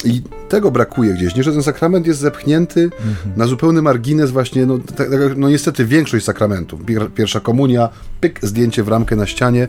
I 0.04 0.22
tego 0.48 0.70
brakuje 0.70 1.14
gdzieś, 1.14 1.36
nie? 1.36 1.42
Że 1.42 1.52
ten 1.52 1.62
sakrament 1.62 2.06
jest 2.06 2.20
zepchnięty 2.20 2.82
mhm. 2.82 3.36
na 3.36 3.46
zupełny 3.46 3.82
margines 3.82 4.30
właśnie, 4.30 4.66
no, 4.66 4.78
tak, 4.78 5.10
tak, 5.10 5.36
no 5.36 5.48
niestety 5.48 5.84
większość 5.84 6.24
sakramentów. 6.24 6.80
Pierwsza 7.14 7.40
komunia, 7.40 7.88
pyk, 8.20 8.38
zdjęcie 8.42 8.82
w 8.82 8.88
ramkę 8.88 9.16
na 9.16 9.26
ścianie, 9.26 9.68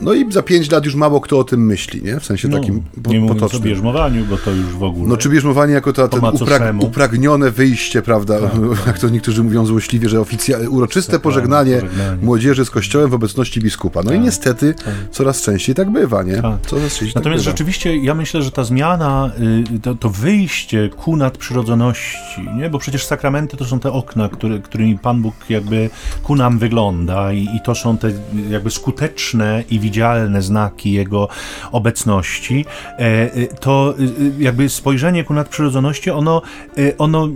No 0.00 0.12
i 0.14 0.32
za 0.32 0.42
pięć 0.42 0.70
lat 0.70 0.84
już 0.84 0.94
mało 0.94 1.20
kto 1.20 1.38
o 1.38 1.44
tym 1.44 1.66
myśli, 1.66 2.02
nie? 2.02 2.20
W 2.20 2.24
sensie 2.24 2.48
No, 2.48 2.58
takim 2.58 2.82
po, 3.02 3.10
nie 3.10 3.20
mówiąc 3.20 3.38
o 3.38 3.44
potocznym. 3.44 3.62
bierzmowaniu, 3.62 4.24
bo 4.24 4.36
to 4.36 4.50
już 4.50 4.66
w 4.66 4.82
ogóle. 4.82 5.08
No 5.08 5.16
czy 5.16 5.28
bierzmowanie 5.28 5.74
jako 5.74 5.90
uprag, 5.90 6.22
macoszemu. 6.22 6.86
upragnione 6.86 7.50
wyjście, 7.50 8.02
prawda, 8.02 8.38
jak 8.86 8.98
to 8.98 9.08
niektórzy 9.08 9.42
mówią 9.42 9.66
złośliwie, 9.66 10.08
że 10.08 10.20
oficjalne, 10.20 10.70
uroczyste 10.70 11.18
pożegnanie, 11.18 11.74
pożegnanie. 11.80 12.22
młodzieży 12.22 12.64
z 12.64 12.70
kościołem 12.70 13.10
w 13.10 13.14
obecności 13.14 13.60
biskupa. 13.60 14.02
No 14.04 14.12
i 14.12 14.20
niestety 14.20 14.74
coraz 15.10 15.42
częściej 15.42 15.74
tak 15.74 15.90
bywa, 15.90 16.22
nie? 16.22 16.42
Tak. 16.42 16.60
Coraz 16.66 16.82
częściej 16.98 17.12
Natomiast 17.14 17.24
tak 17.24 17.32
bywa. 17.32 17.50
rzeczywiście 17.50 17.96
ja 17.96 18.14
myślę, 18.14 18.42
że 18.42 18.50
ta 18.50 18.64
zmiana, 18.64 19.30
y, 19.76 19.80
to, 19.80 19.94
to 19.94 20.08
wyjście 20.10 20.88
ku 20.88 21.16
nadprzyrodzoności, 21.16 22.48
nie? 22.56 22.70
bo 22.70 22.78
przecież 22.78 23.04
sakramenty 23.06 23.56
to 23.56 23.64
są 23.64 23.80
te 23.80 23.92
okna, 23.92 24.28
które, 24.28 24.58
którymi 24.58 24.98
Pan 24.98 25.22
Bóg 25.22 25.34
jakby 25.48 25.90
ku 26.22 26.36
nam 26.36 26.58
wygląda 26.58 27.32
i, 27.32 27.42
i 27.56 27.60
to 27.64 27.74
są 27.74 27.98
te 27.98 28.12
jakby 28.50 28.70
skuteczne 28.70 29.64
i 29.74 29.80
widzialne 29.80 30.42
znaki 30.42 30.92
Jego 30.92 31.28
obecności, 31.72 32.64
e, 32.98 33.36
y, 33.36 33.48
to 33.60 33.94
y, 34.38 34.42
jakby 34.42 34.68
spojrzenie 34.68 35.24
ku 35.24 35.34
nadprzyrodzoności, 35.34 36.10
ono, 36.10 36.42
ono 36.98 37.28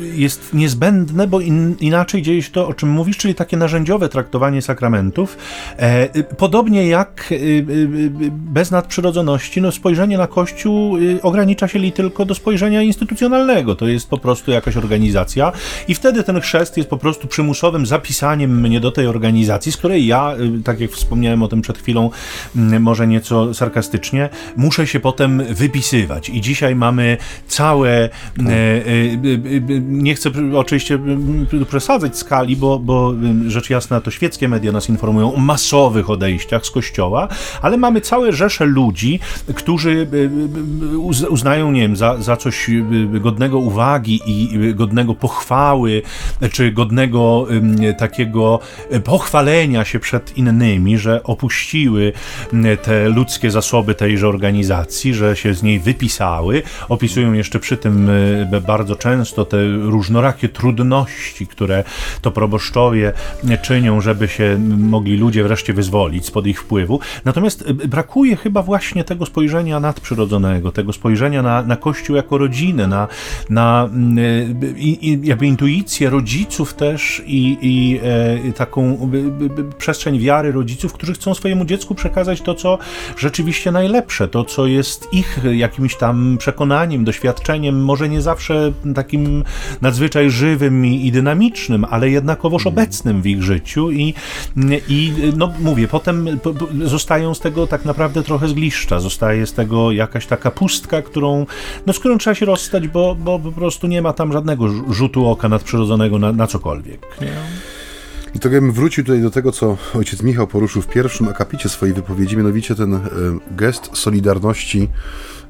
jest 0.00 0.54
niezbędne, 0.54 1.26
bo 1.26 1.40
in, 1.40 1.76
inaczej 1.80 2.22
dzieje 2.22 2.42
się 2.42 2.50
to, 2.50 2.68
o 2.68 2.74
czym 2.74 2.88
mówisz, 2.88 3.16
czyli 3.16 3.34
takie 3.34 3.56
narzędziowe 3.56 4.08
traktowanie 4.08 4.62
sakramentów. 4.62 5.36
E, 5.78 6.08
Podobnie 6.36 6.86
jak 6.86 7.34
bez 8.30 8.70
nadprzyrodzoności, 8.70 9.60
no 9.60 9.72
spojrzenie 9.72 10.18
na 10.18 10.26
Kościół 10.26 10.96
ogranicza 11.22 11.68
się 11.68 11.78
li 11.78 11.92
tylko 11.92 12.24
do 12.24 12.34
spojrzenia 12.34 12.82
instytucjonalnego. 12.82 13.74
To 13.74 13.88
jest 13.88 14.08
po 14.08 14.18
prostu 14.18 14.50
jakaś 14.50 14.76
organizacja 14.76 15.52
i 15.88 15.94
wtedy 15.94 16.22
ten 16.22 16.40
chrzest 16.40 16.76
jest 16.76 16.90
po 16.90 16.96
prostu 16.96 17.28
przymusowym 17.28 17.86
zapisaniem 17.86 18.60
mnie 18.60 18.80
do 18.80 18.90
tej 18.90 19.06
organizacji, 19.06 19.72
z 19.72 19.76
której 19.76 20.06
ja, 20.06 20.34
tak 20.64 20.80
jak 20.80 20.90
wspomniałem 20.90 21.42
o 21.42 21.48
tym 21.48 21.62
przed 21.66 21.78
chwilą, 21.78 22.10
mm, 22.56 22.82
może 22.82 23.06
nieco 23.06 23.54
sarkastycznie, 23.54 24.28
muszę 24.56 24.86
się 24.86 25.00
potem 25.00 25.42
wypisywać. 25.54 26.28
I 26.28 26.40
dzisiaj 26.40 26.74
mamy 26.74 27.16
całe, 27.48 27.90
e, 27.90 28.08
e, 28.08 28.52
e, 28.52 29.80
nie 29.80 30.14
chcę 30.14 30.30
oczywiście 30.54 30.94
m, 30.94 31.46
przesadzać 31.68 32.18
skali, 32.18 32.56
bo, 32.56 32.78
bo 32.78 33.10
m, 33.10 33.50
rzecz 33.50 33.70
jasna 33.70 34.00
to 34.00 34.10
świeckie 34.10 34.48
media 34.48 34.72
nas 34.72 34.88
informują 34.88 35.34
o 35.34 35.40
masowych 35.40 36.10
odejściach 36.10 36.66
z 36.66 36.70
kościoła, 36.70 37.28
ale 37.62 37.76
mamy 37.76 38.00
całe 38.00 38.32
rzesze 38.32 38.64
ludzi, 38.66 39.20
którzy 39.54 40.06
uz- 40.98 41.28
uznają, 41.28 41.72
nie 41.72 41.80
wiem, 41.80 41.96
za, 41.96 42.22
za 42.22 42.36
coś 42.36 42.70
godnego 43.20 43.58
uwagi 43.58 44.20
i 44.26 44.58
godnego 44.74 45.14
pochwały, 45.14 46.02
czy 46.52 46.72
godnego 46.72 47.46
takiego 47.98 48.60
pochwalenia 49.04 49.84
się 49.84 49.98
przed 49.98 50.36
innymi, 50.36 50.98
że 50.98 51.22
opuściły 51.56 52.12
m, 52.52 52.64
te 52.82 53.08
ludzkie 53.08 53.50
zasoby 53.50 53.94
tejże 53.94 54.28
organizacji, 54.28 55.14
że 55.14 55.36
się 55.36 55.54
z 55.54 55.62
niej 55.62 55.80
wypisały. 55.80 56.62
Opisują 56.88 57.32
jeszcze 57.32 57.60
przy 57.60 57.76
tym 57.76 58.10
e, 58.52 58.60
bardzo 58.60 58.96
często 58.96 59.44
te 59.44 59.56
różnorakie 59.66 60.48
trudności, 60.48 61.46
które 61.46 61.84
to 62.22 62.30
proboszczowie 62.30 63.12
czynią, 63.62 64.00
żeby 64.00 64.28
się 64.28 64.58
mogli 64.78 65.16
ludzie 65.16 65.42
wreszcie 65.42 65.72
wyzwolić 65.72 66.26
spod 66.26 66.46
ich 66.46 66.60
wpływu. 66.60 67.00
Natomiast 67.24 67.64
e, 67.66 67.74
brakuje 67.74 68.36
chyba 68.36 68.62
właśnie 68.62 69.04
tego 69.04 69.26
spojrzenia 69.26 69.80
nadprzyrodzonego, 69.80 70.72
tego 70.72 70.92
spojrzenia 70.92 71.42
na, 71.42 71.62
na 71.62 71.76
Kościół 71.76 72.16
jako 72.16 72.38
rodzinę, 72.38 72.86
na, 72.86 73.08
na 73.50 73.88
mm, 73.92 74.18
e, 74.18 75.26
jakby 75.26 75.46
intuicję 75.46 76.10
rodziców 76.10 76.74
też 76.74 77.22
i, 77.26 77.58
i 77.62 78.00
e, 78.48 78.52
taką 78.52 79.10
przestrzeń 79.78 80.18
wiary 80.18 80.52
rodziców, 80.52 80.92
którzy 80.92 81.12
chcą 81.12 81.34
swojemu 81.46 81.64
dziecku 81.64 81.94
przekazać 81.94 82.40
to, 82.40 82.54
co 82.54 82.78
rzeczywiście 83.18 83.72
najlepsze, 83.72 84.28
to, 84.28 84.44
co 84.44 84.66
jest 84.66 85.08
ich 85.12 85.38
jakimś 85.52 85.96
tam 85.96 86.36
przekonaniem, 86.38 87.04
doświadczeniem, 87.04 87.84
może 87.84 88.08
nie 88.08 88.22
zawsze 88.22 88.72
takim 88.94 89.44
nadzwyczaj 89.82 90.30
żywym 90.30 90.86
i, 90.86 91.06
i 91.06 91.12
dynamicznym, 91.12 91.86
ale 91.90 92.10
jednakowoż 92.10 92.66
obecnym 92.66 93.22
w 93.22 93.26
ich 93.26 93.42
życiu 93.42 93.90
i, 93.90 94.14
i 94.88 95.12
no 95.36 95.52
mówię, 95.60 95.88
potem 95.88 96.38
po- 96.42 96.54
po- 96.54 96.66
zostają 96.84 97.34
z 97.34 97.40
tego 97.40 97.66
tak 97.66 97.84
naprawdę 97.84 98.22
trochę 98.22 98.48
zgliszcza, 98.48 99.00
zostaje 99.00 99.46
z 99.46 99.52
tego 99.52 99.92
jakaś 99.92 100.26
taka 100.26 100.50
pustka, 100.50 101.02
którą, 101.02 101.46
no 101.86 101.92
z 101.92 101.98
którą 101.98 102.18
trzeba 102.18 102.34
się 102.34 102.46
rozstać, 102.46 102.88
bo, 102.88 103.14
bo 103.14 103.38
po 103.38 103.52
prostu 103.52 103.86
nie 103.86 104.02
ma 104.02 104.12
tam 104.12 104.32
żadnego 104.32 104.64
rz- 104.64 104.92
rzutu 104.92 105.26
oka 105.26 105.48
nadprzyrodzonego 105.48 106.18
na, 106.18 106.32
na 106.32 106.46
cokolwiek. 106.46 107.06
Nie? 107.20 107.32
I 108.36 108.38
to 108.38 108.48
jakbym 108.48 108.72
wrócił 108.72 109.04
tutaj 109.04 109.22
do 109.22 109.30
tego, 109.30 109.52
co 109.52 109.76
ojciec 109.94 110.22
Michał 110.22 110.46
poruszył 110.46 110.82
w 110.82 110.86
pierwszym 110.86 111.28
akapicie 111.28 111.68
swojej 111.68 111.94
wypowiedzi, 111.94 112.36
mianowicie 112.36 112.74
ten 112.74 112.94
e, 112.94 113.00
gest 113.50 113.90
solidarności, 113.92 114.88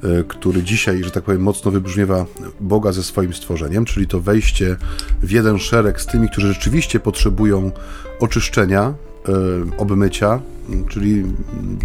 e, 0.03 0.24
który 0.28 0.62
dzisiaj, 0.62 1.05
że 1.05 1.11
tak 1.11 1.24
powiem, 1.24 1.43
mocno 1.43 1.70
wybrzmiewa 1.70 2.26
Boga 2.61 2.93
ze 2.93 3.03
swoim 3.03 3.34
stworzeniem, 3.34 3.84
czyli 3.84 4.07
to 4.07 4.20
wejście 4.20 4.76
w 5.22 5.30
jeden 5.30 5.59
szereg 5.59 6.01
z 6.01 6.07
tymi, 6.07 6.28
którzy 6.28 6.53
rzeczywiście 6.53 7.01
potrzebują 7.01 7.70
oczyszczenia, 8.20 8.82
e, 8.82 9.32
obmycia, 9.78 10.41
czyli 10.89 11.24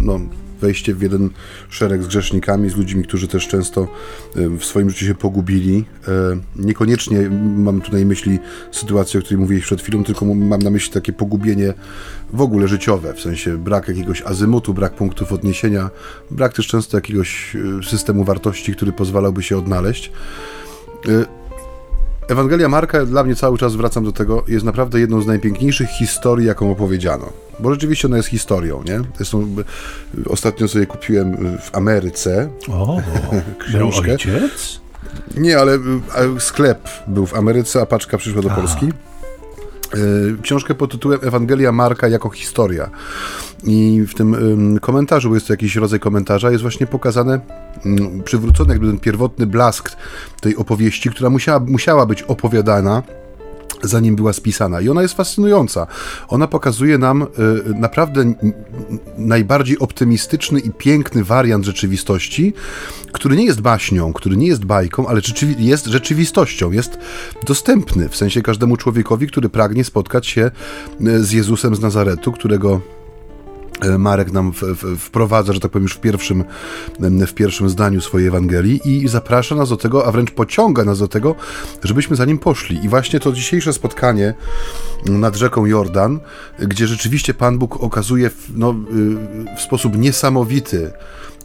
no, 0.00 0.20
wejście 0.62 0.94
w 0.94 1.02
jeden 1.02 1.30
szereg 1.68 2.02
z 2.02 2.06
grzesznikami, 2.06 2.70
z 2.70 2.76
ludźmi, 2.76 3.04
którzy 3.04 3.28
też 3.28 3.48
często 3.48 3.88
e, 4.36 4.48
w 4.48 4.64
swoim 4.64 4.90
życiu 4.90 5.06
się 5.06 5.14
pogubili. 5.14 5.84
E, 6.08 6.12
Niekoniecznie 6.56 7.30
mam 7.56 7.80
tutaj 7.80 8.00
na 8.00 8.06
myśli 8.06 8.38
sytuację, 8.72 9.20
o 9.20 9.22
której 9.22 9.40
mówiłeś 9.40 9.64
przed 9.64 9.82
chwilą, 9.82 10.04
tylko 10.04 10.24
mam 10.24 10.62
na 10.62 10.70
myśli 10.70 10.92
takie 10.92 11.12
pogubienie 11.12 11.74
w 12.32 12.40
ogóle 12.40 12.68
życiowe, 12.68 13.14
w 13.14 13.20
sensie 13.20 13.58
brak 13.58 13.88
jakiegoś 13.88 14.22
azymutu, 14.22 14.74
brak 14.74 14.94
punktów 14.94 15.32
odniesienia, 15.32 15.90
brak 16.30 16.52
też 16.52 16.66
często 16.66 16.96
jakiegoś 16.96 17.56
e, 17.56 17.82
systemu 17.84 18.24
wartości, 18.24 18.74
który 18.74 18.92
pozwalałby 18.92 19.42
się 19.42 19.58
odnaleźć. 19.58 20.12
E, 22.28 22.32
Ewangelia 22.32 22.68
Marka, 22.68 23.06
dla 23.06 23.24
mnie 23.24 23.34
cały 23.36 23.58
czas 23.58 23.74
wracam 23.76 24.04
do 24.04 24.12
tego, 24.12 24.44
jest 24.48 24.64
naprawdę 24.64 25.00
jedną 25.00 25.20
z 25.22 25.26
najpiękniejszych 25.26 25.88
historii, 25.90 26.46
jaką 26.46 26.70
opowiedziano. 26.72 27.32
Bo 27.60 27.70
rzeczywiście 27.74 28.08
ona 28.08 28.16
jest 28.16 28.28
historią, 28.28 28.82
nie? 28.82 29.00
Zresztą 29.16 29.46
ostatnio 30.26 30.68
sobie 30.68 30.86
kupiłem 30.86 31.58
w 31.58 31.76
Ameryce. 31.76 32.48
O, 32.68 33.00
Książkę. 33.68 34.12
ojciec? 34.12 34.80
Nie, 35.36 35.58
ale 35.58 35.78
sklep 36.38 36.88
był 37.06 37.26
w 37.26 37.34
Ameryce, 37.34 37.80
a 37.80 37.86
paczka 37.86 38.18
przyszła 38.18 38.42
do 38.42 38.50
Polski. 38.50 38.92
Y, 39.94 40.36
Książkę 40.42 40.74
pod 40.74 40.90
tytułem 40.92 41.20
Ewangelia 41.22 41.72
Marka 41.72 42.08
jako 42.08 42.30
historia. 42.30 42.90
I 43.64 44.04
w 44.08 44.14
tym 44.14 44.34
ym, 44.34 44.78
komentarzu, 44.78 45.28
bo 45.28 45.34
jest 45.34 45.46
to 45.46 45.52
jakiś 45.52 45.76
rodzaj 45.76 46.00
komentarza, 46.00 46.50
jest 46.50 46.62
właśnie 46.62 46.86
pokazane, 46.86 47.40
przywrócony 48.24 48.72
jakby 48.72 48.86
ten 48.86 48.98
pierwotny 48.98 49.46
blask 49.46 49.90
tej 50.40 50.56
opowieści, 50.56 51.10
która 51.10 51.30
musiała, 51.30 51.60
musiała 51.60 52.06
być 52.06 52.22
opowiadana 52.22 53.02
zanim 53.84 54.16
była 54.16 54.32
spisana. 54.32 54.80
I 54.80 54.88
ona 54.88 55.02
jest 55.02 55.14
fascynująca. 55.14 55.86
Ona 56.28 56.46
pokazuje 56.46 56.98
nam 56.98 57.22
y, 57.22 57.26
naprawdę 57.74 58.20
n- 58.20 58.34
n- 58.42 58.52
najbardziej 59.18 59.78
optymistyczny 59.78 60.60
i 60.60 60.70
piękny 60.70 61.24
wariant 61.24 61.64
rzeczywistości, 61.64 62.54
który 63.12 63.36
nie 63.36 63.44
jest 63.44 63.60
baśnią, 63.60 64.12
który 64.12 64.36
nie 64.36 64.46
jest 64.46 64.64
bajką, 64.64 65.06
ale 65.06 65.20
rzeczywi- 65.20 65.54
jest 65.58 65.86
rzeczywistością, 65.86 66.70
jest 66.72 66.98
dostępny 67.46 68.08
w 68.08 68.16
sensie 68.16 68.42
każdemu 68.42 68.76
człowiekowi, 68.76 69.26
który 69.26 69.48
pragnie 69.48 69.84
spotkać 69.84 70.26
się 70.26 70.50
y, 71.00 71.24
z 71.24 71.32
Jezusem 71.32 71.74
z 71.74 71.80
Nazaretu, 71.80 72.32
którego 72.32 72.80
Marek 73.98 74.32
nam 74.32 74.52
w, 74.52 74.60
w, 74.62 74.98
wprowadza, 74.98 75.52
że 75.52 75.60
tak 75.60 75.70
powiem, 75.70 75.82
już 75.82 75.94
w 75.94 76.00
pierwszym, 76.00 76.44
w 77.00 77.32
pierwszym 77.32 77.68
zdaniu 77.68 78.00
swojej 78.00 78.28
Ewangelii 78.28 78.80
i 78.84 79.08
zaprasza 79.08 79.54
nas 79.54 79.68
do 79.68 79.76
tego, 79.76 80.06
a 80.06 80.12
wręcz 80.12 80.30
pociąga 80.30 80.84
nas 80.84 80.98
do 80.98 81.08
tego, 81.08 81.34
żebyśmy 81.84 82.16
za 82.16 82.24
nim 82.24 82.38
poszli. 82.38 82.84
I 82.84 82.88
właśnie 82.88 83.20
to 83.20 83.32
dzisiejsze 83.32 83.72
spotkanie 83.72 84.34
nad 85.06 85.36
rzeką 85.36 85.66
Jordan, 85.66 86.20
gdzie 86.58 86.86
rzeczywiście 86.86 87.34
Pan 87.34 87.58
Bóg 87.58 87.82
okazuje 87.82 88.30
no, 88.54 88.70
y, 88.70 89.56
w 89.56 89.60
sposób 89.60 89.98
niesamowity, 89.98 90.92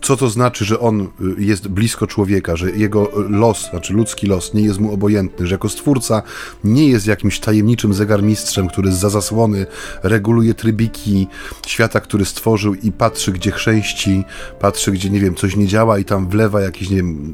co 0.02 0.18
to 0.18 0.30
znaczy, 0.30 0.66
że 0.66 0.80
on 0.80 1.02
y, 1.02 1.08
jest 1.38 1.68
blisko 1.68 2.08
człowieka, 2.08 2.56
że 2.56 2.72
jego 2.72 3.12
los, 3.30 3.70
znaczy 3.70 3.94
ludzki 3.94 4.28
los, 4.28 4.54
nie 4.54 4.62
jest 4.62 4.80
mu 4.80 4.94
obojętny, 4.94 5.48
że 5.48 5.56
jako 5.56 5.70
stwórca 5.70 6.24
nie 6.64 6.88
jest 6.88 7.08
jakimś 7.08 7.40
tajemniczym 7.40 7.94
zegarmistrzem, 7.94 8.68
który 8.68 8.92
za 8.92 9.10
zasłony 9.10 9.66
reguluje 10.04 10.54
trybiki 10.54 11.28
świata, 11.68 12.00
który 12.00 12.26
stworzył 12.26 12.74
i 12.74 12.92
patrzy, 12.92 13.32
gdzie 13.32 13.52
chrzęści, 13.52 14.24
patrzy, 14.60 14.92
gdzie, 14.92 15.10
nie 15.10 15.20
wiem, 15.20 15.36
coś 15.36 15.56
nie 15.56 15.68
działa 15.68 16.00
i 16.00 16.06
tam 16.06 16.30
wlewa 16.30 16.62
jakiś, 16.62 16.90
nie 16.90 16.98
wiem, 16.98 17.34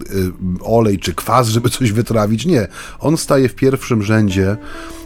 y, 0.60 0.64
olej 0.64 1.00
czy 1.00 1.16
kwas, 1.16 1.48
żeby 1.48 1.70
coś 1.70 1.92
wytrawić. 1.92 2.46
Nie. 2.46 2.68
On 3.00 3.18
staje 3.18 3.50
w 3.50 3.56
pierwszym 3.56 4.04
rzędzie 4.04 4.58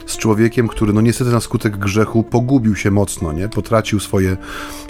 z 0.08 0.16
człowiekiem, 0.16 0.68
który 0.68 0.92
no 0.92 1.00
niestety 1.00 1.30
na 1.30 1.40
skutek 1.40 1.76
grzechu 1.76 2.22
pogubił 2.22 2.76
się 2.76 2.90
mocno, 2.90 3.32
nie? 3.32 3.48
Potracił 3.48 4.00
swoje 4.00 4.36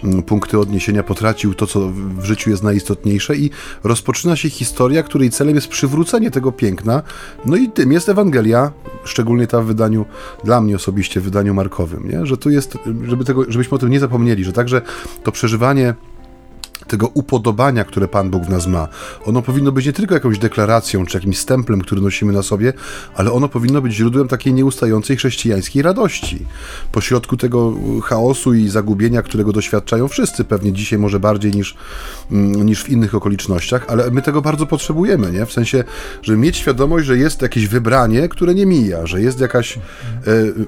mm, 0.05 0.23
punkty 0.23 0.59
odniesienia, 0.59 1.03
potracił 1.03 1.55
to, 1.55 1.67
co 1.67 1.91
w 2.19 2.25
życiu 2.25 2.51
jest 2.51 2.63
najistotniejsze 2.63 3.37
i 3.37 3.51
rozpoczyna 3.85 4.37
się 4.37 4.51
historia, 4.51 5.03
której 5.03 5.31
celem 5.31 5.55
jest 5.55 5.69
przywrócenie 5.69 6.31
tego 6.31 6.53
piękna. 6.53 7.03
No 7.47 7.57
i 7.57 7.69
tym 7.69 7.93
jest 7.93 8.09
Ewangelia, 8.09 8.73
szczególnie 9.05 9.47
ta 9.47 9.61
w 9.61 9.67
wydaniu, 9.67 10.05
dla 10.45 10.61
mnie 10.61 10.77
osobiście, 10.77 11.21
w 11.21 11.25
wydaniu 11.25 11.55
markowym, 11.55 12.09
nie? 12.09 12.27
Że 12.27 12.37
tu 12.37 12.51
jest, 12.51 12.79
żeby 13.09 13.25
tego, 13.25 13.45
żebyśmy 13.49 13.75
o 13.75 13.79
tym 13.79 13.91
nie 13.91 14.01
zapomnieli, 14.01 14.45
że 14.45 14.53
także 14.53 14.83
to 15.23 15.33
przeżywanie 15.33 15.95
tego 16.87 17.11
upodobania, 17.15 17.85
które 17.85 18.09
Pan 18.09 18.31
Bóg 18.31 18.45
w 18.45 18.49
nas 18.49 18.67
ma. 18.67 18.89
Ono 19.25 19.43
powinno 19.43 19.73
być 19.73 19.87
nie 19.87 19.93
tylko 19.93 20.15
jakąś 20.15 20.39
deklaracją 20.39 21.07
czy 21.07 21.17
jakimś 21.17 21.39
stemplem, 21.39 21.81
który 21.81 22.01
nosimy 22.01 22.33
na 22.33 22.43
sobie, 22.43 22.73
ale 23.15 23.33
ono 23.33 23.49
powinno 23.49 23.81
być 23.81 23.95
źródłem 23.95 24.29
takiej 24.29 24.53
nieustającej 24.53 25.17
chrześcijańskiej 25.17 25.83
radości. 25.83 26.47
Pośrodku 26.93 27.37
tego 27.37 27.75
chaosu 28.03 28.55
i 28.55 28.69
zagubienia, 28.69 29.23
którego 29.23 29.53
doświadczają 29.53 30.09
wszyscy, 30.09 30.45
pewnie 30.45 30.73
dzisiaj 30.73 30.99
może 30.99 31.21
bardziej 31.21 31.53
niż, 31.53 31.77
mm, 32.31 32.67
niż 32.67 32.83
w 32.85 32.89
innych 32.89 33.15
okolicznościach, 33.15 33.85
ale 33.89 34.11
my 34.11 34.23
tego 34.23 34.43
bardzo 34.43 34.67
potrzebujemy, 34.67 35.33
nie? 35.33 35.47
W 35.47 35.53
sensie, 35.53 35.85
żeby 36.23 36.39
mieć 36.39 36.57
świadomość, 36.57 37.07
że 37.07 37.19
jest 37.19 37.43
jakieś 37.43 37.67
wybranie, 37.67 38.29
które 38.29 38.55
nie 38.55 38.67
mija, 38.67 39.07
że 39.07 39.21
jest 39.23 39.41
jakaś 39.41 39.77
e, 39.77 39.81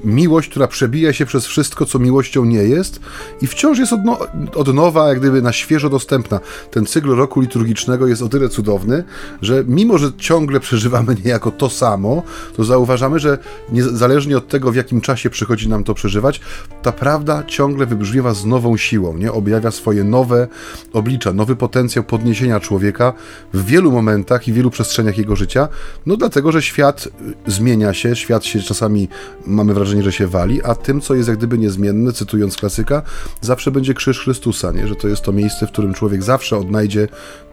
miłość, 0.04 0.50
która 0.50 0.68
przebija 0.68 1.12
się 1.12 1.26
przez 1.26 1.46
wszystko, 1.46 1.86
co 1.86 1.98
miłością 1.98 2.44
nie 2.44 2.62
jest 2.62 3.00
i 3.42 3.46
wciąż 3.46 3.78
jest 3.78 3.92
od, 3.92 4.04
no, 4.04 4.18
od 4.54 4.74
nowa, 4.74 5.08
jak 5.08 5.18
gdyby 5.18 5.42
na 5.42 5.52
świeżo 5.52 5.90
dostępna 5.90 5.99
dostępna. 6.00 6.40
Ten 6.70 6.86
cykl 6.86 7.14
roku 7.14 7.40
liturgicznego 7.40 8.06
jest 8.06 8.22
o 8.22 8.28
tyle 8.28 8.48
cudowny, 8.48 9.04
że 9.42 9.64
mimo, 9.66 9.98
że 9.98 10.12
ciągle 10.18 10.60
przeżywamy 10.60 11.16
niejako 11.24 11.50
to 11.50 11.70
samo, 11.70 12.22
to 12.56 12.64
zauważamy, 12.64 13.18
że 13.18 13.38
niezależnie 13.72 14.36
od 14.36 14.48
tego, 14.48 14.72
w 14.72 14.74
jakim 14.74 15.00
czasie 15.00 15.30
przychodzi 15.30 15.68
nam 15.68 15.84
to 15.84 15.94
przeżywać, 15.94 16.40
ta 16.82 16.92
prawda 16.92 17.42
ciągle 17.46 17.86
wybrzmiewa 17.86 18.34
z 18.34 18.44
nową 18.44 18.76
siłą, 18.76 19.16
nie? 19.16 19.32
objawia 19.32 19.70
swoje 19.70 20.04
nowe 20.04 20.48
oblicza, 20.92 21.32
nowy 21.32 21.56
potencjał 21.56 22.04
podniesienia 22.04 22.60
człowieka 22.60 23.12
w 23.54 23.64
wielu 23.64 23.92
momentach 23.92 24.48
i 24.48 24.52
wielu 24.52 24.70
przestrzeniach 24.70 25.18
jego 25.18 25.36
życia, 25.36 25.68
no 26.06 26.16
dlatego, 26.16 26.52
że 26.52 26.62
świat 26.62 27.08
zmienia 27.46 27.92
się, 27.92 28.16
świat 28.16 28.44
się 28.44 28.62
czasami, 28.62 29.08
mamy 29.46 29.74
wrażenie, 29.74 30.02
że 30.02 30.12
się 30.12 30.26
wali, 30.26 30.62
a 30.62 30.74
tym, 30.74 31.00
co 31.00 31.14
jest 31.14 31.28
jak 31.28 31.38
gdyby 31.38 31.58
niezmienne, 31.58 32.12
cytując 32.12 32.56
klasyka, 32.56 33.02
zawsze 33.40 33.70
będzie 33.70 33.94
krzyż 33.94 34.20
Chrystusa, 34.20 34.72
nie? 34.72 34.88
że 34.88 34.96
to 34.96 35.08
jest 35.08 35.22
to 35.22 35.32
miejsce, 35.32 35.66
w 35.66 35.72
którym 35.72 35.89
człowiek 35.94 36.22
zawsze 36.22 36.56
odnajdzie 36.56 37.08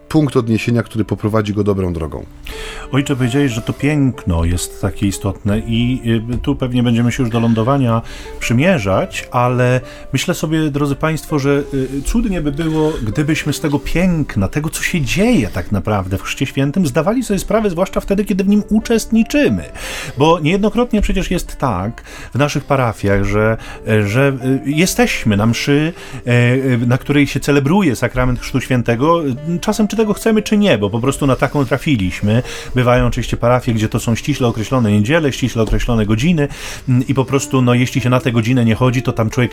punkt 0.08 0.36
odniesienia, 0.36 0.82
który 0.82 1.04
poprowadzi 1.04 1.54
go 1.54 1.64
dobrą 1.64 1.92
drogą. 1.92 2.24
Ojcze, 2.92 3.16
powiedziałeś, 3.16 3.52
że 3.52 3.62
to 3.62 3.72
piękno 3.72 4.44
jest 4.44 4.80
takie 4.80 5.06
istotne 5.06 5.58
i 5.58 6.00
y, 6.34 6.38
tu 6.38 6.56
pewnie 6.56 6.82
będziemy 6.82 7.12
się 7.12 7.22
już 7.22 7.32
do 7.32 7.40
lądowania 7.40 8.02
przymierzać, 8.40 9.28
ale 9.30 9.80
myślę 10.12 10.34
sobie, 10.34 10.70
drodzy 10.70 10.94
Państwo, 10.94 11.38
że 11.38 11.62
y, 11.74 12.02
cudnie 12.02 12.40
by 12.40 12.52
było, 12.52 12.92
gdybyśmy 13.02 13.52
z 13.52 13.60
tego 13.60 13.78
piękna, 13.78 14.48
tego, 14.48 14.70
co 14.70 14.82
się 14.82 15.00
dzieje 15.00 15.48
tak 15.48 15.72
naprawdę 15.72 16.18
w 16.18 16.22
Chrzcie 16.22 16.46
Świętym, 16.46 16.86
zdawali 16.86 17.24
sobie 17.24 17.38
sprawę, 17.38 17.70
zwłaszcza 17.70 18.00
wtedy, 18.00 18.24
kiedy 18.24 18.44
w 18.44 18.48
nim 18.48 18.62
uczestniczymy. 18.70 19.64
Bo 20.18 20.40
niejednokrotnie 20.40 21.00
przecież 21.00 21.30
jest 21.30 21.56
tak 21.56 22.02
w 22.34 22.38
naszych 22.38 22.64
parafiach, 22.64 23.24
że, 23.24 23.56
że 24.06 24.36
y, 24.66 24.70
jesteśmy 24.70 25.36
na 25.36 25.46
mszy, 25.46 25.92
na 26.86 26.98
której 26.98 27.26
się 27.26 27.40
celebruje 27.40 27.96
sakrament 27.96 28.40
Chrztu 28.40 28.60
Świętego, 28.60 29.22
czasem 29.60 29.88
czy 29.88 29.96
tego 29.98 30.14
chcemy, 30.14 30.42
czy 30.42 30.56
nie, 30.56 30.78
bo 30.78 30.90
po 30.90 31.00
prostu 31.00 31.26
na 31.26 31.36
taką 31.36 31.64
trafiliśmy. 31.64 32.42
Bywają 32.74 33.06
oczywiście 33.06 33.36
parafie, 33.36 33.74
gdzie 33.74 33.88
to 33.88 34.00
są 34.00 34.14
ściśle 34.14 34.48
określone 34.48 34.92
niedziele, 34.92 35.32
ściśle 35.32 35.62
określone 35.62 36.06
godziny 36.06 36.48
mm, 36.88 37.06
i 37.08 37.14
po 37.14 37.24
prostu, 37.24 37.62
no 37.62 37.74
jeśli 37.74 38.00
się 38.00 38.10
na 38.10 38.20
tę 38.20 38.32
godzinę 38.32 38.64
nie 38.64 38.74
chodzi, 38.74 39.02
to 39.02 39.12
tam 39.12 39.30
człowiek 39.30 39.52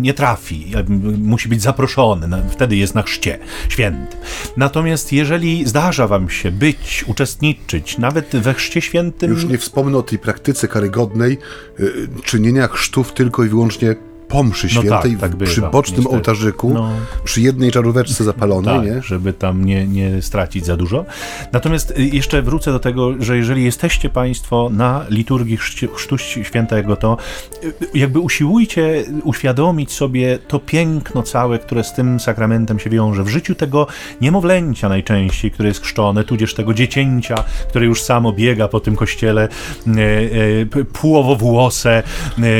nie 0.00 0.14
trafi, 0.14 0.72
musi 1.18 1.48
być 1.48 1.62
zaproszony, 1.62 2.42
wtedy 2.50 2.76
jest 2.76 2.94
na 2.94 3.02
chrzcie 3.02 3.38
świętym. 3.68 4.20
Natomiast 4.56 5.12
jeżeli 5.12 5.68
zdarza 5.68 6.06
wam 6.06 6.30
się 6.30 6.50
być, 6.50 7.04
uczestniczyć, 7.06 7.98
nawet 7.98 8.36
we 8.36 8.54
chrzcie 8.54 8.80
świętym... 8.80 9.30
Już 9.30 9.44
nie 9.44 9.58
wspomnę 9.58 9.98
o 9.98 10.02
tej 10.02 10.18
praktyce 10.18 10.68
karygodnej 10.68 11.38
yy, 11.78 12.08
czynienia 12.24 12.68
chrztów 12.68 13.12
tylko 13.12 13.44
i 13.44 13.48
wyłącznie 13.48 13.96
po 14.28 14.42
mszy 14.42 14.66
no 14.66 14.70
świętej 14.70 15.12
no 15.12 15.20
tak, 15.20 15.30
tak 15.30 15.36
bywa, 15.36 15.50
przy 15.50 15.60
bocznym 15.60 15.96
niestety. 15.96 16.16
ołtarzyku, 16.16 16.70
no. 16.74 16.90
przy 17.24 17.40
jednej 17.40 17.70
czaróweczce 17.70 18.24
zapalonej, 18.24 18.76
tak, 18.76 18.86
nie? 18.86 19.02
żeby 19.02 19.32
tam 19.32 19.64
nie, 19.64 19.86
nie 19.86 20.22
stracić 20.22 20.66
za 20.66 20.76
dużo. 20.76 21.04
Natomiast 21.52 21.90
y, 21.90 22.04
jeszcze 22.04 22.42
wrócę 22.42 22.72
do 22.72 22.78
tego, 22.78 23.22
że 23.22 23.36
jeżeli 23.36 23.64
jesteście 23.64 24.10
Państwo 24.10 24.70
na 24.72 25.04
liturgii 25.10 25.56
Chrztu 25.94 26.18
Świętego, 26.18 26.96
to 26.96 27.16
y, 27.64 27.72
jakby 27.94 28.18
usiłujcie 28.20 29.04
uświadomić 29.24 29.92
sobie 29.92 30.38
to 30.48 30.58
piękno 30.58 31.22
całe, 31.22 31.58
które 31.58 31.84
z 31.84 31.92
tym 31.92 32.20
sakramentem 32.20 32.78
się 32.78 32.90
wiąże. 32.90 33.24
W 33.24 33.28
życiu 33.28 33.54
tego 33.54 33.86
niemowlęcia 34.20 34.88
najczęściej, 34.88 35.50
które 35.50 35.68
jest 35.68 35.82
chrzczone, 35.82 36.24
tudzież 36.24 36.54
tego 36.54 36.74
dziecięcia, 36.74 37.44
które 37.68 37.86
już 37.86 38.02
samo 38.02 38.32
biega 38.32 38.68
po 38.68 38.80
tym 38.80 38.96
kościele, 38.96 39.48
y, 39.86 40.84
półowowłose, 40.92 42.02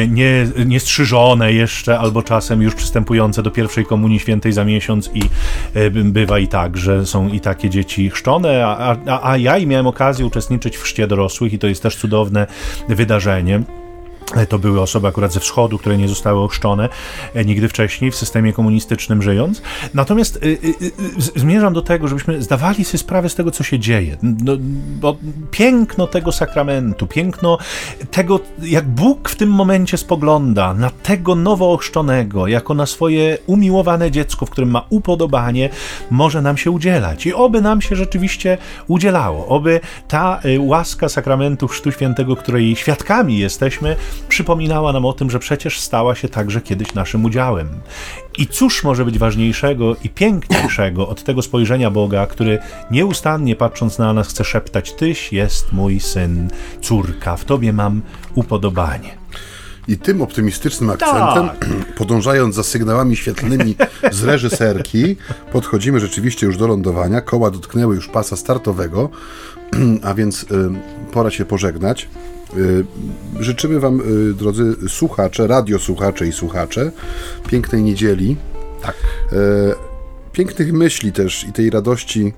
nie, 0.08 0.48
niestrzyżone, 0.66 1.55
jeszcze, 1.56 1.98
albo 1.98 2.22
czasem 2.22 2.62
już 2.62 2.74
przystępujące 2.74 3.42
do 3.42 3.50
pierwszej 3.50 3.84
komunii 3.84 4.20
świętej 4.20 4.52
za 4.52 4.64
miesiąc 4.64 5.10
i 5.14 5.22
bywa 6.04 6.38
i 6.38 6.48
tak, 6.48 6.76
że 6.76 7.06
są 7.06 7.28
i 7.28 7.40
takie 7.40 7.70
dzieci 7.70 8.10
chrzczone, 8.10 8.66
a, 8.66 8.96
a, 9.06 9.30
a 9.30 9.36
ja 9.36 9.58
i 9.58 9.66
miałem 9.66 9.86
okazję 9.86 10.26
uczestniczyć 10.26 10.76
w 10.76 10.82
chrzcie 10.82 11.06
dorosłych 11.06 11.52
i 11.52 11.58
to 11.58 11.66
jest 11.66 11.82
też 11.82 11.96
cudowne 11.96 12.46
wydarzenie. 12.88 13.62
To 14.48 14.58
były 14.58 14.80
osoby 14.80 15.08
akurat 15.08 15.32
ze 15.32 15.40
wschodu, 15.40 15.78
które 15.78 15.98
nie 15.98 16.08
zostały 16.08 16.40
ochrzczone 16.40 16.88
e, 17.34 17.44
nigdy 17.44 17.68
wcześniej 17.68 18.10
w 18.10 18.16
systemie 18.16 18.52
komunistycznym 18.52 19.22
żyjąc. 19.22 19.62
Natomiast 19.94 20.36
y, 20.36 20.46
y, 20.46 20.56
y, 21.36 21.40
zmierzam 21.40 21.74
do 21.74 21.82
tego, 21.82 22.08
żebyśmy 22.08 22.42
zdawali 22.42 22.84
sobie 22.84 22.98
sprawę 22.98 23.28
z 23.28 23.34
tego, 23.34 23.50
co 23.50 23.64
się 23.64 23.78
dzieje. 23.78 24.16
No, 24.22 24.52
bo 25.00 25.16
piękno 25.50 26.06
tego 26.06 26.32
sakramentu, 26.32 27.06
piękno 27.06 27.58
tego, 28.10 28.40
jak 28.62 28.88
Bóg 28.88 29.28
w 29.28 29.36
tym 29.36 29.50
momencie 29.50 29.96
spogląda 29.96 30.74
na 30.74 30.90
tego 30.90 31.34
nowo 31.34 31.72
ochrzczonego, 31.72 32.46
jako 32.46 32.74
na 32.74 32.86
swoje 32.86 33.38
umiłowane 33.46 34.10
dziecko, 34.10 34.46
w 34.46 34.50
którym 34.50 34.70
ma 34.70 34.86
upodobanie, 34.90 35.70
może 36.10 36.42
nam 36.42 36.56
się 36.56 36.70
udzielać. 36.70 37.26
I 37.26 37.34
oby 37.34 37.60
nam 37.60 37.82
się 37.82 37.96
rzeczywiście 37.96 38.58
udzielało. 38.88 39.46
Oby 39.46 39.80
ta 40.08 40.40
łaska 40.58 41.08
sakramentu 41.08 41.68
Chrztu 41.68 41.92
Świętego, 41.92 42.36
której 42.36 42.76
świadkami 42.76 43.38
jesteśmy, 43.38 43.96
przypominała 44.28 44.92
nam 44.92 45.04
o 45.04 45.12
tym, 45.12 45.30
że 45.30 45.38
przecież 45.38 45.80
stała 45.80 46.14
się 46.14 46.28
także 46.28 46.60
kiedyś 46.60 46.94
naszym 46.94 47.24
udziałem. 47.24 47.68
I 48.38 48.46
cóż 48.46 48.84
może 48.84 49.04
być 49.04 49.18
ważniejszego 49.18 49.96
i 50.04 50.08
piękniejszego 50.08 51.08
od 51.08 51.24
tego 51.24 51.42
spojrzenia 51.42 51.90
Boga, 51.90 52.26
który 52.26 52.58
nieustannie 52.90 53.56
patrząc 53.56 53.98
na 53.98 54.12
nas 54.12 54.28
chce 54.28 54.44
szeptać: 54.44 54.92
Tyś 54.92 55.32
jest 55.32 55.72
mój 55.72 56.00
syn, 56.00 56.50
córka, 56.80 57.36
w 57.36 57.44
tobie 57.44 57.72
mam 57.72 58.02
upodobanie. 58.34 59.26
I 59.88 59.98
tym 59.98 60.22
optymistycznym 60.22 60.90
akcentem, 60.90 61.48
tak. 61.48 61.68
podążając 61.98 62.54
za 62.54 62.62
sygnałami 62.62 63.16
świetlnymi 63.16 63.76
z 64.12 64.24
reżyserki, 64.24 65.16
podchodzimy 65.52 66.00
rzeczywiście 66.00 66.46
już 66.46 66.56
do 66.56 66.66
lądowania. 66.66 67.20
Koła 67.20 67.50
dotknęły 67.50 67.94
już 67.94 68.08
pasa 68.08 68.36
startowego, 68.36 69.10
a 70.08 70.14
więc 70.14 70.42
y, 70.42 70.46
pora 71.12 71.30
się 71.30 71.44
pożegnać. 71.44 72.08
Y, 72.54 72.84
życzymy 73.40 73.80
Wam, 73.80 74.00
y, 74.30 74.34
drodzy 74.34 74.76
słuchacze, 74.88 75.46
radiosłuchacze 75.46 76.26
i 76.26 76.32
słuchacze, 76.32 76.92
pięknej 77.48 77.82
niedzieli. 77.82 78.36
Tak. 78.82 78.94
Y, 79.32 79.36
pięknych 80.32 80.72
myśli 80.72 81.12
też 81.12 81.44
i 81.48 81.52
tej 81.52 81.70
radości, 81.70 82.32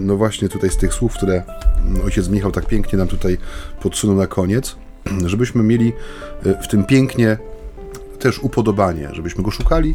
no 0.00 0.16
właśnie 0.16 0.48
tutaj 0.48 0.70
z 0.70 0.76
tych 0.76 0.94
słów, 0.94 1.14
które 1.14 1.42
mm, 1.86 2.04
ojciec 2.04 2.28
Michał 2.28 2.52
tak 2.52 2.66
pięknie 2.66 2.98
nam 2.98 3.08
tutaj 3.08 3.38
podsunął 3.82 4.16
na 4.16 4.26
koniec, 4.26 4.76
żebyśmy 5.26 5.62
mieli 5.62 5.92
w 6.62 6.68
tym 6.68 6.84
pięknie 6.84 7.38
też 8.18 8.38
upodobanie, 8.38 9.08
żebyśmy 9.12 9.44
go 9.44 9.50
szukali, 9.50 9.94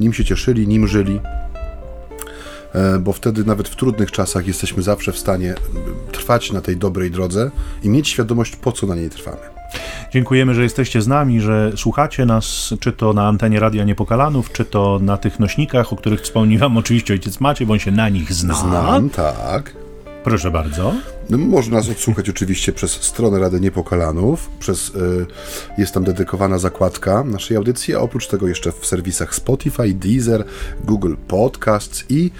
nim 0.00 0.12
się 0.12 0.24
cieszyli, 0.24 0.68
nim 0.68 0.86
żyli, 0.86 1.20
bo 3.00 3.12
wtedy 3.12 3.44
nawet 3.44 3.68
w 3.68 3.76
trudnych 3.76 4.10
czasach 4.12 4.46
jesteśmy 4.46 4.82
zawsze 4.82 5.12
w 5.12 5.18
stanie 5.18 5.54
trwać 6.12 6.52
na 6.52 6.60
tej 6.60 6.76
dobrej 6.76 7.10
drodze 7.10 7.50
i 7.82 7.88
mieć 7.88 8.08
świadomość, 8.08 8.56
po 8.56 8.72
co 8.72 8.86
na 8.86 8.94
niej 8.94 9.10
trwamy. 9.10 9.60
Dziękujemy, 10.12 10.54
że 10.54 10.62
jesteście 10.62 11.02
z 11.02 11.08
nami, 11.08 11.40
że 11.40 11.72
słuchacie 11.76 12.26
nas, 12.26 12.74
czy 12.80 12.92
to 12.92 13.12
na 13.12 13.28
antenie 13.28 13.60
Radia 13.60 13.84
Niepokalanów, 13.84 14.52
czy 14.52 14.64
to 14.64 14.98
na 15.02 15.16
tych 15.16 15.40
nośnikach, 15.40 15.92
o 15.92 15.96
których 15.96 16.20
wspomniał 16.20 16.60
Wam 16.60 16.76
oczywiście 16.76 17.14
ojciec 17.14 17.40
Maciej, 17.40 17.66
bo 17.66 17.72
on 17.72 17.78
się 17.78 17.90
na 17.90 18.08
nich 18.08 18.32
zna. 18.32 18.54
Znam, 18.54 19.10
tak. 19.10 19.72
Proszę 20.24 20.50
bardzo. 20.50 20.94
No, 21.30 21.38
można 21.38 21.76
nas 21.76 21.88
odsłuchać 21.88 22.28
oczywiście 22.34 22.72
przez 22.72 22.90
stronę 22.90 23.38
Rady 23.38 23.60
Niepokalanów, 23.60 24.50
przez, 24.58 24.88
y, 24.88 25.26
jest 25.78 25.94
tam 25.94 26.04
dedykowana 26.04 26.58
zakładka 26.58 27.24
naszej 27.24 27.56
audycji, 27.56 27.94
a 27.94 27.98
oprócz 27.98 28.26
tego 28.26 28.48
jeszcze 28.48 28.72
w 28.72 28.86
serwisach 28.86 29.34
Spotify, 29.34 29.94
Deezer, 29.94 30.44
Google 30.84 31.14
Podcasts 31.28 32.04
i 32.08 32.30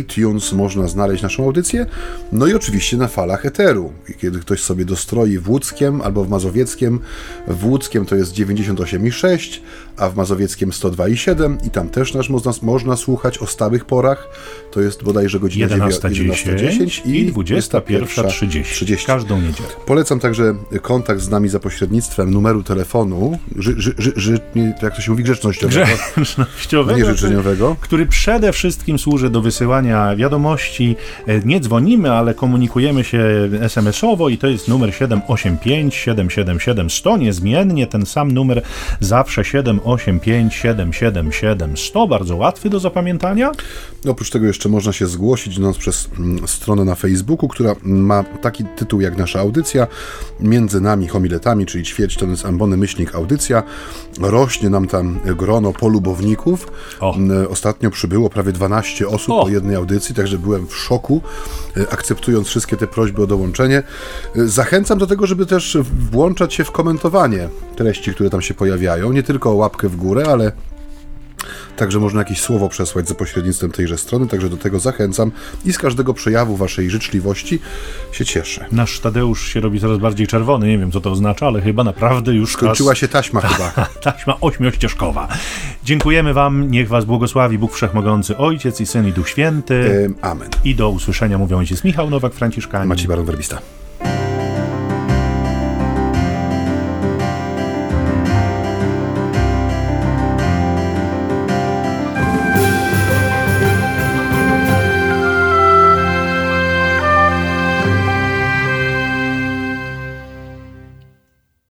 iTunes 0.00 0.52
można 0.52 0.88
znaleźć 0.88 1.22
naszą 1.22 1.44
audycję, 1.44 1.86
no 2.32 2.46
i 2.46 2.54
oczywiście 2.54 2.96
na 2.96 3.08
falach 3.08 3.46
eteru. 3.46 3.92
Kiedy 4.18 4.40
ktoś 4.40 4.60
sobie 4.60 4.84
dostroi 4.84 5.38
w 5.38 5.50
Łódzkiem 5.50 6.02
albo 6.02 6.24
w 6.24 6.28
Mazowieckiem, 6.28 7.00
w 7.48 7.66
Łódzkiem 7.66 8.06
to 8.06 8.16
jest 8.16 8.34
98,6, 8.34 9.60
a 9.96 10.08
w 10.08 10.16
Mazowieckiem 10.16 10.70
102,7 10.70 11.66
i 11.66 11.70
tam 11.70 11.88
też 11.88 12.14
nas 12.14 12.28
można, 12.28 12.52
można 12.62 12.96
słuchać 12.96 13.38
o 13.38 13.46
stałych 13.46 13.84
porach. 13.84 14.28
To 14.72 14.80
jest 14.80 15.04
bodajże 15.04 15.40
godzina 15.40 15.66
11.10 15.66 17.00
i 17.04 17.32
21.30 17.32 19.06
każdą 19.06 19.40
niedzielę. 19.40 19.68
Polecam 19.86 20.20
także 20.20 20.54
kontakt 20.82 21.20
z 21.20 21.28
nami 21.28 21.48
za 21.48 21.60
pośrednictwem 21.60 22.30
numeru 22.30 22.62
telefonu, 22.62 23.38
ży, 23.56 23.74
ży, 23.76 23.94
ży, 23.98 24.12
ży, 24.16 24.40
jak 24.82 24.96
to 24.96 25.02
się 25.02 25.10
mówi, 25.10 25.24
grzecznościowego, 25.24 25.86
grzecznościowego 26.16 26.98
nie 26.98 27.04
życzeniowego, 27.04 27.76
który 27.80 28.06
przede 28.06 28.52
wszystkim 28.52 28.98
służy 28.98 29.30
do 29.30 29.42
wysyłania 29.42 29.63
wiadomości. 30.16 30.96
E, 31.26 31.40
nie 31.40 31.60
dzwonimy, 31.60 32.12
ale 32.12 32.34
komunikujemy 32.34 33.04
się 33.04 33.24
SMS-owo 33.60 34.28
i 34.28 34.38
to 34.38 34.46
jest 34.46 34.68
numer 34.68 34.94
785 34.94 35.94
777 35.94 36.90
100, 36.90 37.16
niezmiennie 37.16 37.86
ten 37.86 38.06
sam 38.06 38.32
numer 38.32 38.62
zawsze 39.00 39.44
785 39.44 40.54
777 40.54 41.76
100, 41.76 42.06
bardzo 42.06 42.36
łatwy 42.36 42.70
do 42.70 42.80
zapamiętania. 42.80 43.52
Oprócz 44.08 44.30
tego 44.30 44.46
jeszcze 44.46 44.68
można 44.68 44.92
się 44.92 45.06
zgłosić 45.06 45.58
nas 45.58 45.76
przez 45.76 46.08
mm, 46.18 46.48
stronę 46.48 46.84
na 46.84 46.94
Facebooku, 46.94 47.48
która 47.48 47.74
ma 47.82 48.24
taki 48.42 48.64
tytuł 48.76 49.00
jak 49.00 49.18
nasza 49.18 49.40
audycja, 49.40 49.86
między 50.40 50.80
nami 50.80 51.08
homiletami, 51.08 51.66
czyli 51.66 51.84
ćwierć 51.84 52.16
to 52.16 52.26
jest 52.26 52.46
ambony 52.46 52.76
myślnik 52.76 53.14
audycja. 53.14 53.62
Rośnie 54.20 54.70
nam 54.70 54.86
tam 54.86 55.20
grono 55.24 55.72
polubowników. 55.72 56.66
O. 57.00 57.14
Mm, 57.14 57.46
ostatnio 57.50 57.90
przybyło 57.90 58.30
prawie 58.30 58.52
12 58.52 59.08
osób 59.08 59.34
o. 59.34 59.42
po 59.42 59.50
jednej 59.54 59.76
audycji, 59.76 60.14
także 60.14 60.38
byłem 60.38 60.66
w 60.66 60.76
szoku, 60.76 61.22
e, 61.76 61.92
akceptując 61.92 62.48
wszystkie 62.48 62.76
te 62.76 62.86
prośby 62.86 63.22
o 63.22 63.26
dołączenie. 63.26 63.82
E, 64.36 64.46
zachęcam 64.46 64.98
do 64.98 65.06
tego, 65.06 65.26
żeby 65.26 65.46
też 65.46 65.78
włączać 66.12 66.54
się 66.54 66.64
w 66.64 66.70
komentowanie 66.70 67.48
treści, 67.76 68.14
które 68.14 68.30
tam 68.30 68.42
się 68.42 68.54
pojawiają. 68.54 69.12
Nie 69.12 69.22
tylko 69.22 69.54
łapkę 69.54 69.88
w 69.88 69.96
górę, 69.96 70.24
ale 70.28 70.52
Także 71.76 72.00
można 72.00 72.20
jakieś 72.20 72.40
słowo 72.40 72.68
przesłać 72.68 73.08
za 73.08 73.14
pośrednictwem 73.14 73.72
tejże 73.72 73.98
strony, 73.98 74.26
także 74.26 74.48
do 74.48 74.56
tego 74.56 74.78
zachęcam 74.78 75.32
i 75.64 75.72
z 75.72 75.78
każdego 75.78 76.14
przejawu 76.14 76.56
waszej 76.56 76.90
życzliwości 76.90 77.58
się 78.12 78.24
cieszę. 78.24 78.66
Nasz 78.72 79.00
Tadeusz 79.00 79.48
się 79.48 79.60
robi 79.60 79.80
coraz 79.80 79.98
bardziej 79.98 80.26
czerwony, 80.26 80.68
nie 80.68 80.78
wiem 80.78 80.92
co 80.92 81.00
to 81.00 81.10
oznacza, 81.10 81.46
ale 81.46 81.60
chyba 81.60 81.84
naprawdę 81.84 82.34
już 82.34 82.52
skończyła 82.52 82.92
czas... 82.92 82.98
się 82.98 83.08
taśma 83.08 83.40
chyba. 83.46 83.86
taśma 84.02 84.40
ośmiościeżkowa. 84.40 85.28
Dziękujemy 85.84 86.34
wam, 86.34 86.70
niech 86.70 86.88
was 86.88 87.04
błogosławi 87.04 87.58
Bóg 87.58 87.72
Wszechmogący, 87.72 88.36
Ojciec 88.36 88.80
i 88.80 88.86
Syn 88.86 89.08
i 89.08 89.12
Duch 89.12 89.28
Święty. 89.28 90.10
Amen. 90.22 90.48
I 90.64 90.74
do 90.74 90.90
usłyszenia 90.90 91.38
mówią 91.38 91.58
ojciec 91.58 91.84
Michał 91.84 92.10
Nowak-Franciszkanin. 92.10 92.86
Maciej 92.86 93.08
Baron 93.08 93.24
Werbista. 93.24 93.83